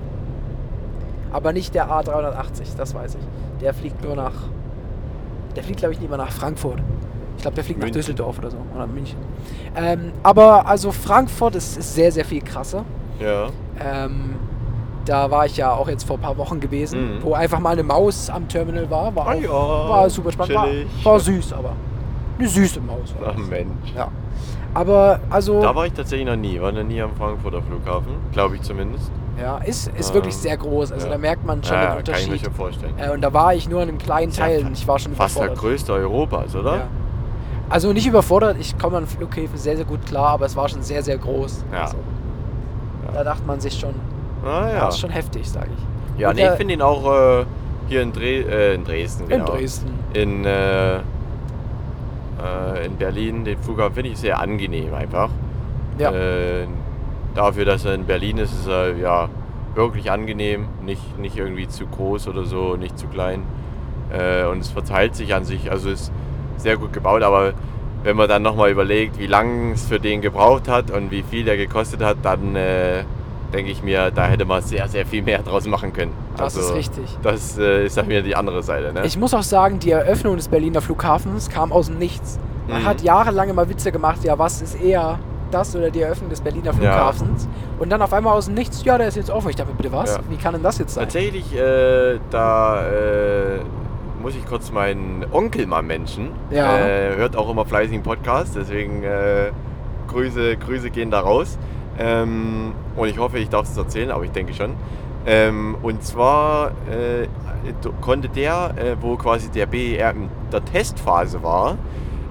Aber 1.32 1.52
nicht 1.52 1.74
der 1.74 1.88
A380, 1.90 2.76
das 2.76 2.94
weiß 2.94 3.16
ich. 3.16 3.60
Der 3.60 3.74
fliegt 3.74 4.02
nur 4.04 4.14
nach. 4.14 4.34
Der 5.56 5.64
fliegt, 5.64 5.80
glaube 5.80 5.94
ich, 5.94 6.00
nicht 6.00 6.10
mal 6.10 6.16
nach 6.16 6.30
Frankfurt. 6.30 6.80
Ich 7.36 7.42
glaube, 7.42 7.56
der 7.56 7.64
fliegt 7.64 7.80
München. 7.80 7.92
nach 7.92 8.00
Düsseldorf 8.06 8.38
oder 8.38 8.50
so. 8.50 8.56
Oder 8.74 8.86
München. 8.86 9.18
Ähm, 9.76 10.12
aber 10.22 10.66
also 10.66 10.92
Frankfurt 10.92 11.56
ist, 11.56 11.76
ist 11.76 11.94
sehr, 11.94 12.12
sehr 12.12 12.24
viel 12.24 12.42
krasser. 12.42 12.84
Ja. 13.18 13.48
Ähm, 13.80 14.36
da 15.04 15.30
war 15.30 15.46
ich 15.46 15.56
ja 15.56 15.72
auch 15.72 15.88
jetzt 15.88 16.04
vor 16.06 16.16
ein 16.16 16.22
paar 16.22 16.36
Wochen 16.38 16.60
gewesen, 16.60 17.16
Mhm. 17.18 17.22
wo 17.22 17.34
einfach 17.34 17.58
mal 17.60 17.70
eine 17.70 17.82
Maus 17.82 18.30
am 18.30 18.48
Terminal 18.48 18.90
war. 18.90 19.14
War, 19.14 19.26
Ah 19.28 19.32
auch, 19.32 19.40
ja, 19.42 19.50
war 19.90 20.10
super 20.10 20.32
spannend. 20.32 20.54
War, 20.54 20.66
war 21.12 21.20
süß, 21.20 21.52
aber 21.52 21.72
eine 22.38 22.48
süße 22.48 22.80
Maus. 22.80 23.14
Ach. 23.24 23.36
Mensch. 23.36 23.92
Ja. 23.96 24.08
Aber 24.72 25.20
also, 25.30 25.60
Da 25.62 25.74
war 25.74 25.86
ich 25.86 25.92
tatsächlich 25.92 26.26
noch 26.26 26.36
nie. 26.36 26.60
War 26.60 26.72
noch 26.72 26.82
nie 26.82 27.00
am 27.00 27.14
Frankfurter 27.14 27.62
Flughafen. 27.62 28.14
Glaube 28.32 28.56
ich 28.56 28.62
zumindest. 28.62 29.10
ja, 29.40 29.58
ist, 29.58 29.88
ist 29.96 30.08
Ähm, 30.10 30.14
wirklich 30.14 30.36
sehr 30.36 30.56
groß. 30.56 30.90
Also 30.92 31.06
ja. 31.06 31.12
da 31.12 31.18
merkt 31.18 31.44
man 31.46 31.62
schon 31.62 31.76
ja, 31.76 31.80
den 31.80 31.88
kann 31.90 31.98
ich 31.98 32.06
mir 32.06 32.12
Unterschied. 32.32 32.44
schon 32.44 32.54
vorstellen. 32.54 32.94
Äh, 32.98 33.10
und 33.10 33.20
da 33.20 33.32
war 33.32 33.54
ich 33.54 33.68
nur 33.68 33.82
in 33.82 33.88
einem 33.90 33.98
kleinen 33.98 34.32
ja 34.32 34.44
Teil 34.44 34.64
und 34.66 34.72
ich 34.72 34.86
war 34.88 34.98
schon 34.98 35.14
Fast 35.14 35.38
der 35.38 35.48
größte 35.50 35.92
Europas, 35.92 36.54
oder? 36.56 36.76
Ja. 36.76 36.86
Also 37.70 37.92
nicht 37.92 38.06
überfordert, 38.06 38.56
ich 38.60 38.76
komme 38.78 38.96
an 38.98 39.06
Flughäfen 39.06 39.56
sehr, 39.56 39.76
sehr 39.76 39.84
gut 39.86 40.04
klar, 40.06 40.30
aber 40.30 40.46
es 40.46 40.54
war 40.56 40.68
schon 40.68 40.82
sehr, 40.82 41.02
sehr 41.02 41.18
groß. 41.18 41.64
Ja. 41.72 41.82
Also, 41.82 41.96
Ja. 43.06 43.12
Da 43.12 43.24
dachte 43.24 43.42
man 43.46 43.60
sich 43.60 43.78
schon, 43.78 43.94
Ah, 44.44 44.68
ja. 44.68 44.74
ja. 44.76 44.88
ist 44.88 45.00
schon 45.00 45.10
heftig, 45.10 45.48
sage 45.48 45.70
ich. 45.76 46.20
Ja, 46.20 46.30
Und 46.30 46.36
nee, 46.36 46.44
ich 46.46 46.50
finde 46.52 46.74
ihn 46.74 46.82
auch 46.82 47.04
äh, 47.40 47.44
hier 47.88 48.02
in, 48.02 48.12
Dre 48.12 48.24
äh, 48.24 48.74
in 48.74 48.84
Dresden. 48.84 49.24
In 49.24 49.30
Genau. 49.30 49.46
Dresden. 49.46 49.90
In, 50.12 50.44
äh, 50.44 50.96
äh, 50.96 51.00
in 52.86 52.96
Berlin, 52.96 53.44
den 53.44 53.58
Flughafen 53.58 53.94
finde 53.94 54.10
ich 54.10 54.18
sehr 54.18 54.38
angenehm 54.40 54.94
einfach. 54.94 55.28
Ja. 55.98 56.12
Äh, 56.12 56.66
dafür, 57.34 57.64
dass 57.64 57.84
er 57.84 57.94
in 57.94 58.04
Berlin 58.06 58.38
ist, 58.38 58.52
ist 58.52 58.68
er 58.68 58.96
ja 58.96 59.28
wirklich 59.74 60.10
angenehm. 60.10 60.66
Nicht, 60.84 61.18
nicht 61.18 61.36
irgendwie 61.36 61.68
zu 61.68 61.86
groß 61.86 62.28
oder 62.28 62.44
so, 62.44 62.76
nicht 62.76 62.98
zu 62.98 63.06
klein. 63.08 63.42
Äh, 64.12 64.44
und 64.46 64.60
es 64.60 64.70
verteilt 64.70 65.14
sich 65.16 65.34
an 65.34 65.44
sich, 65.44 65.70
also 65.70 65.90
ist 65.90 66.12
sehr 66.56 66.76
gut 66.76 66.92
gebaut, 66.92 67.22
aber 67.22 67.52
wenn 68.04 68.16
man 68.16 68.28
dann 68.28 68.42
nochmal 68.42 68.70
überlegt, 68.70 69.18
wie 69.18 69.26
lange 69.26 69.72
es 69.72 69.86
für 69.86 69.98
den 69.98 70.20
gebraucht 70.20 70.68
hat 70.68 70.90
und 70.90 71.10
wie 71.10 71.22
viel 71.22 71.44
der 71.44 71.56
gekostet 71.56 72.02
hat, 72.04 72.18
dann 72.22 72.54
denke 73.54 73.70
ich 73.70 73.82
mir, 73.82 74.10
da 74.10 74.26
hätte 74.26 74.44
man 74.44 74.62
sehr, 74.62 74.88
sehr 74.88 75.06
viel 75.06 75.22
mehr 75.22 75.38
draus 75.42 75.66
machen 75.66 75.92
können. 75.92 76.12
Das 76.36 76.56
ist 76.56 76.74
richtig. 76.74 77.04
Das 77.22 77.56
äh, 77.58 77.86
ist 77.86 77.96
dann 77.96 78.08
wieder 78.08 78.22
die 78.22 78.34
andere 78.36 78.62
Seite. 78.62 78.92
Ne? 78.92 79.04
Ich 79.06 79.16
muss 79.16 79.32
auch 79.34 79.42
sagen, 79.42 79.78
die 79.78 79.90
Eröffnung 79.92 80.36
des 80.36 80.48
Berliner 80.48 80.80
Flughafens 80.80 81.48
kam 81.48 81.72
aus 81.72 81.86
dem 81.86 81.98
Nichts. 81.98 82.38
Man 82.68 82.82
Mhm. 82.82 82.86
hat 82.86 83.02
jahrelang 83.02 83.48
immer 83.50 83.68
Witze 83.68 83.92
gemacht, 83.92 84.24
ja, 84.24 84.38
was 84.38 84.60
ist 84.62 84.74
eher 84.82 85.18
das 85.50 85.76
oder 85.76 85.90
die 85.90 86.00
Eröffnung 86.00 86.30
des 86.30 86.40
Berliner 86.40 86.72
Flughafens? 86.72 87.46
Und 87.78 87.90
dann 87.90 88.02
auf 88.02 88.12
einmal 88.12 88.34
aus 88.36 88.46
dem 88.46 88.54
Nichts, 88.54 88.82
ja, 88.84 88.98
der 88.98 89.08
ist 89.08 89.16
jetzt 89.16 89.30
offen. 89.30 89.50
Ich 89.50 89.56
dachte, 89.56 89.72
bitte 89.76 89.92
was? 89.92 90.14
Ja. 90.16 90.20
Wie 90.28 90.36
kann 90.36 90.54
denn 90.54 90.62
das 90.62 90.78
jetzt 90.78 90.94
sein? 90.94 91.04
Tatsächlich, 91.04 91.54
äh, 91.54 92.18
da 92.30 92.82
äh, 92.86 93.58
muss 94.22 94.34
ich 94.34 94.44
kurz 94.46 94.72
meinen 94.72 95.24
Onkel 95.30 95.66
mal 95.66 95.82
menschen. 95.82 96.30
Ja. 96.50 96.78
Äh, 96.78 97.16
hört 97.16 97.36
auch 97.36 97.50
immer 97.50 97.64
fleißig 97.66 97.94
einen 97.94 98.02
Podcast, 98.02 98.56
deswegen 98.56 99.02
äh, 99.04 99.50
Grüße, 100.08 100.56
Grüße 100.56 100.90
gehen 100.90 101.10
da 101.10 101.20
raus. 101.20 101.58
Ähm, 101.98 102.72
und 102.96 103.08
ich 103.08 103.18
hoffe, 103.18 103.38
ich 103.38 103.48
darf 103.48 103.68
es 103.68 103.76
erzählen, 103.76 104.10
aber 104.10 104.24
ich 104.24 104.30
denke 104.32 104.52
schon. 104.54 104.72
Ähm, 105.26 105.76
und 105.82 106.02
zwar 106.02 106.72
äh, 106.90 107.26
konnte 108.00 108.28
der, 108.28 108.74
äh, 108.76 108.96
wo 109.00 109.16
quasi 109.16 109.48
der 109.50 109.66
BER 109.66 110.10
in 110.10 110.28
der 110.52 110.64
Testphase 110.64 111.42
war, 111.42 111.76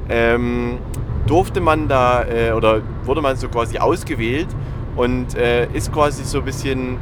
ähm, 0.09 0.77
durfte 1.25 1.59
man 1.61 1.87
da 1.87 2.23
äh, 2.25 2.51
oder 2.51 2.81
wurde 3.05 3.21
man 3.21 3.35
so 3.35 3.47
quasi 3.47 3.79
ausgewählt 3.79 4.47
und 4.95 5.35
äh, 5.35 5.65
ist 5.73 5.91
quasi 5.91 6.23
so 6.23 6.39
ein 6.39 6.45
bisschen 6.45 6.97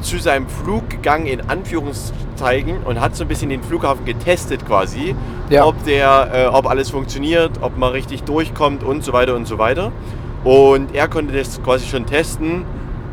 zu 0.00 0.18
seinem 0.18 0.48
Flug 0.48 0.90
gegangen, 0.90 1.26
in 1.26 1.40
Anführungszeichen, 1.48 2.82
und 2.84 3.00
hat 3.00 3.16
so 3.16 3.24
ein 3.24 3.28
bisschen 3.28 3.48
den 3.50 3.62
Flughafen 3.62 4.04
getestet 4.04 4.66
quasi, 4.66 5.14
Ja. 5.48 5.64
ob, 5.64 5.82
der, 5.84 6.30
äh, 6.34 6.46
ob 6.46 6.66
alles 6.68 6.90
funktioniert, 6.90 7.52
ob 7.62 7.78
man 7.78 7.92
richtig 7.92 8.22
durchkommt 8.24 8.82
und 8.82 9.04
so 9.04 9.12
weiter 9.12 9.34
und 9.36 9.46
so 9.46 9.58
weiter. 9.58 9.92
Und 10.46 10.94
er 10.94 11.08
konnte 11.08 11.34
das 11.34 11.60
quasi 11.60 11.88
schon 11.88 12.06
testen 12.06 12.64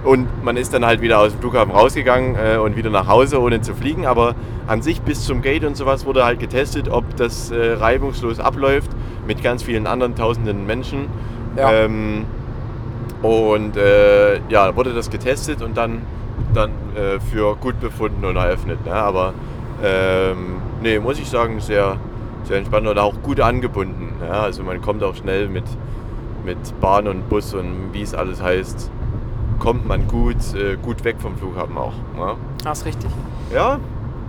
und 0.04 0.28
man 0.44 0.56
ist 0.56 0.72
dann 0.72 0.86
halt 0.86 1.02
wieder 1.02 1.18
aus 1.18 1.32
dem 1.32 1.40
Flughafen 1.40 1.72
rausgegangen 1.72 2.36
äh, 2.36 2.58
und 2.58 2.76
wieder 2.76 2.92
nach 2.92 3.08
Hause, 3.08 3.42
ohne 3.42 3.60
zu 3.60 3.74
fliegen. 3.74 4.06
Aber 4.06 4.36
an 4.68 4.84
sich 4.84 5.02
bis 5.02 5.26
zum 5.26 5.42
Gate 5.42 5.64
und 5.64 5.76
sowas 5.76 6.06
wurde 6.06 6.26
halt 6.26 6.40
getestet, 6.40 6.90
ob 6.90 7.16
das 7.16 7.50
äh, 7.50 7.74
reibungslos 7.74 8.40
abläuft 8.40 8.92
mit 9.26 9.42
ganz 9.42 9.64
vielen 9.64 9.88
anderen 9.88 10.16
tausenden 10.16 10.68
Menschen. 10.68 11.08
Ja. 11.58 11.72
Ähm, 11.72 12.26
und 13.24 13.78
äh, 13.78 14.40
ja, 14.50 14.76
wurde 14.76 14.94
das 14.94 15.10
getestet 15.10 15.64
und 15.64 15.76
dann, 15.76 16.04
dann 16.54 16.70
äh, 16.96 17.20
für 17.20 17.56
gut 17.56 17.80
befunden 17.80 18.24
und 18.26 18.36
eröffnet. 18.36 18.86
Ne? 18.86 18.94
Aber 18.94 19.34
ähm, 19.84 20.58
nee, 20.84 21.00
muss 21.00 21.18
ich 21.18 21.30
sagen, 21.30 21.60
sehr, 21.62 21.98
sehr 22.44 22.58
entspannt 22.60 22.88
und 22.88 23.00
auch 23.00 23.16
gut 23.24 23.40
angebunden. 23.40 24.14
Ja? 24.22 24.42
Also 24.44 24.62
man 24.62 24.82
kommt 24.84 25.02
auch 25.02 25.16
schnell 25.16 25.48
mit, 25.48 25.64
mit 26.46 26.58
Bahn 26.82 27.08
und 27.08 27.30
Bus 27.30 27.54
und 27.54 27.94
wie 27.94 28.02
es 28.02 28.14
alles 28.14 28.42
heißt, 28.42 28.90
kommt 29.60 29.88
man 29.88 30.08
gut, 30.08 30.36
äh, 30.56 30.76
gut 30.82 31.04
weg 31.04 31.16
vom 31.20 31.36
Flughafen 31.38 31.78
auch. 31.78 31.94
Ja, 32.18 32.36
Das 32.64 32.80
ist 32.80 32.86
richtig. 32.86 33.10
ja? 33.54 33.80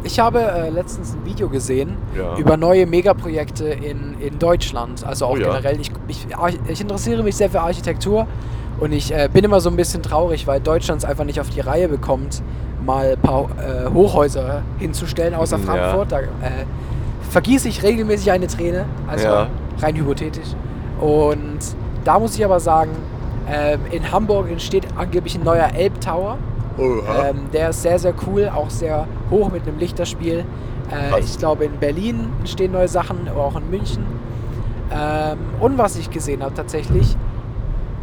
Ich 0.06 0.20
habe 0.20 0.40
äh, 0.42 0.68
letztens 0.68 1.14
ein 1.14 1.24
Video 1.24 1.48
gesehen 1.48 1.96
Ja. 2.16 2.36
über 2.36 2.56
neue 2.58 2.86
Megaprojekte 2.86 3.64
in, 3.68 4.14
in 4.20 4.38
Deutschland. 4.38 5.02
Also 5.04 5.24
auch 5.26 5.30
Oh 5.32 5.36
ja. 5.38 5.46
generell. 5.48 5.80
Ich, 5.80 5.90
ich, 6.08 6.26
ich 6.68 6.80
interessiere 6.82 7.22
mich 7.22 7.36
sehr 7.36 7.48
für 7.48 7.62
Architektur 7.62 8.26
und 8.80 8.92
ich 8.92 9.12
äh, 9.14 9.28
bin 9.32 9.44
immer 9.44 9.60
so 9.60 9.70
ein 9.70 9.76
bisschen 9.76 10.02
traurig, 10.02 10.46
weil 10.46 10.60
Deutschland 10.60 11.02
es 11.02 11.08
einfach 11.08 11.24
nicht 11.24 11.40
auf 11.40 11.48
die 11.48 11.60
Reihe 11.60 11.88
bekommt, 11.88 12.42
mal 12.84 13.12
ein 13.12 13.18
paar 13.18 13.44
äh, 13.58 13.90
Hochhäuser 13.92 14.60
hinzustellen, 14.78 15.34
außer 15.34 15.56
Mhm, 15.56 15.64
ja. 15.68 15.72
Frankfurt. 15.72 16.12
Da 16.12 16.18
äh, 16.20 16.26
vergieße 17.30 17.68
ich 17.68 17.82
regelmäßig 17.82 18.30
eine 18.30 18.46
Träne. 18.46 18.84
Also 19.08 19.26
rein 19.80 19.96
hypothetisch. 19.96 20.48
Und 21.00 21.58
da 22.04 22.18
muss 22.18 22.34
ich 22.36 22.44
aber 22.44 22.60
sagen, 22.60 22.90
ähm, 23.50 23.80
in 23.90 24.10
Hamburg 24.12 24.50
entsteht 24.50 24.86
angeblich 24.96 25.34
ein 25.36 25.44
neuer 25.44 25.70
Elbtower. 25.74 26.38
Ähm, 27.30 27.50
der 27.52 27.70
ist 27.70 27.82
sehr, 27.82 27.98
sehr 27.98 28.14
cool, 28.26 28.50
auch 28.54 28.70
sehr 28.70 29.06
hoch 29.30 29.50
mit 29.50 29.66
einem 29.66 29.78
Lichterspiel. 29.78 30.44
Äh, 30.90 31.20
ich 31.20 31.38
glaube, 31.38 31.64
in 31.66 31.78
Berlin 31.78 32.30
entstehen 32.40 32.72
neue 32.72 32.88
Sachen, 32.88 33.28
aber 33.28 33.44
auch 33.44 33.56
in 33.56 33.70
München. 33.70 34.04
Ähm, 34.92 35.38
und 35.60 35.78
was 35.78 35.96
ich 35.96 36.10
gesehen 36.10 36.42
habe 36.42 36.54
tatsächlich, 36.54 37.16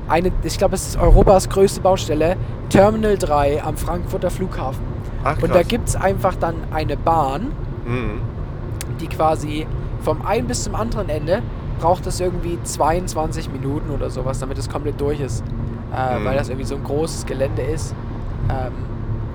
eine, 0.07 0.31
ich 0.43 0.57
glaube, 0.57 0.75
es 0.75 0.87
ist 0.89 0.97
Europas 0.97 1.47
größte 1.49 1.81
Baustelle, 1.81 2.35
Terminal 2.69 3.17
3 3.17 3.63
am 3.63 3.77
Frankfurter 3.77 4.29
Flughafen. 4.29 4.83
Ach, 5.23 5.41
Und 5.41 5.53
da 5.53 5.63
gibt 5.63 5.87
es 5.89 5.95
einfach 5.95 6.35
dann 6.35 6.55
eine 6.71 6.97
Bahn, 6.97 7.51
Mhm. 7.85 8.21
die 8.99 9.07
quasi 9.07 9.65
vom 10.01 10.25
einen 10.25 10.47
bis 10.47 10.63
zum 10.63 10.75
anderen 10.75 11.09
Ende 11.09 11.41
braucht 11.81 12.05
es 12.07 12.19
irgendwie 12.19 12.57
22 12.63 13.51
Minuten 13.51 13.89
oder 13.89 14.09
sowas, 14.09 14.39
damit 14.39 14.57
es 14.57 14.69
komplett 14.69 14.99
durch 15.01 15.19
ist. 15.19 15.43
Äh, 15.93 16.19
Mhm. 16.19 16.25
Weil 16.25 16.37
das 16.37 16.47
irgendwie 16.49 16.65
so 16.67 16.75
ein 16.75 16.83
großes 16.83 17.25
Gelände 17.25 17.61
ist. 17.63 17.93
Ähm, 18.49 18.71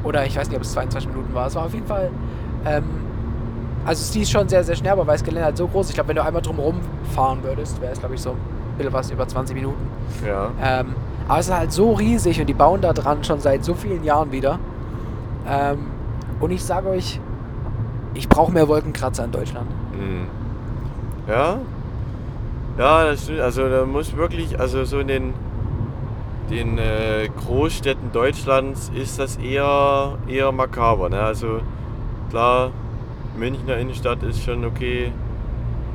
oder 0.04 0.24
ich 0.24 0.36
weiß 0.36 0.48
nicht, 0.48 0.56
ob 0.56 0.62
es 0.62 0.72
22 0.72 1.10
Minuten 1.10 1.34
war. 1.34 1.48
Es 1.48 1.54
war 1.54 1.66
auf 1.66 1.74
jeden 1.74 1.86
Fall. 1.86 2.10
Ähm, 2.64 2.84
also 3.84 4.12
die 4.12 4.22
ist 4.22 4.30
schon 4.30 4.48
sehr, 4.48 4.64
sehr 4.64 4.74
schnell, 4.76 4.92
aber 4.92 5.06
weil 5.06 5.14
das 5.14 5.24
Gelände 5.24 5.44
halt 5.44 5.56
so 5.56 5.66
groß 5.66 5.86
ist. 5.86 5.90
Ich 5.90 5.94
glaube, 5.96 6.08
wenn 6.08 6.16
du 6.16 6.24
einmal 6.24 6.42
drum 6.42 6.56
fahren 7.14 7.38
würdest, 7.42 7.80
wäre 7.80 7.92
es, 7.92 7.98
glaube 8.00 8.14
ich, 8.14 8.20
so 8.22 8.30
ein 8.30 8.36
bisschen 8.78 8.92
was 8.92 9.10
über 9.10 9.26
20 9.28 9.54
Minuten. 9.54 9.82
Ja. 10.26 10.50
Ähm, 10.62 10.94
aber 11.28 11.40
es 11.40 11.48
ist 11.48 11.54
halt 11.54 11.72
so 11.72 11.92
riesig 11.92 12.40
und 12.40 12.46
die 12.46 12.54
bauen 12.54 12.80
da 12.80 12.92
dran 12.92 13.22
schon 13.24 13.40
seit 13.40 13.64
so 13.64 13.74
vielen 13.74 14.02
Jahren 14.04 14.30
wieder. 14.32 14.58
Ähm, 15.48 15.78
und 16.40 16.50
ich 16.52 16.64
sage 16.64 16.88
euch, 16.88 17.20
ich 18.14 18.28
brauche 18.28 18.52
mehr 18.52 18.66
Wolkenkratzer 18.68 19.24
in 19.24 19.32
Deutschland. 19.32 19.66
Mhm. 19.92 20.26
Ja. 21.28 21.58
Ja, 22.78 23.04
das 23.06 23.24
stimmt. 23.24 23.40
Also 23.40 23.68
da 23.68 23.86
muss 23.86 24.14
wirklich, 24.16 24.60
also 24.60 24.84
so 24.84 24.98
in 25.00 25.08
den, 25.08 25.34
den 26.50 26.78
äh, 26.78 27.28
Großstädten 27.28 28.12
Deutschlands 28.12 28.90
ist 28.94 29.18
das 29.18 29.36
eher, 29.36 30.18
eher 30.28 30.52
makaber. 30.52 31.08
Ne? 31.08 31.20
Also 31.20 31.60
klar, 32.30 32.70
Münchner 33.36 33.78
Innenstadt 33.78 34.22
ist 34.22 34.42
schon 34.42 34.64
okay. 34.64 35.12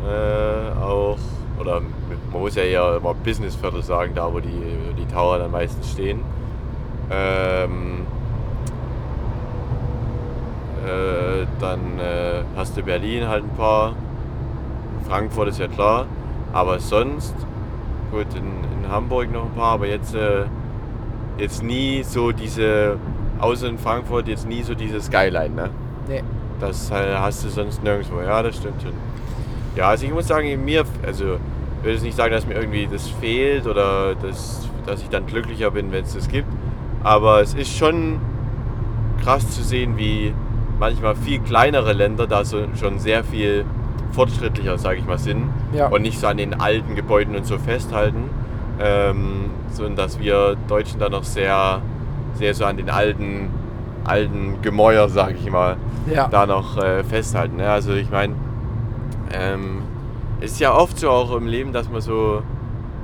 Äh, 0.03 0.81
auch, 0.81 1.19
oder 1.59 1.81
man 2.31 2.41
muss 2.41 2.55
ja 2.55 2.63
eher 2.63 2.97
immer 2.97 3.13
Businessviertel 3.13 3.83
sagen, 3.83 4.13
da 4.15 4.33
wo 4.33 4.39
die, 4.39 4.49
die 4.97 5.05
Tower 5.13 5.37
dann 5.37 5.51
meistens 5.51 5.91
stehen. 5.91 6.21
Ähm, 7.11 8.07
äh, 10.83 11.45
dann 11.59 11.99
äh, 11.99 12.41
hast 12.55 12.75
du 12.75 12.81
Berlin 12.81 13.27
halt 13.27 13.43
ein 13.43 13.55
paar. 13.55 13.93
Frankfurt 15.07 15.49
ist 15.49 15.59
ja 15.59 15.67
klar. 15.67 16.07
Aber 16.53 16.79
sonst, 16.79 17.35
gut, 18.11 18.27
in, 18.35 18.83
in 18.83 18.91
Hamburg 18.91 19.31
noch 19.31 19.45
ein 19.45 19.51
paar, 19.51 19.73
aber 19.73 19.87
jetzt, 19.87 20.13
äh, 20.15 20.45
jetzt 21.37 21.63
nie 21.63 22.03
so 22.03 22.31
diese, 22.31 22.97
außer 23.39 23.67
in 23.67 23.77
Frankfurt, 23.77 24.27
jetzt 24.27 24.47
nie 24.47 24.63
so 24.63 24.75
diese 24.75 25.01
Skyline, 25.01 25.55
ne? 25.55 25.69
Nee. 26.07 26.23
Das 26.59 26.91
äh, 26.91 27.15
hast 27.17 27.43
du 27.43 27.49
sonst 27.49 27.83
nirgendwo. 27.83 28.21
Ja, 28.21 28.43
das 28.43 28.57
stimmt 28.57 28.81
schon. 28.81 28.93
Ja, 29.75 29.89
also 29.89 30.05
ich 30.05 30.13
muss 30.13 30.27
sagen, 30.27 30.63
mir, 30.63 30.83
also 31.05 31.35
ich 31.79 31.85
will 31.85 31.93
jetzt 31.93 32.03
nicht 32.03 32.15
sagen, 32.15 32.31
dass 32.31 32.45
mir 32.45 32.55
irgendwie 32.55 32.87
das 32.91 33.09
fehlt 33.09 33.65
oder 33.65 34.15
dass, 34.15 34.69
dass 34.85 35.01
ich 35.01 35.09
dann 35.09 35.25
glücklicher 35.25 35.71
bin, 35.71 35.91
wenn 35.91 36.03
es 36.03 36.13
das 36.13 36.27
gibt. 36.27 36.47
Aber 37.03 37.41
es 37.41 37.53
ist 37.55 37.75
schon 37.75 38.19
krass 39.23 39.49
zu 39.49 39.63
sehen, 39.63 39.97
wie 39.97 40.33
manchmal 40.79 41.15
viel 41.15 41.39
kleinere 41.39 41.93
Länder 41.93 42.27
da 42.27 42.43
so, 42.43 42.59
schon 42.79 42.99
sehr 42.99 43.23
viel 43.23 43.65
fortschrittlicher, 44.11 44.77
sage 44.77 44.99
ich 44.99 45.05
mal, 45.05 45.17
sind. 45.17 45.49
Ja. 45.73 45.87
Und 45.87 46.01
nicht 46.01 46.19
so 46.19 46.27
an 46.27 46.37
den 46.37 46.59
alten 46.59 46.95
Gebäuden 46.95 47.35
und 47.35 47.45
so 47.45 47.57
festhalten. 47.57 48.29
Ähm, 48.79 49.51
sondern 49.71 49.95
dass 49.95 50.19
wir 50.19 50.55
Deutschen 50.67 50.99
da 50.99 51.07
noch 51.09 51.23
sehr, 51.23 51.81
sehr 52.33 52.53
so 52.53 52.65
an 52.65 52.77
den 52.77 52.89
alten, 52.89 53.49
alten 54.05 54.61
Gemäuer, 54.61 55.07
sag 55.09 55.35
ich 55.35 55.49
mal, 55.51 55.77
Ja. 56.11 56.27
da 56.27 56.45
noch 56.45 56.77
äh, 56.77 57.03
festhalten. 57.03 57.57
Ne? 57.57 57.69
Also 57.69 57.93
ich 57.93 58.09
meine, 58.09 58.33
ähm, 59.33 59.83
es 60.39 60.53
ist 60.53 60.59
ja 60.59 60.73
oft 60.73 60.97
so 60.99 61.09
auch 61.09 61.35
im 61.35 61.45
Leben, 61.47 61.71
dass 61.73 61.89
man 61.89 62.01
so, 62.01 62.41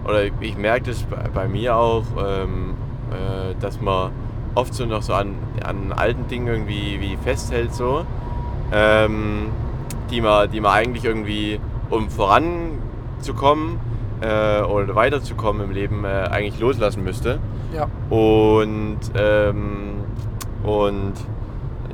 oder 0.05 0.23
ich, 0.25 0.33
ich 0.41 0.57
merke 0.57 0.89
das 0.89 1.03
bei, 1.03 1.17
bei 1.33 1.47
mir 1.47 1.75
auch, 1.75 2.03
ähm, 2.19 2.73
äh, 3.11 3.53
dass 3.61 3.79
man 3.79 4.11
oft 4.55 4.73
so 4.73 4.85
noch 4.85 5.03
so 5.03 5.13
an, 5.13 5.35
an 5.63 5.93
alten 5.95 6.27
Dingen 6.27 6.47
irgendwie 6.47 6.97
wie 6.99 7.17
festhält 7.23 7.73
so, 7.73 8.05
ähm, 8.73 9.49
die, 10.09 10.21
man, 10.21 10.49
die 10.51 10.61
man 10.61 10.71
eigentlich 10.71 11.05
irgendwie, 11.05 11.59
um 11.89 12.09
voranzukommen 12.09 13.79
äh, 14.21 14.61
oder 14.61 14.95
weiterzukommen 14.95 15.63
im 15.63 15.71
Leben, 15.71 16.05
äh, 16.05 16.07
eigentlich 16.29 16.59
loslassen 16.59 17.03
müsste. 17.03 17.39
Ja. 17.73 17.87
Und, 18.09 18.99
ähm, 19.15 20.03
und 20.63 21.13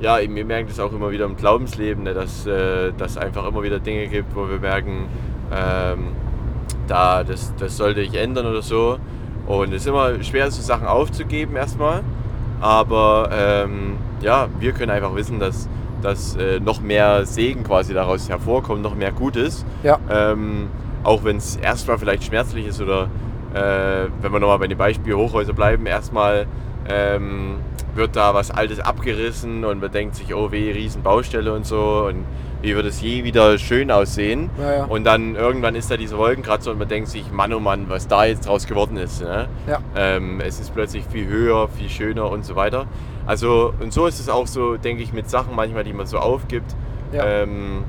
ja, 0.01 0.17
wir 0.19 0.45
merken 0.45 0.67
das 0.67 0.79
auch 0.79 0.91
immer 0.91 1.11
wieder 1.11 1.25
im 1.25 1.37
Glaubensleben, 1.37 2.03
ne, 2.03 2.13
dass 2.13 2.45
äh, 2.45 2.91
dass 2.97 3.17
einfach 3.17 3.47
immer 3.47 3.63
wieder 3.63 3.79
Dinge 3.79 4.07
gibt, 4.07 4.35
wo 4.35 4.49
wir 4.49 4.59
merken, 4.59 5.05
ähm, 5.51 6.07
da, 6.87 7.23
das, 7.23 7.53
das 7.57 7.77
sollte 7.77 8.01
ich 8.01 8.13
ändern 8.15 8.45
oder 8.45 8.61
so. 8.61 8.97
Und 9.45 9.69
es 9.73 9.81
ist 9.81 9.87
immer 9.87 10.21
schwer, 10.23 10.49
so 10.51 10.61
Sachen 10.61 10.87
aufzugeben 10.87 11.55
erstmal. 11.55 12.01
Aber 12.61 13.29
ähm, 13.31 13.97
ja, 14.21 14.47
wir 14.59 14.71
können 14.71 14.91
einfach 14.91 15.15
wissen, 15.15 15.39
dass, 15.39 15.67
dass 16.03 16.35
äh, 16.35 16.59
noch 16.59 16.81
mehr 16.81 17.25
Segen 17.25 17.63
quasi 17.63 17.93
daraus 17.93 18.29
hervorkommt, 18.29 18.81
noch 18.81 18.95
mehr 18.95 19.11
Gutes. 19.11 19.65
Ja. 19.83 19.99
Ähm, 20.09 20.67
auch 21.03 21.23
wenn 21.23 21.37
es 21.37 21.55
erstmal 21.55 21.97
vielleicht 21.97 22.23
schmerzlich 22.23 22.67
ist 22.67 22.81
oder 22.81 23.09
äh, 23.53 24.07
wenn 24.21 24.31
wir 24.31 24.39
nochmal 24.39 24.59
bei 24.59 24.67
dem 24.67 24.77
Beispiel 24.77 25.13
Hochhäuser 25.15 25.53
bleiben, 25.53 25.85
erstmal 25.85 26.47
ähm, 26.89 27.57
wird 27.95 28.15
da 28.15 28.33
was 28.33 28.51
Altes 28.51 28.79
abgerissen 28.79 29.65
und 29.65 29.81
man 29.81 29.91
denkt 29.91 30.15
sich, 30.15 30.33
oh 30.33 30.51
weh, 30.51 30.71
Riesenbaustelle 30.71 31.53
und 31.53 31.65
so 31.65 32.05
und 32.07 32.25
wie 32.61 32.75
wird 32.75 32.85
es 32.85 33.01
je 33.01 33.23
wieder 33.25 33.57
schön 33.57 33.91
aussehen. 33.91 34.49
Ja, 34.57 34.73
ja. 34.73 34.83
Und 34.85 35.03
dann 35.03 35.35
irgendwann 35.35 35.75
ist 35.75 35.91
da 35.91 35.97
diese 35.97 36.17
Wolkenkratzer 36.17 36.71
und 36.71 36.79
man 36.79 36.87
denkt 36.87 37.09
sich, 37.09 37.29
Mann 37.31 37.53
oh 37.53 37.59
Mann, 37.59 37.89
was 37.89 38.07
da 38.07 38.23
jetzt 38.23 38.47
draus 38.47 38.65
geworden 38.65 38.95
ist. 38.95 39.21
Ne? 39.21 39.49
Ja. 39.67 39.79
Ähm, 39.95 40.39
es 40.39 40.61
ist 40.61 40.73
plötzlich 40.73 41.03
viel 41.05 41.27
höher, 41.27 41.67
viel 41.67 41.89
schöner 41.89 42.29
und 42.31 42.45
so 42.45 42.55
weiter. 42.55 42.87
Also, 43.25 43.73
und 43.79 43.91
so 43.91 44.07
ist 44.07 44.19
es 44.19 44.29
auch 44.29 44.47
so, 44.47 44.77
denke 44.77 45.03
ich, 45.03 45.11
mit 45.11 45.29
Sachen 45.29 45.55
manchmal, 45.55 45.83
die 45.83 45.93
man 45.93 46.05
so 46.05 46.17
aufgibt. 46.17 46.75
Ähm, 47.13 47.83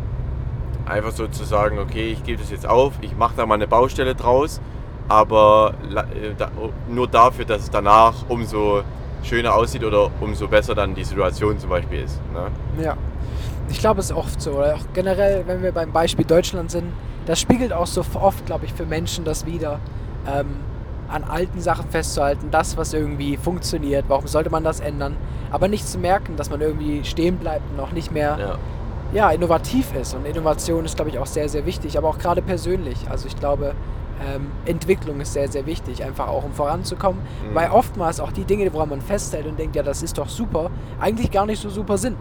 einfach 0.87 1.13
so 1.13 1.27
zu 1.29 1.45
sagen, 1.45 1.79
okay, 1.79 2.13
ich 2.13 2.25
gebe 2.25 2.41
das 2.41 2.51
jetzt 2.51 2.69
auf, 2.69 2.93
ich 3.01 3.17
mache 3.17 3.35
da 3.37 3.47
mal 3.47 3.55
eine 3.55 3.67
Baustelle 3.67 4.15
draus, 4.15 4.61
aber 5.09 5.75
äh, 5.95 6.35
nur 6.89 7.09
dafür, 7.09 7.45
dass 7.45 7.63
es 7.63 7.71
danach 7.71 8.15
umso 8.29 8.83
schöner 9.25 9.55
aussieht 9.55 9.85
oder 9.85 10.11
umso 10.21 10.49
besser 10.49 10.75
dann 10.75 10.95
die 10.95 11.05
Situation 11.05 11.59
zum 11.59 11.71
Beispiel 11.71 12.01
ist. 12.05 12.21
Ne? 12.33 12.83
Ja. 12.83 12.97
Ich 13.69 13.79
glaube, 13.79 14.01
es 14.01 14.11
ist 14.11 14.17
oft 14.17 14.41
so. 14.41 14.53
Oder 14.53 14.75
auch 14.75 14.85
generell, 14.93 15.45
wenn 15.47 15.63
wir 15.63 15.73
beim 15.73 15.91
Beispiel 15.93 16.25
Deutschland 16.25 16.71
sind, 16.71 16.93
das 17.27 17.41
spiegelt 17.41 17.73
auch 17.73 17.87
so 17.87 18.05
oft, 18.15 18.45
glaube 18.47 18.67
ich, 18.67 18.73
für 18.75 18.85
Menschen 18.85 19.25
das 19.25 19.47
wieder. 19.47 19.81
Ähm, 20.27 20.57
an 21.09 21.23
alten 21.25 21.61
Sachen 21.61 21.89
festzuhalten, 21.91 22.49
das, 22.51 22.77
was 22.77 22.93
irgendwie 22.93 23.37
funktioniert, 23.37 24.07
warum 24.09 24.27
sollte 24.27 24.51
man 24.51 24.65
das 24.65 24.81
ändern? 24.81 25.17
Aber 25.51 25.69
nicht 25.69 25.87
zu 25.87 25.99
merken, 25.99 26.37
dass 26.37 26.51
man 26.51 26.61
irgendwie 26.61 27.05
stehen 27.05 27.37
bleibt 27.37 27.63
und 27.73 27.81
auch 27.81 27.93
nicht 27.93 28.11
mehr 28.11 28.39
Ja. 28.39 28.59
ja, 29.13 29.31
innovativ 29.31 29.95
ist. 29.95 30.15
Und 30.15 30.27
Innovation 30.27 30.85
ist, 30.85 30.97
glaube 30.97 31.11
ich, 31.11 31.19
auch 31.19 31.27
sehr, 31.27 31.49
sehr 31.49 31.67
wichtig, 31.67 31.99
aber 31.99 32.09
auch 32.09 32.19
gerade 32.19 32.43
persönlich. 32.43 32.97
Also 33.11 33.29
ich 33.29 33.37
glaube, 33.37 33.74
ähm, 34.27 34.47
Entwicklung 34.67 35.21
ist 35.21 35.33
sehr, 35.33 35.49
sehr 35.49 35.67
wichtig, 35.67 36.05
einfach 36.05 36.29
auch 36.29 36.45
um 36.45 36.53
voranzukommen. 36.53 37.21
Mhm. 37.51 37.55
Weil 37.55 37.71
oftmals 37.71 38.21
auch 38.21 38.33
die 38.33 38.45
Dinge, 38.45 38.73
woran 38.73 38.89
man 38.91 39.01
festhält 39.01 39.47
und 39.47 39.59
denkt, 39.59 39.77
ja, 39.77 39.83
das 39.83 40.03
ist 40.03 40.17
doch 40.19 40.29
super, 40.29 40.71
eigentlich 41.01 41.31
gar 41.31 41.47
nicht 41.47 41.61
so 41.61 41.69
super 41.71 41.99
sind. 41.99 42.17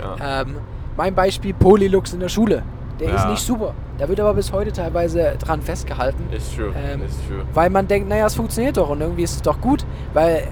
Ja. 0.00 0.42
Ähm, 0.42 0.56
mein 0.96 1.14
Beispiel 1.14 1.54
Polylux 1.54 2.12
in 2.12 2.20
der 2.20 2.28
Schule. 2.28 2.62
Der 3.00 3.14
ist 3.14 3.22
Ja. 3.24 3.30
nicht 3.30 3.42
super. 3.42 3.74
Da 3.96 4.08
wird 4.08 4.18
aber 4.20 4.34
bis 4.34 4.52
heute 4.52 4.72
teilweise 4.72 5.36
dran 5.38 5.62
festgehalten. 5.62 6.24
Ist 6.32 6.56
true. 6.56 6.72
Ähm, 6.76 7.02
ist 7.02 7.18
true. 7.28 7.42
Weil 7.54 7.70
man 7.70 7.86
denkt, 7.86 8.08
naja, 8.08 8.26
es 8.26 8.34
funktioniert 8.34 8.76
doch 8.76 8.90
und 8.90 9.00
irgendwie 9.00 9.22
ist 9.22 9.36
es 9.36 9.42
doch 9.42 9.60
gut, 9.60 9.84
weil 10.14 10.48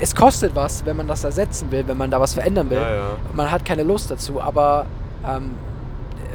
es 0.00 0.14
kostet 0.14 0.54
was, 0.56 0.84
wenn 0.86 0.96
man 0.96 1.06
das 1.06 1.22
ersetzen 1.24 1.70
will, 1.70 1.86
wenn 1.86 1.96
man 1.96 2.10
da 2.10 2.18
was 2.20 2.34
verändern 2.34 2.70
will. 2.70 2.78
Ja. 2.78 3.16
Man 3.34 3.50
hat 3.50 3.64
keine 3.64 3.82
Lust 3.82 4.10
dazu, 4.10 4.40
aber 4.40 4.86
ähm, 5.26 5.52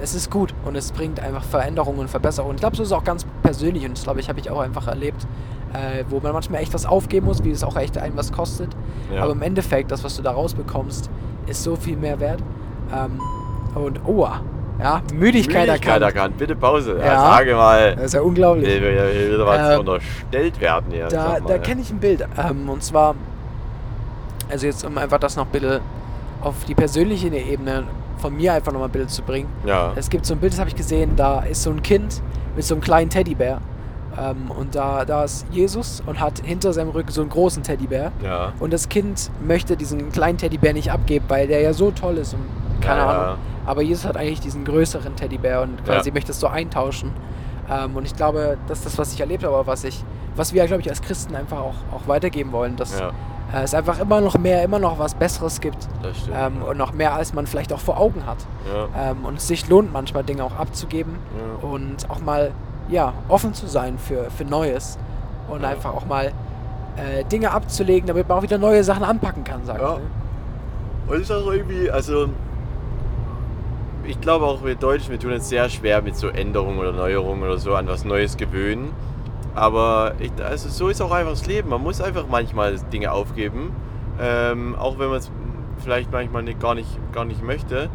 es 0.01 0.15
ist 0.15 0.31
gut 0.31 0.53
und 0.65 0.75
es 0.75 0.91
bringt 0.91 1.19
einfach 1.19 1.43
Veränderungen 1.43 1.99
und 1.99 2.09
Verbesserungen. 2.09 2.55
Ich 2.55 2.61
glaube, 2.61 2.75
so 2.75 2.83
ist 2.83 2.89
es 2.89 2.93
auch 2.93 3.03
ganz 3.03 3.25
persönlich 3.43 3.85
und 3.85 3.97
das 3.97 4.03
glaube 4.03 4.19
ich, 4.19 4.29
habe 4.29 4.39
ich 4.39 4.49
auch 4.49 4.59
einfach 4.59 4.87
erlebt, 4.87 5.27
äh, 5.73 6.03
wo 6.09 6.19
man 6.19 6.33
manchmal 6.33 6.61
echt 6.61 6.73
was 6.73 6.85
aufgeben 6.85 7.27
muss, 7.27 7.43
wie 7.43 7.51
es 7.51 7.63
auch 7.63 7.75
echt 7.75 7.97
einen 7.97 8.15
was 8.17 8.31
kostet. 8.31 8.69
Ja. 9.13 9.23
Aber 9.23 9.33
im 9.33 9.41
Endeffekt, 9.41 9.91
das, 9.91 10.03
was 10.03 10.15
du 10.15 10.21
da 10.21 10.31
rausbekommst, 10.31 11.09
ist 11.47 11.63
so 11.63 11.75
viel 11.75 11.97
mehr 11.97 12.19
wert. 12.19 12.41
Ähm, 12.93 13.19
und 13.75 13.99
oh, 14.05 14.27
ja, 14.79 15.01
Müdigkeit, 15.13 15.67
Müdigkeit 15.67 15.67
erkannt. 15.67 16.03
erkannt. 16.03 16.37
Bitte 16.37 16.55
Pause. 16.55 16.97
Ja. 16.99 17.05
Ja. 17.05 17.31
sage 17.35 17.55
mal. 17.55 17.95
Das 17.95 18.05
ist 18.05 18.13
ja 18.13 18.21
unglaublich. 18.21 18.67
Hier 18.67 18.81
will 18.81 19.45
was 19.45 19.73
Ähm, 19.73 19.79
unterstellt 19.79 20.61
werden 20.61 20.91
hier. 20.91 21.07
Da, 21.07 21.39
da 21.39 21.57
kenne 21.57 21.81
ich 21.81 21.89
ein 21.89 21.99
Bild. 21.99 22.27
Ähm, 22.37 22.69
und 22.69 22.83
zwar, 22.83 23.15
also 24.49 24.67
jetzt 24.67 24.85
um 24.85 24.97
einfach 24.97 25.19
das 25.19 25.35
noch 25.35 25.45
ein 25.45 25.51
bisschen 25.51 25.79
auf 26.41 26.63
die 26.65 26.75
persönliche 26.75 27.27
Ebene 27.29 27.85
von 28.18 28.36
mir 28.36 28.53
einfach 28.53 28.72
nochmal 28.72 28.89
ein 28.89 28.91
Bild 28.91 29.09
zu 29.09 29.22
bringen. 29.22 29.47
Ja. 29.65 29.93
Es 29.95 30.09
gibt 30.09 30.26
so 30.26 30.34
ein 30.34 30.39
Bild, 30.39 30.53
das 30.53 30.59
habe 30.59 30.70
ich 30.70 30.76
gesehen, 30.76 31.15
da 31.15 31.41
ist 31.41 31.63
so 31.63 31.70
ein 31.70 31.82
Kind 31.82 32.22
mit 32.55 32.65
so 32.65 32.76
einem 32.76 32.82
kleinen 32.82 33.09
Teddybär. 33.09 33.59
Ähm, 34.20 34.49
und 34.49 34.74
da, 34.76 35.05
da 35.05 35.24
ist 35.24 35.45
Jesus 35.51 36.01
und 36.05 36.20
hat 36.20 36.39
hinter 36.43 36.74
seinem 36.74 36.89
Rücken 36.89 37.11
so 37.11 37.22
einen 37.22 37.30
großen 37.30 37.61
Teddybär. 37.63 38.11
Ja. 38.24 38.53
Und 38.59 38.74
das 38.74 38.89
Kind 38.89 39.30
möchte 39.45 39.78
diesen 39.78 40.11
kleinen 40.11 40.38
Teddybär 40.38 40.74
nicht 40.74 40.91
abgeben, 40.91 41.26
weil 41.28 41.47
der 41.47 41.61
ja 41.61 41.74
so 41.74 41.91
toll 41.91 42.18
ist 42.18 42.34
und 42.34 42.41
keine 42.82 43.01
Ja. 43.01 43.09
Ahnung. 43.26 43.38
Aber 43.65 43.82
Jesus 43.82 44.05
hat 44.05 44.18
eigentlich 44.18 44.39
diesen 44.39 44.63
größeren 44.65 45.15
Teddybär 45.15 45.61
und 45.61 45.84
quasi 45.86 46.09
Ja. 46.09 46.13
möchte 46.13 46.32
es 46.32 46.39
so 46.39 46.47
eintauschen. 46.47 47.11
Ähm, 47.70 47.95
und 47.95 48.05
ich 48.05 48.15
glaube, 48.15 48.57
das 48.68 48.80
ist 48.80 48.86
das, 48.88 48.97
was 48.97 49.13
ich 49.13 49.20
erlebt 49.20 49.43
habe, 49.43 49.68
was 49.68 49.84
ich, 49.84 50.03
was 50.36 50.53
wir, 50.53 50.65
glaube 50.65 50.82
ich, 50.82 50.89
als 50.89 51.01
Christen 51.01 51.36
einfach 51.36 51.59
auch, 51.59 51.76
auch 51.93 52.07
weitergeben 52.07 52.51
wollen, 52.53 52.76
dass 52.78 52.97
Ja, 52.99 53.11
äh, 53.53 53.63
es 53.63 53.73
einfach 53.73 53.99
immer 53.99 54.21
noch 54.21 54.37
mehr, 54.37 54.63
immer 54.63 54.79
noch 54.79 54.99
was 54.99 55.13
Besseres 55.15 55.59
gibt. 55.61 55.87
das 56.03 56.17
stimmt. 56.17 56.35
Ähm, 56.37 56.61
und 56.63 56.77
noch 56.77 56.93
mehr, 56.93 57.13
als 57.13 57.33
man 57.33 57.47
vielleicht 57.47 57.71
auch 57.73 57.79
vor 57.79 57.97
Augen 57.99 58.25
hat. 58.25 58.37
ja. 58.73 59.11
Ähm, 59.11 59.25
und 59.25 59.37
es 59.37 59.47
sich 59.47 59.67
lohnt, 59.69 59.91
manchmal 59.93 60.23
Dinge 60.23 60.43
auch 60.43 60.55
abzugeben 60.55 61.15
Ja. 61.61 61.67
und 61.67 62.09
auch 62.09 62.19
mal 62.19 62.51
ja, 62.89 63.13
offen 63.27 63.53
zu 63.53 63.67
sein 63.67 63.97
für, 63.97 64.29
für 64.31 64.45
Neues. 64.45 64.97
Und 65.49 65.63
einfach 65.63 65.93
auch 65.93 66.05
mal 66.05 66.33
äh, 66.97 67.23
Dinge 67.25 67.51
abzulegen, 67.51 68.05
damit 68.07 68.27
man 68.27 68.37
auch 68.39 68.41
wieder 68.41 68.57
neue 68.57 68.83
Sachen 68.83 69.03
anpacken 69.03 69.43
kann, 69.45 69.61
sag 69.63 69.79
Ja. 69.79 69.97
ich. 69.97 71.09
Und 71.09 71.15
es 71.15 71.21
ist 71.29 71.31
auch 71.31 71.49
irgendwie, 71.51 71.89
also 71.89 72.27
ich 74.03 74.19
glaube 74.21 74.45
auch 74.45 74.63
wir 74.63 74.75
Deutschen, 74.75 75.11
wir 75.11 75.19
tun 75.19 75.31
es 75.31 75.47
sehr 75.49 75.69
schwer 75.69 76.01
mit 76.01 76.15
so 76.17 76.27
Änderungen 76.27 76.79
oder 76.79 76.91
Neuerungen 76.91 77.43
oder 77.43 77.57
so 77.57 77.75
an 77.75 77.87
was 77.87 78.03
Neues 78.05 78.35
gewöhnen. 78.37 78.91
Aber 79.57 80.13
ich, 80.19 80.31
also 80.43 80.69
so 80.69 80.87
ist 80.89 81.01
auch 81.01 81.11
einfach 81.11 81.31
das 81.31 81.47
Leben. 81.47 81.69
Man 81.69 81.81
muss 81.81 81.99
einfach 81.99 82.25
manchmal 82.29 82.75
Dinge 82.93 83.11
aufgeben, 83.11 83.71
ähm, 84.21 84.75
auch 84.77 84.99
wenn 84.99 85.09
man 85.09 85.17
es 85.17 85.31
vielleicht 85.83 86.11
manchmal 86.11 86.43
nicht, 86.43 86.59
gar, 86.59 86.75
nicht, 86.75 86.89
gar 87.11 87.25
nicht 87.25 87.43
möchte. 87.43 87.89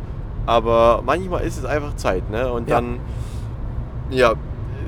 Aber 0.44 1.02
manchmal 1.06 1.42
ist 1.42 1.58
es 1.58 1.64
einfach 1.64 1.94
Zeit, 1.94 2.28
ne? 2.30 2.50
Und 2.52 2.68
Ja. 2.68 2.76
dann, 2.76 2.98
ja, 4.10 4.34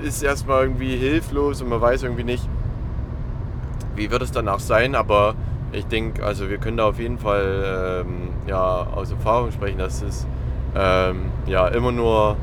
ist 0.02 0.22
erstmal 0.22 0.64
irgendwie 0.64 0.96
hilflos 0.96 1.62
und 1.62 1.68
man 1.68 1.80
weiß 1.80 2.02
irgendwie 2.02 2.24
nicht, 2.24 2.48
wie 3.94 4.10
wird 4.10 4.22
es 4.22 4.32
danach 4.32 4.58
sein, 4.58 4.96
aber 4.96 5.34
ich 5.72 5.86
denke, 5.86 6.24
also 6.24 6.50
wir 6.50 6.58
können 6.58 6.76
da 6.76 6.86
auf 6.88 6.98
jeden 6.98 7.18
Fall 7.18 8.02
ähm, 8.04 8.30
ja, 8.46 8.86
aus 8.94 9.12
Erfahrung 9.12 9.52
sprechen, 9.52 9.78
dass 9.78 10.02
es 10.02 10.26
ähm, 10.76 11.26
ja, 11.46 11.68
immer 11.68 11.92
nur, 11.92 12.36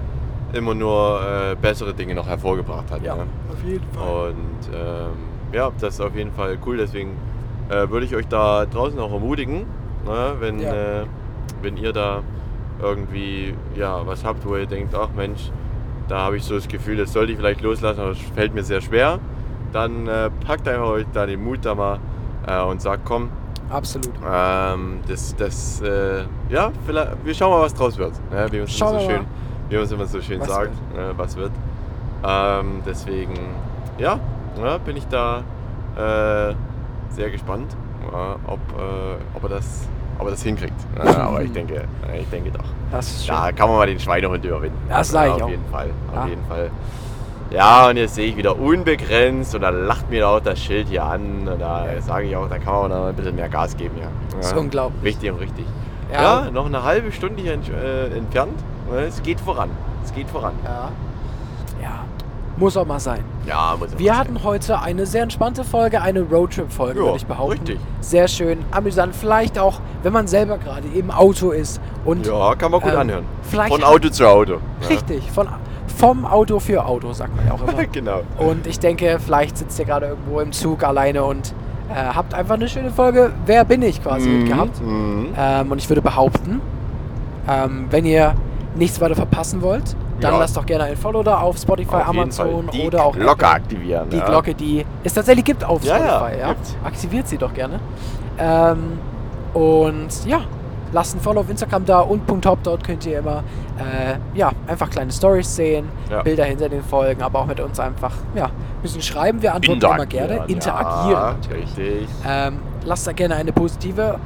immer 0.54 0.74
nur 0.76 1.22
äh, 1.22 1.56
bessere 1.56 1.94
Dinge 1.94 2.16
noch 2.16 2.28
hervorgebracht 2.28 2.90
hat. 2.92 3.02
Ja, 3.04 3.16
Ne? 3.16 3.26
auf 3.52 3.64
jeden 3.64 3.86
Und 3.98 4.74
ähm, 4.74 5.12
ja, 5.54 5.72
das 5.80 5.96
ist 5.96 6.02
auf 6.02 6.16
jeden 6.16 6.32
Fall 6.32 6.58
cool, 6.66 6.78
deswegen 6.78 7.12
äh, 7.70 7.90
würde 7.90 8.06
ich 8.06 8.16
euch 8.16 8.28
da 8.28 8.66
draußen 8.66 9.00
auch 9.00 9.12
ermutigen, 9.12 9.66
ne? 10.06 10.34
wenn, 10.40 10.60
Ja. 10.60 11.02
äh, 11.02 11.06
wenn 11.62 11.78
ihr 11.78 11.94
da 11.94 12.22
irgendwie 12.82 13.54
ja, 13.76 14.06
was 14.06 14.24
habt, 14.26 14.46
wo 14.46 14.56
ihr 14.56 14.66
denkt, 14.66 14.96
ach 14.96 15.10
Mensch, 15.16 15.52
da 16.08 16.20
habe 16.20 16.38
ich 16.38 16.44
so 16.44 16.56
das 16.56 16.68
Gefühl, 16.68 16.98
das 16.98 17.14
sollte 17.14 17.32
ich 17.32 17.38
vielleicht 17.38 17.62
loslassen, 17.62 18.02
aber 18.02 18.12
es 18.12 18.20
fällt 18.36 18.54
mir 18.54 18.64
sehr 18.64 18.82
schwer, 18.82 19.20
dann 19.72 20.08
äh, 20.08 20.30
packt 20.46 20.68
einfach 20.68 20.88
euch 20.88 21.06
da 21.14 21.26
den 21.26 21.44
Mut 21.44 21.60
da 21.64 21.76
mal 21.76 22.00
äh, 22.48 22.62
und 22.64 22.82
sagt, 22.82 23.04
komm, 23.06 23.30
Absolut. 23.70 24.10
ähm, 24.30 25.00
das, 25.08 25.36
das, 25.38 25.82
äh, 25.82 26.24
ja, 26.50 26.72
vielleicht, 26.86 27.12
wir 27.24 27.34
schauen 27.34 27.52
mal, 27.52 27.62
was 27.62 27.74
draus 27.74 27.98
wird. 27.98 28.14
Ne? 28.32 28.48
Wie 28.52 28.58
es 28.58 28.76
Schauen 28.78 29.00
so 29.00 29.08
wir 29.08 29.16
schön, 29.16 29.26
wie 29.72 29.76
man 29.76 29.86
es 29.86 29.92
immer 29.92 30.06
so 30.06 30.22
schön 30.22 30.40
Was 30.42 30.48
sagt, 30.48 30.94
ne? 30.94 31.14
was 31.16 31.36
wird. 31.38 31.52
Ähm, 32.24 32.82
deswegen, 32.86 33.34
ja, 33.98 34.20
ja, 34.62 34.78
bin 34.78 34.98
ich 34.98 35.08
da 35.08 35.44
äh, 35.96 36.54
sehr 37.10 37.30
gespannt, 37.32 37.76
ja, 38.12 38.36
ob, 38.48 38.60
äh, 38.78 39.16
ob, 39.34 39.44
er 39.44 39.50
das, 39.50 39.88
ob 40.20 40.26
er 40.28 40.32
das 40.32 40.44
hinkriegt. 40.44 40.76
Aber 41.00 41.42
ich 41.42 41.52
denke, 41.54 41.86
ich 42.20 42.30
denke 42.30 42.52
doch. 42.52 42.66
Das 42.92 43.08
ist 43.08 43.26
schön. 43.26 43.36
Da 43.36 43.52
kann 43.54 43.70
man 43.70 43.78
mal 43.78 43.88
den 43.88 44.00
Schweinehund 44.00 44.44
überwinden. 44.44 44.78
Das 44.90 45.10
sag 45.10 45.28
ich 45.28 45.34
auf 45.34 45.44
auch. 45.44 45.50
jeden 45.50 45.66
Fall, 45.72 45.90
auf 46.14 46.28
jeden 46.28 46.46
Fall. 46.46 46.70
Ja, 47.52 47.90
und 47.90 47.98
jetzt 47.98 48.16
sehe 48.16 48.28
ich 48.28 48.38
wieder 48.38 48.58
unbegrenzt 48.58 49.56
und 49.56 49.62
dann 49.62 49.86
lacht 49.86 50.10
mir 50.10 50.28
auch 50.28 50.40
das 50.40 50.60
Schild 50.60 50.88
hier 50.88 51.04
an. 51.04 51.48
Und 51.48 51.60
da 51.60 51.86
sage 52.00 52.28
ich 52.28 52.36
auch, 52.36 52.48
da 52.48 52.58
kann 52.58 52.74
man 52.74 52.84
auch 52.84 52.88
noch 52.90 53.08
ein 53.08 53.16
bisschen 53.16 53.36
mehr 53.36 53.50
Gas 53.50 53.76
geben. 53.76 53.96
Ja. 54.00 54.08
Das 54.38 54.52
ist 54.52 54.58
unglaublich. 54.58 55.04
Wichtig 55.04 55.32
und 55.32 55.40
richtig. 55.40 55.66
Ja. 56.12 56.46
Ja, 56.46 56.52
noch 56.52 56.66
eine 56.66 56.84
halbe 56.84 57.12
Stunde 57.12 57.42
hier 57.42 57.54
ent 57.54 57.70
äh, 57.70 58.08
entfernt. 58.16 58.54
Es 59.08 59.22
geht 59.24 59.40
voran. 59.40 59.70
Es 60.04 60.14
geht 60.14 60.30
voran. 60.30 60.54
Ja. 60.66 60.90
Ja. 61.82 62.06
Muss 62.58 62.76
auch 62.78 62.86
mal 62.86 63.00
sein. 63.00 63.24
Ja, 63.48 63.76
muss 63.80 63.98
Wir 63.98 64.12
auch 64.14 64.18
hatten 64.18 64.44
heute 64.44 64.80
eine 64.80 65.06
sehr 65.06 65.24
entspannte 65.24 65.64
Folge, 65.64 66.02
eine 66.02 66.22
Roadtrip-Folge, 66.22 67.00
würde 67.00 67.16
ich 67.18 67.26
behaupten. 67.26 67.52
richtig. 67.54 67.80
Sehr 68.02 68.28
schön, 68.28 68.60
amüsant. 68.72 69.16
Vielleicht 69.16 69.58
auch, 69.58 69.80
wenn 70.04 70.12
man 70.14 70.28
selber 70.28 70.58
gerade 70.58 70.88
im 70.94 71.10
Auto 71.12 71.52
ist 71.52 71.80
und. 72.06 72.28
Ja, 72.28 72.54
kann 72.56 72.72
man 72.72 72.82
gut 72.82 72.92
Ähm, 72.94 73.00
anhören. 73.00 73.26
vielleicht 73.44 73.74
Von 73.74 73.84
Auto 73.84 74.10
zu 74.10 74.28
Auto. 74.28 74.60
Ja. 74.82 74.88
richtig 74.90 75.32
von, 75.32 75.48
vom 75.98 76.26
Auto 76.26 76.60
für 76.60 76.86
Auto, 76.86 77.14
sagt 77.14 77.36
man 77.36 77.48
ja 77.48 77.54
auch 77.54 77.62
immer. 77.68 77.86
genau. 77.86 78.22
und 78.38 78.68
ich 78.68 78.80
denke, 78.80 79.18
vielleicht 79.26 79.58
sitzt 79.58 79.80
ihr 79.80 79.86
gerade 79.86 80.08
irgendwo 80.08 80.40
im 80.42 80.52
Zug 80.52 80.84
alleine 80.84 81.24
und 81.24 81.54
äh, 81.96 82.14
habt 82.16 82.34
einfach 82.34 82.56
eine 82.56 82.68
schöne 82.68 82.92
Folge 82.92 83.32
Wer 83.46 83.64
bin 83.66 83.82
ich 83.82 84.02
quasi 84.02 84.28
Mhm, 84.30 84.38
mitgehabt. 84.40 84.82
mhm. 84.82 85.28
Ähm, 85.38 85.72
und 85.72 85.78
ich 85.78 85.90
würde 85.90 86.02
behaupten, 86.02 86.62
ähm, 87.50 87.88
wenn 87.90 88.06
ihr 88.06 88.34
nichts 88.76 89.00
weiter 89.02 89.16
verpassen 89.16 89.62
wollt, 89.62 89.96
dann 90.22 90.34
Ja. 90.34 90.40
lasst 90.40 90.56
doch 90.56 90.66
gerne 90.66 90.84
ein 90.86 90.96
Follow 90.98 91.24
da 91.24 91.40
auf 91.40 91.58
Spotify, 91.58 91.96
Auf 91.96 92.10
Amazon 92.10 92.70
oder 92.86 93.04
auch 93.06 93.14
Glocke 93.16 93.44
Apple. 93.46 93.48
aktivieren. 93.56 94.10
Die 94.10 94.18
ja. 94.18 94.26
Glocke, 94.26 94.54
die 94.54 94.86
es 95.04 95.14
tatsächlich 95.14 95.44
gibt 95.46 95.64
auf 95.64 95.84
Ja, 95.84 95.98
Spotify. 95.98 96.40
Ja. 96.40 96.56
Aktiviert 96.86 97.28
sie 97.28 97.38
doch 97.38 97.54
gerne. 97.54 97.80
Ähm, 98.38 99.00
und 99.54 100.26
ja, 100.26 100.42
lasst 100.92 101.16
ein 101.16 101.20
Follow 101.22 101.42
auf 101.42 101.50
Instagram 101.50 101.86
da 101.86 102.00
und 102.02 102.28
.top, 102.42 102.60
dort 102.64 102.84
könnt 102.84 103.06
ihr 103.06 103.20
immer 103.20 103.44
äh, 103.78 104.16
ja, 104.38 104.52
einfach 104.68 104.90
kleine 104.90 105.12
Stories 105.12 105.56
sehen, 105.56 105.88
Ja. 106.10 106.22
Bilder 106.22 106.46
hinter 106.46 106.70
den 106.70 106.84
Folgen, 106.84 107.22
aber 107.22 107.40
auch 107.40 107.46
mit 107.46 107.60
uns 107.60 107.80
einfach 107.80 108.14
ja, 108.36 108.46
ein 108.46 108.52
bisschen 108.82 109.02
schreiben. 109.02 109.42
Wir 109.42 109.54
antworten 109.56 109.84
immer 109.84 110.06
gerne. 110.06 110.44
Interagieren. 110.48 111.12
Ja, 111.50 111.56
richtig. 111.56 112.08
Ähm, 112.28 112.60
lasst 112.86 113.08
da 113.08 113.12
gerne 113.14 113.36
eine 113.36 113.52
positive 113.54 114.18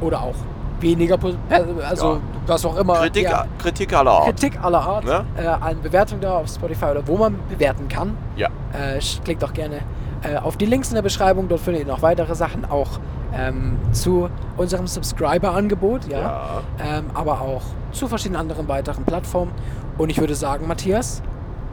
oder 0.00 0.20
auch 0.22 0.34
weniger, 0.80 1.14
äh, 1.50 1.62
also 1.88 2.14
Ja. 2.14 2.20
was 2.46 2.64
auch 2.66 2.76
immer. 2.76 2.94
Kritik, 2.94 3.24
ja, 3.24 3.46
Kritik 3.58 3.92
aller 3.94 4.10
Art. 4.10 4.24
Kritik 4.26 4.62
aller 4.62 4.80
Art, 4.80 5.04
Ne? 5.04 5.24
äh, 5.36 5.46
an 5.46 5.80
Bewertung 5.82 6.20
da 6.20 6.38
auf 6.38 6.48
Spotify 6.48 6.86
oder 6.86 7.06
wo 7.06 7.16
man 7.16 7.36
bewerten 7.48 7.88
kann. 7.88 8.16
Ja. 8.36 8.48
Äh, 8.72 8.98
klickt 9.24 9.42
doch 9.42 9.52
gerne 9.52 9.76
äh, 10.22 10.36
auf 10.36 10.56
die 10.56 10.66
Links 10.66 10.88
in 10.88 10.94
der 10.94 11.02
Beschreibung, 11.02 11.48
dort 11.48 11.60
findet 11.60 11.82
ihr 11.82 11.88
noch 11.88 12.02
weitere 12.02 12.34
Sachen, 12.34 12.64
auch 12.64 12.98
ähm, 13.36 13.78
zu 13.92 14.28
unserem 14.56 14.86
Subscriber-Angebot, 14.86 16.06
ja, 16.08 16.18
Ja. 16.20 16.62
Ähm, 16.78 17.06
aber 17.14 17.40
auch 17.40 17.62
zu 17.92 18.08
verschiedenen 18.08 18.40
anderen 18.40 18.68
weiteren 18.68 19.04
Plattformen. 19.04 19.52
Und 19.98 20.10
ich 20.10 20.18
würde 20.18 20.34
sagen, 20.34 20.66
Matthias, 20.66 21.22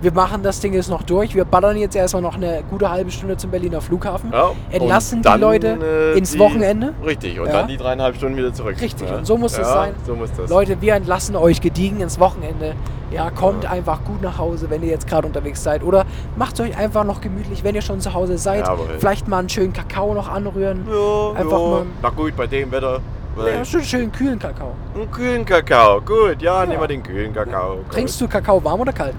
wir 0.01 0.11
machen 0.11 0.43
das 0.43 0.59
Ding 0.59 0.73
jetzt 0.73 0.89
noch 0.89 1.03
durch. 1.03 1.35
Wir 1.35 1.45
ballern 1.45 1.77
jetzt 1.77 1.95
erstmal 1.95 2.21
noch 2.21 2.35
eine 2.35 2.63
gute 2.69 2.89
halbe 2.89 3.11
Stunde 3.11 3.37
zum 3.37 3.51
Berliner 3.51 3.81
Flughafen. 3.81 4.31
Ja, 4.31 4.51
Entlassen 4.71 5.17
und 5.19 5.25
die 5.25 5.29
dann, 5.29 5.41
Leute 5.41 5.77
äh, 6.13 6.17
ins 6.17 6.31
die- 6.31 6.39
Wochenende. 6.39 6.93
Richtig, 7.05 7.39
und 7.39 7.47
Ja. 7.47 7.53
dann 7.53 7.67
die 7.67 7.77
dreieinhalb 7.77 8.15
Stunden 8.15 8.37
wieder 8.37 8.53
zurück. 8.53 8.75
Richtig, 8.81 9.09
Ja. 9.09 9.17
und 9.17 9.25
so 9.27 9.37
muss 9.37 9.53
es 9.53 9.59
ja, 9.59 9.65
sein. 9.65 9.93
So 10.05 10.15
muss 10.15 10.29
das. 10.35 10.49
Leute, 10.49 10.81
wir 10.81 10.95
entlassen 10.95 11.35
euch 11.35 11.61
gediegen 11.61 11.99
ins 12.01 12.19
Wochenende. 12.19 12.73
Ja, 13.11 13.29
kommt 13.29 13.65
einfach 13.69 14.03
gut 14.05 14.21
nach 14.21 14.37
Hause, 14.37 14.69
wenn 14.69 14.81
ihr 14.83 14.89
jetzt 14.89 15.05
gerade 15.07 15.27
unterwegs 15.27 15.61
seid. 15.61 15.83
Oder 15.83 16.05
macht 16.37 16.59
euch 16.61 16.77
einfach 16.77 17.03
noch 17.03 17.19
gemütlich, 17.21 17.63
wenn 17.63 17.75
ihr 17.75 17.81
schon 17.81 17.99
zu 17.99 18.13
Hause 18.13 18.37
seid. 18.37 18.65
Vielleicht 18.99 19.27
mal 19.27 19.39
einen 19.39 19.49
schönen 19.49 19.73
Kakao 19.73 20.13
noch 20.13 20.29
anrühren. 20.29 20.85
ja, 20.89 21.39
einfach 21.39 21.59
mal- 21.59 21.85
Na 22.01 22.09
gut, 22.09 22.35
bei 22.37 22.47
dem 22.47 22.71
Wetter. 22.71 22.99
Ja, 23.37 23.63
schön, 23.63 23.83
schönen 23.83 24.11
kühlen 24.11 24.39
Kakao. 24.39 24.73
Einen 24.95 25.09
kühlen 25.11 25.45
Kakao. 25.45 26.01
Gut, 26.01 26.41
ja, 26.41 26.61
Ja. 26.61 26.65
nehmen 26.65 26.81
wir 26.81 26.87
den 26.87 27.01
kühlen 27.03 27.33
Kakao. 27.33 27.77
Trinkst 27.89 28.19
du 28.19 28.27
Kakao 28.27 28.63
warm 28.63 28.79
oder 28.81 28.91
kalt? 28.93 29.13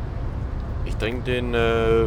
Ich 1.02 1.08
trinke 1.08 1.22
den. 1.32 1.52
Äh, 1.52 2.04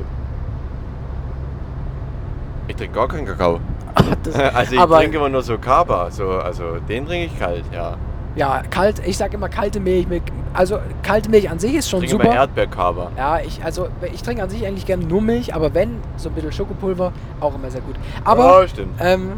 ich 2.69 2.75
trinke 2.77 2.95
gar 2.95 3.09
keinen 3.09 3.25
Kakao. 3.25 3.59
Das, 4.23 4.35
Also 4.55 4.75
ich 4.75 4.81
trinke 4.81 5.17
immer 5.17 5.27
nur 5.27 5.41
so 5.41 5.57
Kaba. 5.57 6.09
So, 6.11 6.29
also 6.29 6.77
den 6.87 7.05
trinke 7.05 7.25
ich 7.25 7.37
kalt, 7.37 7.65
ja. 7.73 7.97
ja, 8.37 8.63
kalt, 8.69 9.01
ich 9.05 9.17
sag 9.17 9.33
immer 9.33 9.49
kalte 9.49 9.81
Milch 9.81 10.07
mit. 10.07 10.23
Also 10.53 10.79
kalte 11.03 11.29
Milch 11.29 11.49
an 11.49 11.59
sich 11.59 11.73
ist 11.75 11.85
Ich 11.85 11.91
schon 11.91 11.99
trinke 11.99 12.15
immer 12.15 12.23
super. 12.23 12.35
Erdbeerkaba. 12.35 13.11
Ja, 13.17 13.39
ich, 13.41 13.61
also 13.65 13.89
ich 14.13 14.23
trinke 14.23 14.43
an 14.43 14.49
sich 14.49 14.65
eigentlich 14.65 14.85
gerne 14.85 15.03
nur 15.03 15.21
Milch, 15.21 15.53
aber 15.53 15.73
wenn, 15.73 15.99
so 16.15 16.29
ein 16.29 16.35
bisschen 16.35 16.53
Schokopulver, 16.53 17.11
auch 17.41 17.55
immer 17.55 17.69
sehr 17.69 17.81
gut. 17.81 17.95
Aber 18.23 18.61
ja, 18.61 18.67
stimmt. 18.69 18.93
ähm, 19.01 19.33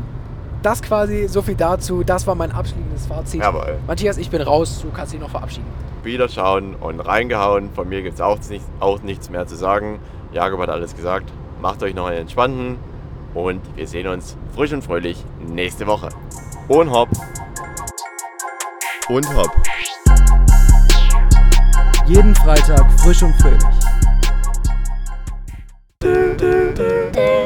das 0.68 0.82
quasi 0.82 1.30
so 1.30 1.42
viel 1.42 1.56
dazu. 1.56 2.04
Das 2.04 2.28
war 2.28 2.36
mein 2.36 2.52
abschließendes 2.52 3.06
Fazit. 3.08 3.40
Jawohl. 3.40 3.80
Matthias, 3.88 4.18
ich 4.18 4.30
bin 4.30 4.42
raus. 4.42 4.82
Du 4.82 4.92
kannst 4.92 5.14
dich 5.14 5.20
noch 5.22 5.30
verabschieden. 5.30 5.66
Wiederschauen 6.04 6.76
und 6.76 7.00
reingehauen. 7.00 7.70
Von 7.74 7.88
mir 7.88 8.02
gibt 8.02 8.16
es 8.16 8.22
auch, 8.22 8.38
nicht, 8.50 8.66
auch 8.82 9.02
nichts 9.02 9.30
mehr 9.30 9.48
zu 9.48 9.56
sagen. 9.56 10.00
Jakob 10.34 10.60
hat 10.60 10.70
alles 10.70 10.94
gesagt. 10.94 11.32
Macht 11.62 11.82
euch 11.84 11.96
noch 11.96 12.08
einen 12.08 12.20
entspannten 12.20 12.78
und 13.34 13.62
wir 13.78 13.88
sehen 13.88 14.08
uns 14.08 14.36
frisch 14.54 14.74
und 14.74 14.84
fröhlich 14.84 15.24
nächste 15.40 15.88
Woche. 15.88 16.10
Und 16.68 16.92
hopp. 16.92 17.10
Und 19.08 19.36
hopp. 19.36 19.52
Jeden 22.08 22.36
Freitag 22.36 22.92
frisch 23.00 23.24
und 23.24 23.34
fröhlich. 23.42 23.87